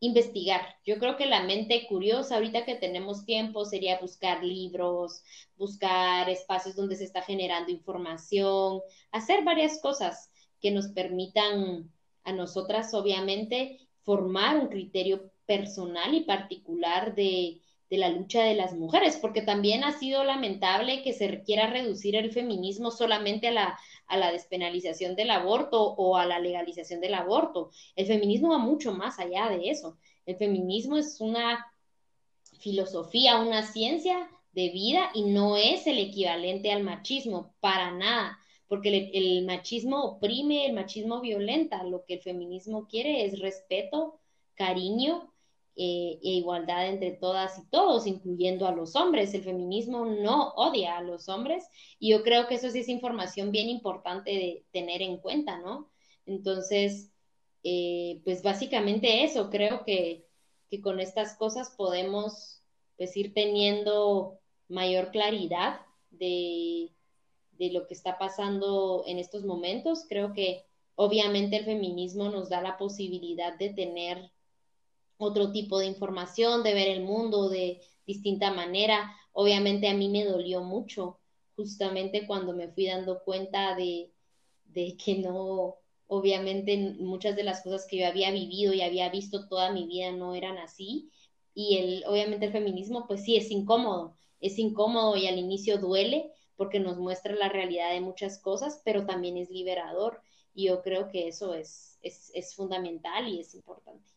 investigar. 0.00 0.60
Yo 0.84 0.98
creo 0.98 1.16
que 1.16 1.24
la 1.24 1.44
mente 1.44 1.86
curiosa, 1.88 2.34
ahorita 2.34 2.66
que 2.66 2.74
tenemos 2.74 3.24
tiempo, 3.24 3.64
sería 3.64 3.98
buscar 4.00 4.44
libros, 4.44 5.22
buscar 5.56 6.28
espacios 6.28 6.76
donde 6.76 6.96
se 6.96 7.04
está 7.04 7.22
generando 7.22 7.72
información, 7.72 8.82
hacer 9.12 9.44
varias 9.44 9.80
cosas 9.80 10.30
que 10.60 10.72
nos 10.72 10.88
permitan 10.88 11.90
a 12.22 12.32
nosotras, 12.32 12.92
obviamente, 12.92 13.78
formar 14.02 14.58
un 14.58 14.68
criterio 14.68 15.30
personal 15.46 16.12
y 16.12 16.24
particular 16.24 17.14
de, 17.14 17.62
de 17.90 17.98
la 17.98 18.08
lucha 18.08 18.42
de 18.42 18.54
las 18.54 18.74
mujeres, 18.74 19.18
porque 19.20 19.42
también 19.42 19.84
ha 19.84 19.98
sido 19.98 20.24
lamentable 20.24 21.02
que 21.02 21.12
se 21.12 21.42
quiera 21.42 21.68
reducir 21.68 22.16
el 22.16 22.32
feminismo 22.32 22.90
solamente 22.90 23.48
a 23.48 23.52
la, 23.52 23.78
a 24.06 24.16
la 24.16 24.32
despenalización 24.32 25.14
del 25.16 25.30
aborto 25.30 25.82
o 25.82 26.16
a 26.16 26.26
la 26.26 26.38
legalización 26.38 27.00
del 27.00 27.14
aborto. 27.14 27.70
El 27.94 28.06
feminismo 28.06 28.50
va 28.50 28.58
mucho 28.58 28.92
más 28.92 29.18
allá 29.18 29.48
de 29.48 29.70
eso. 29.70 29.98
El 30.26 30.36
feminismo 30.36 30.96
es 30.96 31.20
una 31.20 31.66
filosofía, 32.58 33.40
una 33.40 33.62
ciencia 33.62 34.30
de 34.52 34.70
vida 34.70 35.10
y 35.12 35.24
no 35.24 35.56
es 35.56 35.86
el 35.86 35.98
equivalente 35.98 36.72
al 36.72 36.82
machismo, 36.82 37.54
para 37.60 37.90
nada, 37.90 38.38
porque 38.68 38.88
el, 38.88 39.10
el 39.12 39.44
machismo 39.44 40.02
oprime, 40.04 40.66
el 40.66 40.72
machismo 40.72 41.20
violenta, 41.20 41.82
lo 41.84 42.04
que 42.04 42.14
el 42.14 42.22
feminismo 42.22 42.86
quiere 42.88 43.26
es 43.26 43.40
respeto, 43.40 44.20
cariño 44.54 45.33
eh, 45.76 46.20
e 46.22 46.30
igualdad 46.30 46.88
entre 46.88 47.12
todas 47.12 47.58
y 47.58 47.66
todos, 47.68 48.06
incluyendo 48.06 48.66
a 48.66 48.72
los 48.72 48.94
hombres. 48.94 49.34
El 49.34 49.42
feminismo 49.42 50.04
no 50.06 50.50
odia 50.54 50.96
a 50.98 51.02
los 51.02 51.28
hombres 51.28 51.64
y 51.98 52.10
yo 52.10 52.22
creo 52.22 52.46
que 52.46 52.54
eso 52.56 52.70
sí 52.70 52.80
es 52.80 52.88
información 52.88 53.50
bien 53.50 53.68
importante 53.68 54.30
de 54.30 54.64
tener 54.72 55.02
en 55.02 55.18
cuenta, 55.18 55.58
¿no? 55.58 55.90
Entonces, 56.26 57.10
eh, 57.64 58.20
pues 58.24 58.42
básicamente 58.42 59.24
eso, 59.24 59.50
creo 59.50 59.84
que, 59.84 60.26
que 60.70 60.80
con 60.80 61.00
estas 61.00 61.36
cosas 61.36 61.70
podemos 61.70 62.62
pues 62.96 63.16
ir 63.16 63.34
teniendo 63.34 64.38
mayor 64.68 65.10
claridad 65.10 65.80
de, 66.10 66.92
de 67.52 67.72
lo 67.72 67.86
que 67.86 67.94
está 67.94 68.18
pasando 68.18 69.04
en 69.06 69.18
estos 69.18 69.44
momentos. 69.44 70.04
Creo 70.08 70.32
que 70.32 70.64
obviamente 70.94 71.56
el 71.56 71.64
feminismo 71.64 72.28
nos 72.28 72.48
da 72.48 72.60
la 72.60 72.78
posibilidad 72.78 73.58
de 73.58 73.70
tener 73.70 74.30
otro 75.18 75.52
tipo 75.52 75.78
de 75.78 75.86
información, 75.86 76.62
de 76.62 76.74
ver 76.74 76.88
el 76.88 77.04
mundo 77.04 77.48
de 77.48 77.80
distinta 78.06 78.52
manera. 78.52 79.12
Obviamente 79.32 79.88
a 79.88 79.94
mí 79.94 80.08
me 80.08 80.24
dolió 80.24 80.62
mucho 80.62 81.18
justamente 81.56 82.26
cuando 82.26 82.52
me 82.54 82.68
fui 82.68 82.86
dando 82.86 83.22
cuenta 83.24 83.74
de, 83.76 84.12
de 84.66 84.96
que 84.96 85.18
no, 85.18 85.76
obviamente 86.06 86.76
muchas 86.98 87.36
de 87.36 87.44
las 87.44 87.62
cosas 87.62 87.86
que 87.88 87.98
yo 87.98 88.06
había 88.06 88.30
vivido 88.30 88.72
y 88.72 88.82
había 88.82 89.08
visto 89.10 89.48
toda 89.48 89.72
mi 89.72 89.86
vida 89.86 90.12
no 90.12 90.34
eran 90.34 90.58
así. 90.58 91.10
Y 91.54 91.76
el, 91.78 92.04
obviamente 92.06 92.46
el 92.46 92.52
feminismo, 92.52 93.06
pues 93.06 93.24
sí, 93.24 93.36
es 93.36 93.50
incómodo, 93.50 94.16
es 94.40 94.58
incómodo 94.58 95.16
y 95.16 95.26
al 95.28 95.38
inicio 95.38 95.78
duele 95.78 96.32
porque 96.56 96.80
nos 96.80 96.98
muestra 96.98 97.34
la 97.34 97.48
realidad 97.48 97.92
de 97.92 98.00
muchas 98.00 98.38
cosas, 98.40 98.80
pero 98.84 99.06
también 99.06 99.36
es 99.36 99.50
liberador. 99.50 100.20
Y 100.54 100.66
yo 100.66 100.82
creo 100.82 101.08
que 101.08 101.28
eso 101.28 101.54
es, 101.54 101.98
es, 102.02 102.30
es 102.34 102.54
fundamental 102.54 103.28
y 103.28 103.40
es 103.40 103.54
importante. 103.54 104.13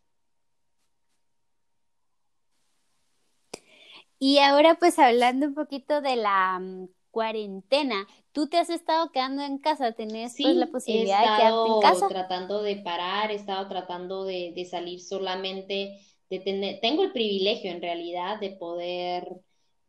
Y 4.18 4.38
ahora 4.38 4.76
pues 4.76 4.98
hablando 4.98 5.46
un 5.46 5.54
poquito 5.54 6.00
de 6.00 6.16
la 6.16 6.58
mm, 6.58 6.88
cuarentena, 7.10 8.06
tú 8.32 8.48
te 8.48 8.58
has 8.58 8.70
estado 8.70 9.10
quedando 9.12 9.42
en 9.42 9.58
casa, 9.58 9.92
tenés 9.92 10.36
pues, 10.40 10.56
la 10.56 10.66
posibilidad 10.66 11.20
de 11.20 11.36
quedarte 11.36 11.68
en 11.68 11.80
casa. 11.80 12.08
tratando 12.08 12.62
de 12.62 12.76
parar, 12.76 13.30
he 13.30 13.34
estado 13.34 13.68
tratando 13.68 14.24
de, 14.24 14.52
de 14.54 14.64
salir 14.64 15.00
solamente, 15.00 15.98
de 16.30 16.38
tener, 16.40 16.80
tengo 16.80 17.02
el 17.02 17.12
privilegio 17.12 17.70
en 17.70 17.82
realidad 17.82 18.40
de 18.40 18.50
poder 18.50 19.40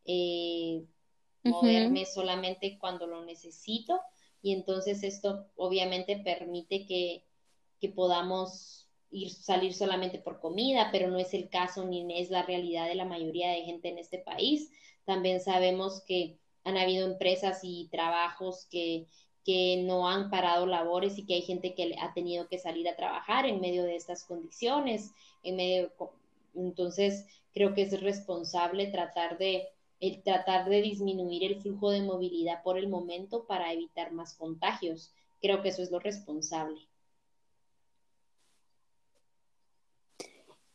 eh, 0.04 0.84
moverme 1.44 2.04
solamente 2.06 2.78
cuando 2.78 3.06
lo 3.06 3.24
necesito 3.24 4.00
y 4.42 4.52
entonces 4.52 5.02
esto 5.02 5.46
obviamente 5.56 6.16
permite 6.16 6.86
que, 6.86 7.24
que 7.80 7.88
podamos 7.90 8.89
ir 9.10 9.30
salir 9.30 9.74
solamente 9.74 10.18
por 10.18 10.40
comida, 10.40 10.90
pero 10.92 11.10
no 11.10 11.18
es 11.18 11.34
el 11.34 11.48
caso 11.48 11.84
ni 11.84 12.20
es 12.20 12.30
la 12.30 12.42
realidad 12.42 12.86
de 12.86 12.94
la 12.94 13.04
mayoría 13.04 13.50
de 13.50 13.62
gente 13.62 13.88
en 13.88 13.98
este 13.98 14.18
país. 14.18 14.70
También 15.04 15.40
sabemos 15.40 16.02
que 16.06 16.38
han 16.64 16.76
habido 16.76 17.06
empresas 17.06 17.60
y 17.62 17.88
trabajos 17.90 18.66
que, 18.70 19.06
que 19.44 19.82
no 19.84 20.08
han 20.08 20.30
parado 20.30 20.66
labores 20.66 21.18
y 21.18 21.26
que 21.26 21.34
hay 21.34 21.42
gente 21.42 21.74
que 21.74 21.94
ha 22.00 22.12
tenido 22.12 22.48
que 22.48 22.58
salir 22.58 22.88
a 22.88 22.96
trabajar 22.96 23.46
en 23.46 23.60
medio 23.60 23.84
de 23.84 23.96
estas 23.96 24.24
condiciones, 24.24 25.10
en 25.42 25.56
medio, 25.56 25.92
entonces 26.54 27.26
creo 27.52 27.74
que 27.74 27.82
es 27.82 28.00
responsable 28.00 28.86
tratar 28.88 29.38
de 29.38 29.68
el 30.00 30.22
tratar 30.22 30.68
de 30.68 30.80
disminuir 30.80 31.44
el 31.44 31.60
flujo 31.60 31.90
de 31.90 32.00
movilidad 32.02 32.62
por 32.62 32.78
el 32.78 32.88
momento 32.88 33.44
para 33.46 33.72
evitar 33.72 34.12
más 34.12 34.34
contagios. 34.34 35.12
Creo 35.42 35.62
que 35.62 35.68
eso 35.68 35.82
es 35.82 35.90
lo 35.90 35.98
responsable. 35.98 36.80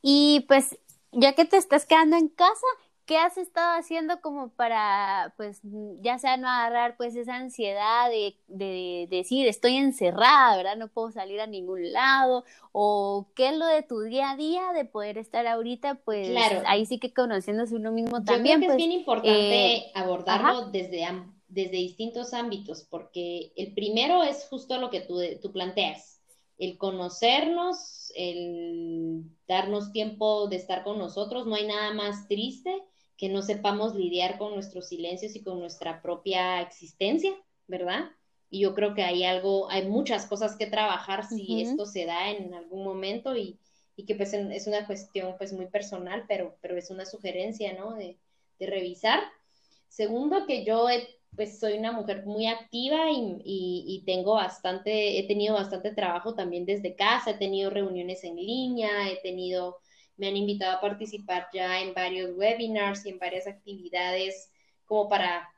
Y 0.07 0.41
pues, 0.41 0.77
ya 1.13 1.33
que 1.33 1.45
te 1.45 1.57
estás 1.57 1.87
quedando 1.87 2.15
en 2.15 2.27
casa, 2.27 2.67
¿qué 3.07 3.17
has 3.17 3.39
estado 3.39 3.79
haciendo 3.79 4.21
como 4.21 4.49
para, 4.49 5.33
pues, 5.35 5.61
ya 6.01 6.19
sea 6.19 6.37
no 6.37 6.47
agarrar 6.47 6.95
pues 6.95 7.15
esa 7.15 7.37
ansiedad 7.37 8.11
de, 8.11 8.37
de, 8.47 9.07
decir 9.09 9.47
estoy 9.47 9.77
encerrada, 9.77 10.57
¿verdad? 10.57 10.77
No 10.77 10.89
puedo 10.89 11.09
salir 11.09 11.41
a 11.41 11.47
ningún 11.47 11.91
lado, 11.91 12.43
o 12.71 13.31
qué 13.33 13.47
es 13.47 13.57
lo 13.57 13.65
de 13.65 13.81
tu 13.81 14.01
día 14.01 14.29
a 14.29 14.37
día 14.37 14.73
de 14.75 14.85
poder 14.85 15.17
estar 15.17 15.47
ahorita, 15.47 15.95
pues, 15.95 16.37
ahí 16.67 16.85
sí 16.85 16.99
que 16.99 17.11
conociéndose 17.11 17.75
uno 17.75 17.91
mismo 17.91 18.23
también. 18.23 18.27
Yo 18.27 18.43
creo 18.43 18.59
que 18.59 18.65
es 18.65 18.67
pues, 18.67 18.77
bien 18.77 18.91
importante 18.91 19.75
eh, 19.75 19.91
abordarlo 19.95 20.69
desde, 20.69 21.03
desde 21.47 21.77
distintos 21.77 22.35
ámbitos, 22.35 22.85
porque 22.91 23.53
el 23.55 23.73
primero 23.73 24.21
es 24.21 24.45
justo 24.51 24.77
lo 24.77 24.91
que 24.91 25.01
tú, 25.01 25.19
tú 25.41 25.51
planteas 25.51 26.14
el 26.57 26.77
conocernos, 26.77 28.11
el 28.15 29.23
darnos 29.47 29.91
tiempo 29.91 30.47
de 30.47 30.55
estar 30.55 30.83
con 30.83 30.97
nosotros. 30.97 31.45
No 31.45 31.55
hay 31.55 31.67
nada 31.67 31.93
más 31.93 32.27
triste 32.27 32.71
que 33.17 33.29
no 33.29 33.41
sepamos 33.41 33.95
lidiar 33.95 34.37
con 34.37 34.53
nuestros 34.53 34.89
silencios 34.89 35.35
y 35.35 35.43
con 35.43 35.59
nuestra 35.59 36.01
propia 36.01 36.61
existencia, 36.61 37.31
¿verdad? 37.67 38.11
Y 38.49 38.61
yo 38.61 38.73
creo 38.73 38.93
que 38.93 39.03
hay 39.03 39.23
algo, 39.23 39.69
hay 39.69 39.87
muchas 39.87 40.25
cosas 40.25 40.55
que 40.55 40.67
trabajar 40.67 41.27
si 41.27 41.61
esto 41.61 41.85
se 41.85 42.05
da 42.05 42.31
en 42.31 42.53
algún 42.53 42.83
momento 42.83 43.35
y, 43.35 43.59
y, 43.95 44.05
que 44.05 44.15
pues 44.15 44.33
es 44.33 44.67
una 44.67 44.85
cuestión 44.85 45.35
pues 45.37 45.53
muy 45.53 45.65
personal, 45.67 46.25
pero, 46.27 46.57
pero 46.61 46.77
es 46.77 46.89
una 46.89 47.05
sugerencia, 47.05 47.73
¿no? 47.73 47.95
De, 47.95 48.17
de 48.59 48.67
revisar. 48.67 49.19
Segundo, 49.87 50.45
que 50.45 50.65
yo 50.65 50.89
he 50.89 51.07
pues 51.35 51.59
soy 51.59 51.77
una 51.77 51.91
mujer 51.91 52.25
muy 52.25 52.47
activa 52.47 53.05
y, 53.11 54.03
tengo 54.05 54.33
bastante, 54.33 55.19
he 55.19 55.27
tenido 55.27 55.55
bastante 55.55 55.91
trabajo 55.91 56.35
también 56.35 56.65
desde 56.65 56.95
casa, 56.95 57.31
he 57.31 57.37
tenido 57.37 57.69
reuniones 57.69 58.23
en 58.23 58.35
línea, 58.35 59.09
he 59.09 59.17
tenido, 59.21 59.77
me 60.17 60.27
han 60.27 60.37
invitado 60.37 60.77
a 60.77 60.81
participar 60.81 61.47
ya 61.53 61.81
en 61.81 61.93
varios 61.93 62.35
webinars 62.35 63.05
y 63.05 63.09
en 63.09 63.19
varias 63.19 63.47
actividades 63.47 64.51
como 64.85 65.09
para 65.09 65.49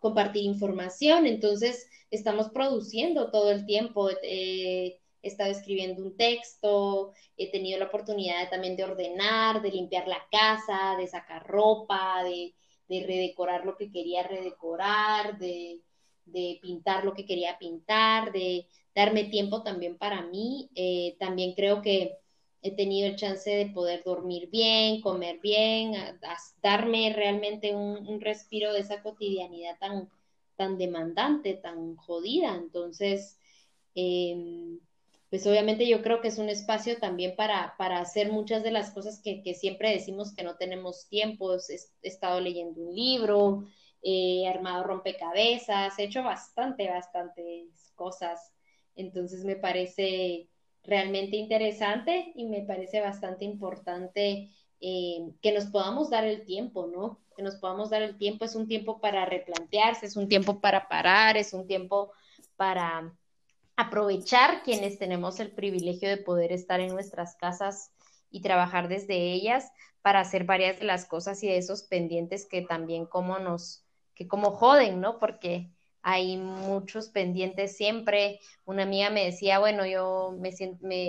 compartir 0.00 0.44
información. 0.44 1.26
Entonces, 1.26 1.88
estamos 2.10 2.50
produciendo 2.50 3.30
todo 3.30 3.50
el 3.50 3.66
tiempo. 3.66 4.10
he 4.22 5.00
estado 5.22 5.50
escribiendo 5.50 6.02
un 6.02 6.16
texto, 6.16 7.12
he 7.36 7.50
tenido 7.50 7.78
la 7.78 7.86
oportunidad 7.86 8.48
también 8.50 8.76
de 8.76 8.84
ordenar, 8.84 9.62
de 9.62 9.70
limpiar 9.72 10.06
la 10.06 10.22
casa, 10.30 10.96
de 10.96 11.08
sacar 11.08 11.46
ropa, 11.46 12.22
de 12.22 12.54
de 12.88 13.04
redecorar 13.06 13.64
lo 13.66 13.76
que 13.76 13.90
quería 13.90 14.22
redecorar, 14.22 15.38
de, 15.38 15.80
pintar 16.60 17.04
lo 17.04 17.14
que 17.14 17.24
quería 17.24 17.58
pintar, 17.58 18.32
de 18.32 18.66
darme 18.94 19.24
tiempo 19.24 19.62
también 19.62 19.96
para 19.96 20.22
mí. 20.22 20.70
Eh, 20.74 21.16
también 21.18 21.54
creo 21.54 21.82
que 21.82 22.18
he 22.62 22.74
tenido 22.74 23.08
el 23.08 23.16
chance 23.16 23.48
de 23.50 23.66
poder 23.66 24.02
dormir 24.04 24.48
bien, 24.50 25.00
comer 25.00 25.38
bien, 25.40 25.92
darme 26.62 27.12
realmente 27.14 27.74
un, 27.74 28.20
respiro 28.20 28.72
de 28.72 28.80
esa 28.80 29.02
cotidianidad 29.02 29.78
tan, 29.78 30.08
tan 30.56 30.76
demandante, 30.76 31.54
tan 31.54 31.96
jodida. 31.96 32.56
Entonces, 32.56 33.38
em, 33.94 34.80
pues 35.30 35.46
obviamente 35.46 35.86
yo 35.86 36.02
creo 36.02 36.20
que 36.20 36.28
es 36.28 36.38
un 36.38 36.48
espacio 36.48 36.98
también 36.98 37.36
para, 37.36 37.74
para 37.76 38.00
hacer 38.00 38.32
muchas 38.32 38.62
de 38.62 38.70
las 38.70 38.90
cosas 38.90 39.20
que, 39.22 39.42
siempre 39.54 39.90
decimos 39.90 40.34
que 40.34 40.42
no 40.42 40.56
tenemos 40.56 41.06
tiempo. 41.08 41.54
He, 41.54 41.58
estado 42.02 42.40
leyendo 42.40 42.80
un 42.80 42.94
libro, 42.94 43.64
he 44.02 44.48
armado 44.48 44.84
rompecabezas, 44.84 45.98
he 45.98 46.04
hecho 46.04 46.22
bastante, 46.22 46.88
bastantes 46.88 47.92
cosas. 47.94 48.52
Entonces 48.96 49.44
me 49.44 49.56
parece 49.56 50.48
realmente 50.82 51.36
interesante 51.36 52.32
y 52.34 52.46
me 52.46 52.62
parece 52.62 53.00
bastante 53.00 53.44
importante 53.44 54.50
eh, 54.80 55.30
que 55.42 55.52
nos 55.52 55.66
podamos 55.66 56.08
dar 56.08 56.24
el 56.24 56.46
tiempo, 56.46 56.86
¿no? 56.86 57.20
Que 57.36 57.42
nos 57.42 57.56
podamos 57.56 57.90
dar 57.90 58.00
el 58.00 58.16
tiempo. 58.16 58.46
Es 58.46 58.54
un 58.54 58.66
tiempo 58.66 58.98
para 58.98 59.26
replantearse, 59.26 60.06
es 60.06 60.16
un 60.16 60.26
tiempo 60.26 60.60
para 60.60 60.88
parar, 60.88 61.36
es 61.36 61.52
un 61.52 61.66
tiempo 61.66 62.12
para 62.56 63.12
aprovechar 63.78 64.64
quienes 64.64 64.98
tenemos 64.98 65.38
el 65.38 65.52
privilegio 65.52 66.08
de 66.08 66.16
poder 66.16 66.50
estar 66.50 66.80
en 66.80 66.88
nuestras 66.88 67.36
casas 67.36 67.92
y 68.28 68.42
trabajar 68.42 68.88
desde 68.88 69.32
ellas 69.32 69.70
para 70.02 70.18
hacer 70.18 70.42
varias 70.42 70.80
de 70.80 70.84
las 70.84 71.04
cosas 71.04 71.40
y 71.44 71.46
de 71.46 71.58
esos 71.58 71.84
pendientes 71.84 72.44
que 72.44 72.62
también 72.62 73.06
como 73.06 73.38
nos, 73.38 73.84
que 74.16 74.26
como 74.26 74.50
joden, 74.50 75.00
¿no? 75.00 75.20
Porque 75.20 75.70
hay 76.02 76.38
muchos 76.38 77.08
pendientes 77.08 77.76
siempre. 77.76 78.40
Una 78.64 78.82
amiga 78.82 79.10
me 79.10 79.24
decía, 79.24 79.60
bueno, 79.60 79.86
yo 79.86 80.36
me, 80.40 80.50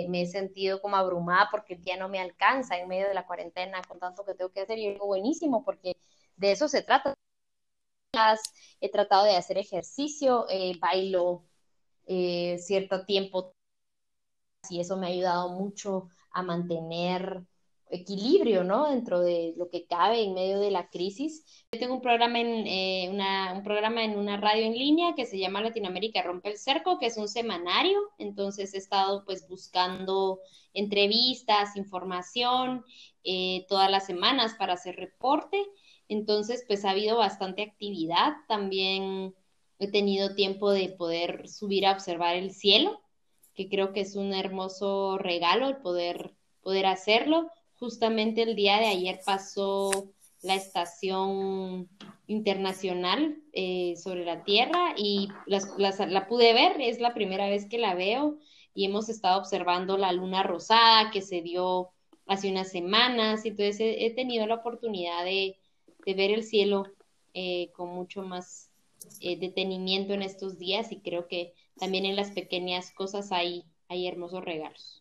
me, 0.08 0.22
he 0.22 0.26
sentido 0.26 0.80
como 0.80 0.94
abrumada 0.94 1.48
porque 1.50 1.74
el 1.74 1.82
día 1.82 1.96
no 1.96 2.08
me 2.08 2.20
alcanza 2.20 2.78
en 2.78 2.86
medio 2.86 3.08
de 3.08 3.14
la 3.14 3.26
cuarentena 3.26 3.82
con 3.82 3.98
tanto 3.98 4.24
que 4.24 4.34
tengo 4.34 4.52
que 4.52 4.60
hacer. 4.60 4.78
Y 4.78 4.90
digo, 4.90 5.06
buenísimo, 5.06 5.64
porque 5.64 5.96
de 6.36 6.52
eso 6.52 6.68
se 6.68 6.82
trata. 6.82 7.14
He 8.80 8.90
tratado 8.90 9.24
de 9.24 9.36
hacer 9.36 9.58
ejercicio, 9.58 10.46
eh, 10.48 10.74
bailo 10.80 11.49
eh, 12.12 12.58
cierto 12.58 13.04
tiempo 13.04 13.54
y 14.68 14.80
eso 14.80 14.96
me 14.96 15.06
ha 15.06 15.10
ayudado 15.10 15.50
mucho 15.50 16.08
a 16.32 16.42
mantener 16.42 17.44
equilibrio, 17.88 18.64
¿no? 18.64 18.90
Dentro 18.90 19.20
de 19.20 19.54
lo 19.56 19.68
que 19.68 19.86
cabe 19.86 20.24
en 20.24 20.34
medio 20.34 20.58
de 20.58 20.72
la 20.72 20.90
crisis. 20.90 21.44
Yo 21.70 21.78
tengo 21.78 21.94
un 21.94 22.00
programa 22.00 22.40
en, 22.40 22.66
eh, 22.66 23.08
una, 23.12 23.52
un 23.54 23.62
programa 23.62 24.02
en 24.02 24.18
una 24.18 24.36
radio 24.38 24.64
en 24.64 24.76
línea 24.76 25.14
que 25.14 25.24
se 25.24 25.38
llama 25.38 25.60
Latinoamérica 25.60 26.22
Rompe 26.22 26.50
el 26.50 26.58
Cerco, 26.58 26.98
que 26.98 27.06
es 27.06 27.16
un 27.16 27.28
semanario. 27.28 28.00
Entonces 28.18 28.74
he 28.74 28.78
estado 28.78 29.24
pues 29.24 29.48
buscando 29.48 30.40
entrevistas, 30.74 31.76
información 31.76 32.84
eh, 33.22 33.66
todas 33.68 33.88
las 33.88 34.06
semanas 34.06 34.54
para 34.58 34.72
hacer 34.72 34.96
reporte. 34.96 35.64
Entonces 36.08 36.64
pues 36.66 36.84
ha 36.84 36.90
habido 36.90 37.18
bastante 37.18 37.62
actividad. 37.62 38.32
También 38.48 39.32
he 39.80 39.90
tenido 39.90 40.34
tiempo 40.34 40.70
de 40.70 40.90
poder 40.90 41.48
subir 41.48 41.86
a 41.86 41.92
observar 41.92 42.36
el 42.36 42.52
cielo, 42.52 43.00
que 43.54 43.68
creo 43.68 43.92
que 43.92 44.02
es 44.02 44.14
un 44.14 44.34
hermoso 44.34 45.18
regalo 45.18 45.66
el 45.68 45.78
poder, 45.78 46.34
poder 46.60 46.86
hacerlo. 46.86 47.50
Justamente 47.78 48.42
el 48.42 48.54
día 48.54 48.78
de 48.78 48.86
ayer 48.86 49.20
pasó 49.24 50.12
la 50.42 50.54
estación 50.54 51.88
internacional 52.26 53.38
eh, 53.52 53.94
sobre 53.96 54.24
la 54.24 54.44
Tierra 54.44 54.94
y 54.96 55.28
la 55.46 56.28
pude 56.28 56.52
ver, 56.52 56.80
es 56.80 57.00
la 57.00 57.14
primera 57.14 57.48
vez 57.48 57.66
que 57.66 57.78
la 57.78 57.94
veo 57.94 58.38
y 58.74 58.84
hemos 58.84 59.08
estado 59.08 59.38
observando 59.38 59.96
la 59.96 60.12
luna 60.12 60.42
rosada 60.42 61.10
que 61.10 61.22
se 61.22 61.40
dio 61.40 61.90
hace 62.26 62.50
unas 62.50 62.70
semanas, 62.70 63.44
entonces 63.44 63.80
he, 63.80 64.10
tenido 64.14 64.46
la 64.46 64.56
oportunidad 64.56 65.24
de, 65.24 65.58
ver 66.06 66.30
el 66.30 66.44
cielo 66.44 66.84
eh, 67.34 67.70
con 67.72 67.88
mucho 67.88 68.22
más 68.22 68.69
eh, 69.20 69.38
detenimiento 69.38 70.14
en 70.14 70.22
estos 70.22 70.58
días 70.58 70.92
y 70.92 71.00
creo 71.00 71.28
que 71.28 71.54
también 71.78 72.04
en 72.04 72.16
las 72.16 72.30
pequeñas 72.30 72.90
cosas 72.92 73.32
hay, 73.32 73.64
hay 73.88 74.06
hermosos 74.06 74.44
regalos. 74.44 75.00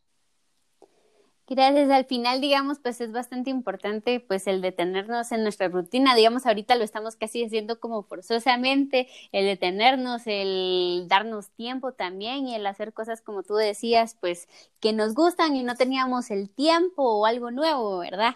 Gracias. 1.51 1.89
Al 1.89 2.05
final, 2.05 2.41
digamos, 2.41 2.77
pues 2.79 3.01
es 3.01 3.11
bastante 3.11 3.49
importante, 3.49 4.19
pues 4.19 4.45
el 4.45 4.61
detenernos 4.61 5.31
en 5.31 5.41
nuestra 5.41 5.67
rutina. 5.67 6.13
Digamos, 6.13 6.45
ahorita 6.45 6.75
lo 6.75 6.83
estamos 6.83 7.15
casi 7.15 7.43
haciendo 7.43 7.79
como 7.79 8.03
forzosamente, 8.03 9.07
el 9.31 9.45
detenernos, 9.45 10.21
el 10.27 11.07
darnos 11.07 11.49
tiempo 11.49 11.91
también 11.93 12.47
y 12.47 12.53
el 12.53 12.67
hacer 12.67 12.93
cosas 12.93 13.21
como 13.21 13.41
tú 13.41 13.55
decías, 13.55 14.15
pues 14.21 14.47
que 14.79 14.93
nos 14.93 15.15
gustan 15.15 15.55
y 15.55 15.63
no 15.63 15.75
teníamos 15.75 16.29
el 16.29 16.51
tiempo 16.51 17.03
o 17.03 17.25
algo 17.25 17.49
nuevo, 17.49 17.97
¿verdad? 17.97 18.35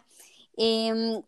Em, 0.58 1.22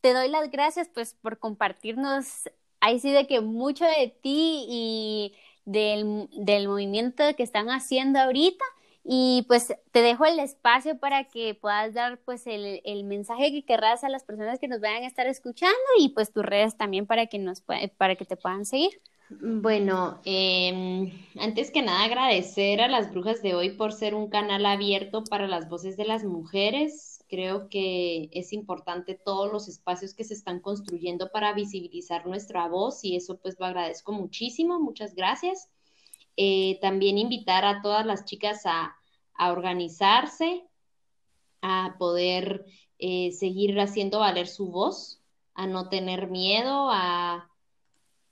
te 0.00 0.12
doy 0.14 0.28
las 0.28 0.50
gracias, 0.52 0.88
pues, 0.88 1.14
por 1.14 1.38
compartirnos 1.38 2.48
ahí 2.82 2.98
sí 2.98 3.12
de 3.12 3.26
que 3.26 3.40
mucho 3.40 3.84
de 3.86 4.14
ti 4.22 4.66
y 4.68 5.34
del, 5.64 6.28
del 6.32 6.68
movimiento 6.68 7.22
que 7.36 7.44
están 7.44 7.68
haciendo 7.70 8.18
ahorita 8.18 8.64
y 9.04 9.44
pues 9.48 9.74
te 9.92 10.02
dejo 10.02 10.26
el 10.26 10.38
espacio 10.40 10.98
para 10.98 11.24
que 11.24 11.54
puedas 11.54 11.94
dar 11.94 12.18
pues 12.24 12.46
el, 12.46 12.80
el, 12.84 13.04
mensaje 13.04 13.52
que 13.52 13.64
querrás 13.64 14.04
a 14.04 14.08
las 14.08 14.24
personas 14.24 14.58
que 14.58 14.68
nos 14.68 14.80
vayan 14.80 15.04
a 15.04 15.06
estar 15.06 15.26
escuchando 15.26 15.76
y 15.98 16.10
pues 16.10 16.32
tus 16.32 16.44
redes 16.44 16.76
también 16.76 17.06
para 17.06 17.26
que, 17.26 17.38
nos, 17.38 17.60
para 17.60 18.16
que 18.16 18.24
te 18.24 18.36
puedan 18.36 18.66
seguir. 18.66 19.00
Bueno, 19.40 20.20
eh, 20.24 21.12
antes 21.40 21.70
que 21.70 21.82
nada 21.82 22.04
agradecer 22.04 22.80
a 22.80 22.88
las 22.88 23.10
brujas 23.12 23.42
de 23.42 23.54
hoy 23.54 23.70
por 23.70 23.92
ser 23.92 24.14
un 24.14 24.28
canal 24.28 24.66
abierto 24.66 25.24
para 25.24 25.46
las 25.46 25.68
voces 25.68 25.96
de 25.96 26.04
las 26.04 26.24
mujeres. 26.24 27.11
Creo 27.32 27.70
que 27.70 28.28
es 28.32 28.52
importante 28.52 29.14
todos 29.14 29.50
los 29.50 29.66
espacios 29.66 30.12
que 30.12 30.22
se 30.22 30.34
están 30.34 30.60
construyendo 30.60 31.30
para 31.32 31.54
visibilizar 31.54 32.26
nuestra 32.26 32.68
voz 32.68 33.02
y 33.04 33.16
eso 33.16 33.38
pues 33.40 33.58
lo 33.58 33.64
agradezco 33.64 34.12
muchísimo. 34.12 34.78
Muchas 34.78 35.14
gracias. 35.14 35.70
Eh, 36.36 36.78
también 36.82 37.16
invitar 37.16 37.64
a 37.64 37.80
todas 37.80 38.04
las 38.04 38.26
chicas 38.26 38.64
a, 38.66 38.94
organizarse, 39.50 40.68
a 41.62 41.96
poder 41.98 42.66
eh, 42.98 43.32
seguir 43.32 43.80
haciendo 43.80 44.18
valer 44.18 44.46
su 44.46 44.70
voz, 44.70 45.22
a 45.54 45.66
no 45.66 45.88
tener 45.88 46.28
miedo, 46.28 46.90
a 46.90 47.50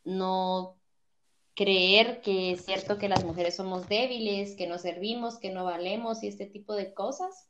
no 0.05 0.77
creer 1.55 2.21
que 2.21 2.51
es 2.51 2.67
cierto 2.67 2.99
que 2.99 3.09
las 3.09 3.25
mujeres 3.25 3.57
somos 3.57 3.89
débiles, 3.89 4.57
que 4.57 4.67
no 4.67 4.77
servimos, 4.77 5.39
que 5.39 5.49
no 5.49 5.65
valemos 5.65 6.23
y 6.23 6.29
este 6.29 6.45
tipo 6.45 6.75
de 6.75 6.93
cosas. 6.93 7.49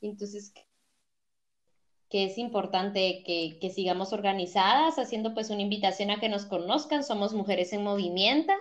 Entonces, 0.00 0.52
que 2.12 2.24
es 2.24 2.36
importante 2.36 3.22
que, 3.24 3.56
que, 3.58 3.70
sigamos 3.70 4.12
organizadas, 4.12 4.98
haciendo 4.98 5.32
pues 5.32 5.48
una 5.48 5.62
invitación 5.62 6.10
a 6.10 6.20
que 6.20 6.28
nos 6.28 6.44
conozcan. 6.44 7.04
Somos 7.04 7.32
Mujeres 7.32 7.72
en 7.72 7.82
Movimiento 7.82 8.52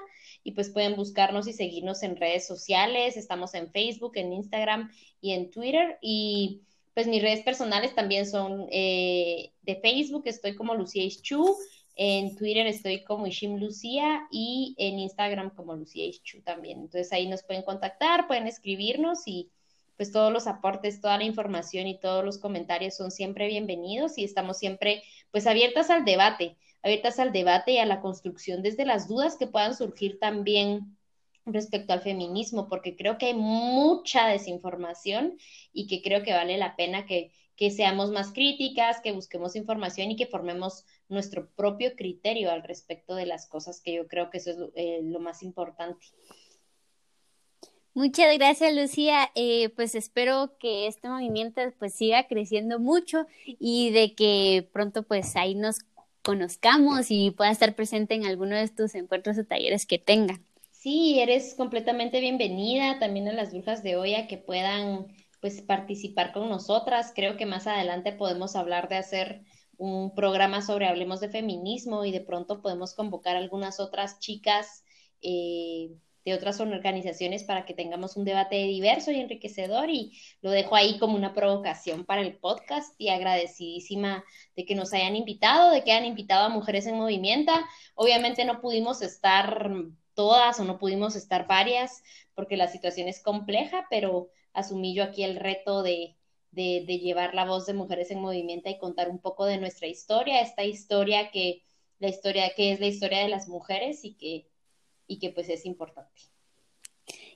y 0.42 0.54
pues 0.54 0.70
pueden 0.70 0.96
buscarnos 0.96 1.50
y 1.50 1.54
seguirnos 1.54 2.02
en 2.04 2.16
redes 2.16 2.48
sociales. 2.48 3.18
Estamos 3.18 3.54
en 3.54 3.70
Facebook, 3.70 4.14
en 4.16 4.32
Instagram 4.32 4.90
y 5.20 5.34
en 5.34 5.52
Twitter. 5.52 5.98
Y 6.02 6.62
pues 6.94 7.08
mis 7.08 7.22
redes 7.22 7.42
personales 7.42 7.94
también 7.94 8.26
son 8.26 8.68
eh, 8.72 9.52
de 9.64 9.76
Facebook, 9.76 10.24
estoy 10.28 10.56
como 10.56 10.74
Lucía 10.74 11.04
Ischu, 11.04 11.54
en 11.98 12.38
Twitter 12.38 12.68
estoy 12.68 13.04
como 13.04 13.28
Ishim 13.28 13.58
Lucía 13.58 14.28
y 14.32 14.76
en 14.78 14.98
Instagram 14.98 15.54
como 15.56 15.76
Lucía 15.76 16.06
Ischu 16.06 16.42
también. 16.42 16.80
Entonces 16.80 17.12
ahí 17.12 17.28
nos 17.28 17.44
pueden 17.44 17.64
contactar, 17.64 18.28
pueden 18.28 18.48
escribirnos 18.48 19.28
y 19.28 19.50
pues 20.02 20.12
todos 20.12 20.34
los 20.34 20.48
aportes, 20.48 21.00
toda 21.00 21.20
la 21.20 21.26
información 21.26 21.86
y 21.86 22.00
todos 22.00 22.26
los 22.26 22.40
comentarios 22.40 22.96
son 22.96 23.12
siempre 23.12 23.46
bienvenidos 23.46 24.18
y 24.18 24.24
estamos 24.24 24.58
siempre 24.58 25.04
pues 25.30 25.46
abiertas 25.46 25.92
al 25.92 26.06
debate 26.06 26.58
abiertas 26.82 27.20
al 27.20 27.32
debate 27.32 27.74
y 27.74 27.78
a 27.78 27.86
la 27.86 28.02
construcción 28.02 28.64
desde 28.64 28.84
las 28.84 29.08
dudas 29.08 29.36
que 29.38 29.46
puedan 29.46 29.76
surgir 29.76 30.18
también 30.20 30.98
respecto 31.46 31.94
al 31.94 32.02
feminismo, 32.02 32.68
porque 32.68 32.96
creo 32.96 33.20
que 33.20 33.28
hay 33.28 33.34
mucha 33.36 34.28
desinformación 34.28 35.38
y 35.72 35.86
que 35.86 36.02
creo 36.02 36.24
que 36.24 36.34
vale 36.34 36.58
la 36.58 36.76
pena 36.76 37.06
que, 37.06 37.32
seamos 37.70 38.10
más 38.10 38.32
críticas, 38.32 39.02
que 39.02 39.12
busquemos 39.12 39.56
información 39.56 40.10
y 40.10 40.16
que 40.16 40.26
formemos 40.26 40.84
nuestro 41.10 41.48
propio 41.52 41.96
criterio 41.96 42.50
al 42.50 42.64
respecto 42.64 43.14
de 43.14 43.28
las 43.28 43.46
cosas, 43.46 43.82
que 43.82 43.94
yo 43.94 44.08
creo 44.08 44.32
que 44.32 44.40
eso 44.40 44.50
es 44.50 44.58
lo, 44.58 44.72
eh, 44.74 45.04
más 45.20 45.44
importante. 45.44 46.08
Muchas 47.94 48.34
gracias, 48.38 48.74
Lucía. 48.74 49.30
Eh, 49.36 49.70
pues 49.76 49.96
espero 49.96 50.58
que 50.60 50.88
este 50.88 51.10
movimiento 51.10 51.62
pues 51.78 51.94
siga 51.94 52.28
creciendo 52.28 52.80
mucho 52.80 53.28
y 53.46 53.92
de 53.92 54.16
que 54.16 54.70
pronto 54.72 55.04
pues 55.04 55.36
ahí 55.36 55.56
nos 55.56 55.80
conozcamos 56.22 57.08
y 57.10 57.32
pueda 57.32 57.52
estar 57.52 57.76
presente 57.76 58.16
en 58.16 58.26
alguno 58.26 58.56
de 58.56 58.64
estos 58.64 58.96
encuentros 58.96 59.38
o 59.38 59.44
talleres 59.44 59.86
que 59.86 60.00
tengan. 60.00 60.46
Sí, 60.72 61.20
eres 61.20 61.54
completamente 61.54 62.22
bienvenida 62.22 62.98
también 62.98 63.28
a 63.28 63.34
las 63.34 63.52
brujas 63.52 63.84
de 63.84 63.98
hoy 63.98 64.16
a 64.16 64.28
que 64.28 64.38
puedan 64.38 65.08
pues 65.42 65.62
participar 65.62 66.32
con 66.32 66.48
nosotras. 66.50 67.12
Creo 67.14 67.36
que 67.36 67.46
más 67.46 67.68
adelante 67.68 68.14
podemos 68.14 68.56
hablar 68.56 68.88
de 68.88 68.96
hacer 68.96 69.44
un 69.78 70.16
programa 70.16 70.62
sobre 70.62 70.88
Hablemos 70.88 71.20
de 71.20 71.30
Feminismo 71.30 72.06
y 72.06 72.12
de 72.12 72.22
pronto 72.22 72.62
podemos 72.62 72.94
convocar 72.94 73.36
algunas 73.36 73.80
otras 73.80 74.20
chicas 74.20 74.84
eh, 75.22 75.90
de 76.26 76.34
otras 76.34 76.60
organizaciones 76.60 77.44
para 77.44 77.66
que 77.66 77.74
tengamos 77.74 78.16
un 78.16 78.26
debate 78.26 78.56
diverso 78.56 79.12
y 79.12 79.20
enriquecedor 79.20 79.90
y 79.90 80.18
lo 80.42 80.52
dejo 80.52 80.76
ahí 80.76 81.00
como 81.00 81.16
una 81.16 81.34
provocación 81.34 82.06
para 82.06 82.22
el 82.22 82.38
podcast 82.38 82.94
y 83.00 83.10
agradecidísima 83.10 84.24
de 84.56 84.66
que 84.66 84.76
nos 84.76 84.94
hayan 84.94 85.16
invitado, 85.16 85.72
de 85.72 85.84
que 85.84 85.92
hayan 85.92 86.06
invitado 86.06 86.46
a 86.46 86.50
Mujeres 86.50 86.86
en 86.88 86.98
Movimiento. 86.98 87.52
Obviamente 87.96 88.46
no 88.46 88.62
pudimos 88.62 89.02
estar 89.02 89.72
todas 90.14 90.60
o 90.60 90.64
no 90.64 90.78
pudimos 90.78 91.16
estar 91.16 91.48
varias 91.48 92.04
porque 92.36 92.58
la 92.58 92.68
situación 92.68 93.08
es 93.08 93.22
compleja, 93.22 93.88
pero 93.90 94.30
asumí 94.54 94.94
yo 94.94 95.04
aquí 95.04 95.24
el 95.24 95.38
reto 95.38 95.84
de, 95.84 96.18
de, 96.52 96.84
de 96.86 97.00
llevar 97.00 97.34
la 97.34 97.46
voz 97.46 97.66
de 97.66 97.74
Mujeres 97.74 98.12
en 98.12 98.22
Movimiento 98.22 98.70
y 98.70 98.78
contar 98.78 99.10
un 99.10 99.20
poco 99.20 99.46
de 99.46 99.58
nuestra 99.58 99.88
historia, 99.88 100.42
esta 100.42 100.64
historia 100.64 101.32
que 101.32 101.64
la 102.00 102.10
historia 102.10 102.52
que 102.56 102.72
es 102.72 102.80
la 102.80 102.88
historia 102.88 103.20
de 103.20 103.30
las 103.30 103.48
mujeres 103.48 104.04
y 104.04 104.16
que 104.16 104.51
y 105.12 105.20
que 105.20 105.30
pues 105.30 105.50
es 105.50 105.66
importante. 105.66 106.22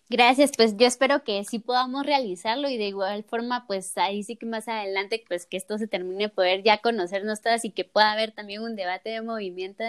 Gracias, 0.07 0.51
pues 0.55 0.77
yo 0.77 0.87
espero 0.87 1.23
que 1.23 1.43
sí 1.43 1.59
podamos 1.59 2.05
realizarlo 2.05 2.69
y 2.69 2.77
de 2.77 2.87
igual 2.87 3.23
forma, 3.23 3.65
pues 3.67 3.97
ahí 3.97 4.23
sí 4.23 4.37
que 4.37 4.45
más 4.45 4.67
adelante, 4.67 5.23
pues 5.27 5.45
que 5.45 5.57
esto 5.57 5.77
se 5.77 5.87
termine, 5.87 6.29
poder 6.29 6.63
ya 6.63 6.77
conocernos 6.77 7.41
todas 7.41 7.65
y 7.65 7.71
que 7.71 7.83
pueda 7.83 8.11
haber 8.11 8.31
también 8.31 8.61
un 8.61 8.75
debate 8.75 9.09
de 9.09 9.21
movimiento 9.21 9.83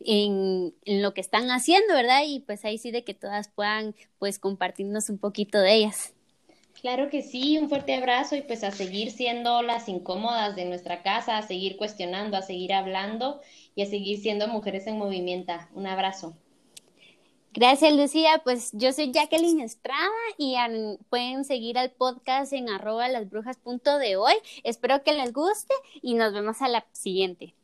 en, 0.00 0.72
en, 0.84 1.02
lo 1.02 1.12
que 1.12 1.20
están 1.20 1.50
haciendo, 1.50 1.94
¿verdad? 1.94 2.22
Y 2.24 2.40
pues 2.40 2.64
ahí 2.64 2.78
sí 2.78 2.90
de 2.90 3.04
que 3.04 3.12
todas 3.12 3.48
puedan 3.48 3.94
pues 4.18 4.38
compartirnos 4.38 5.10
un 5.10 5.18
poquito 5.18 5.58
de 5.58 5.74
ellas. 5.74 6.14
Claro 6.80 7.10
que 7.10 7.22
sí, 7.22 7.58
un 7.58 7.68
fuerte 7.68 7.94
abrazo 7.94 8.36
y 8.36 8.42
pues 8.42 8.62
a 8.62 8.70
seguir 8.70 9.10
siendo 9.10 9.62
las 9.62 9.88
incómodas 9.88 10.54
de 10.54 10.64
nuestra 10.64 11.02
casa, 11.02 11.38
a 11.38 11.42
seguir 11.42 11.76
cuestionando, 11.76 12.36
a 12.36 12.42
seguir 12.42 12.72
hablando 12.72 13.40
y 13.74 13.82
a 13.82 13.86
seguir 13.86 14.20
siendo 14.20 14.46
mujeres 14.46 14.86
en 14.86 14.96
movimiento. 14.96 15.54
Un 15.74 15.86
abrazo. 15.86 16.36
Gracias, 17.56 17.90
Lucía. 17.94 18.42
Pues 18.44 18.70
yo 18.74 18.92
soy 18.92 19.12
Jacqueline 19.12 19.60
Estrada 19.60 20.10
y 20.36 20.56
pueden 21.08 21.42
seguir 21.46 21.78
al 21.78 21.90
podcast 21.90 22.52
en 22.52 22.68
arroba 22.68 23.08
lasbrujas.de 23.08 24.16
hoy. 24.16 24.34
Espero 24.62 25.02
que 25.02 25.14
les 25.14 25.32
guste 25.32 25.74
y 26.02 26.14
nos 26.14 26.34
vemos 26.34 26.60
a 26.60 26.68
la 26.68 26.86
siguiente. 26.92 27.54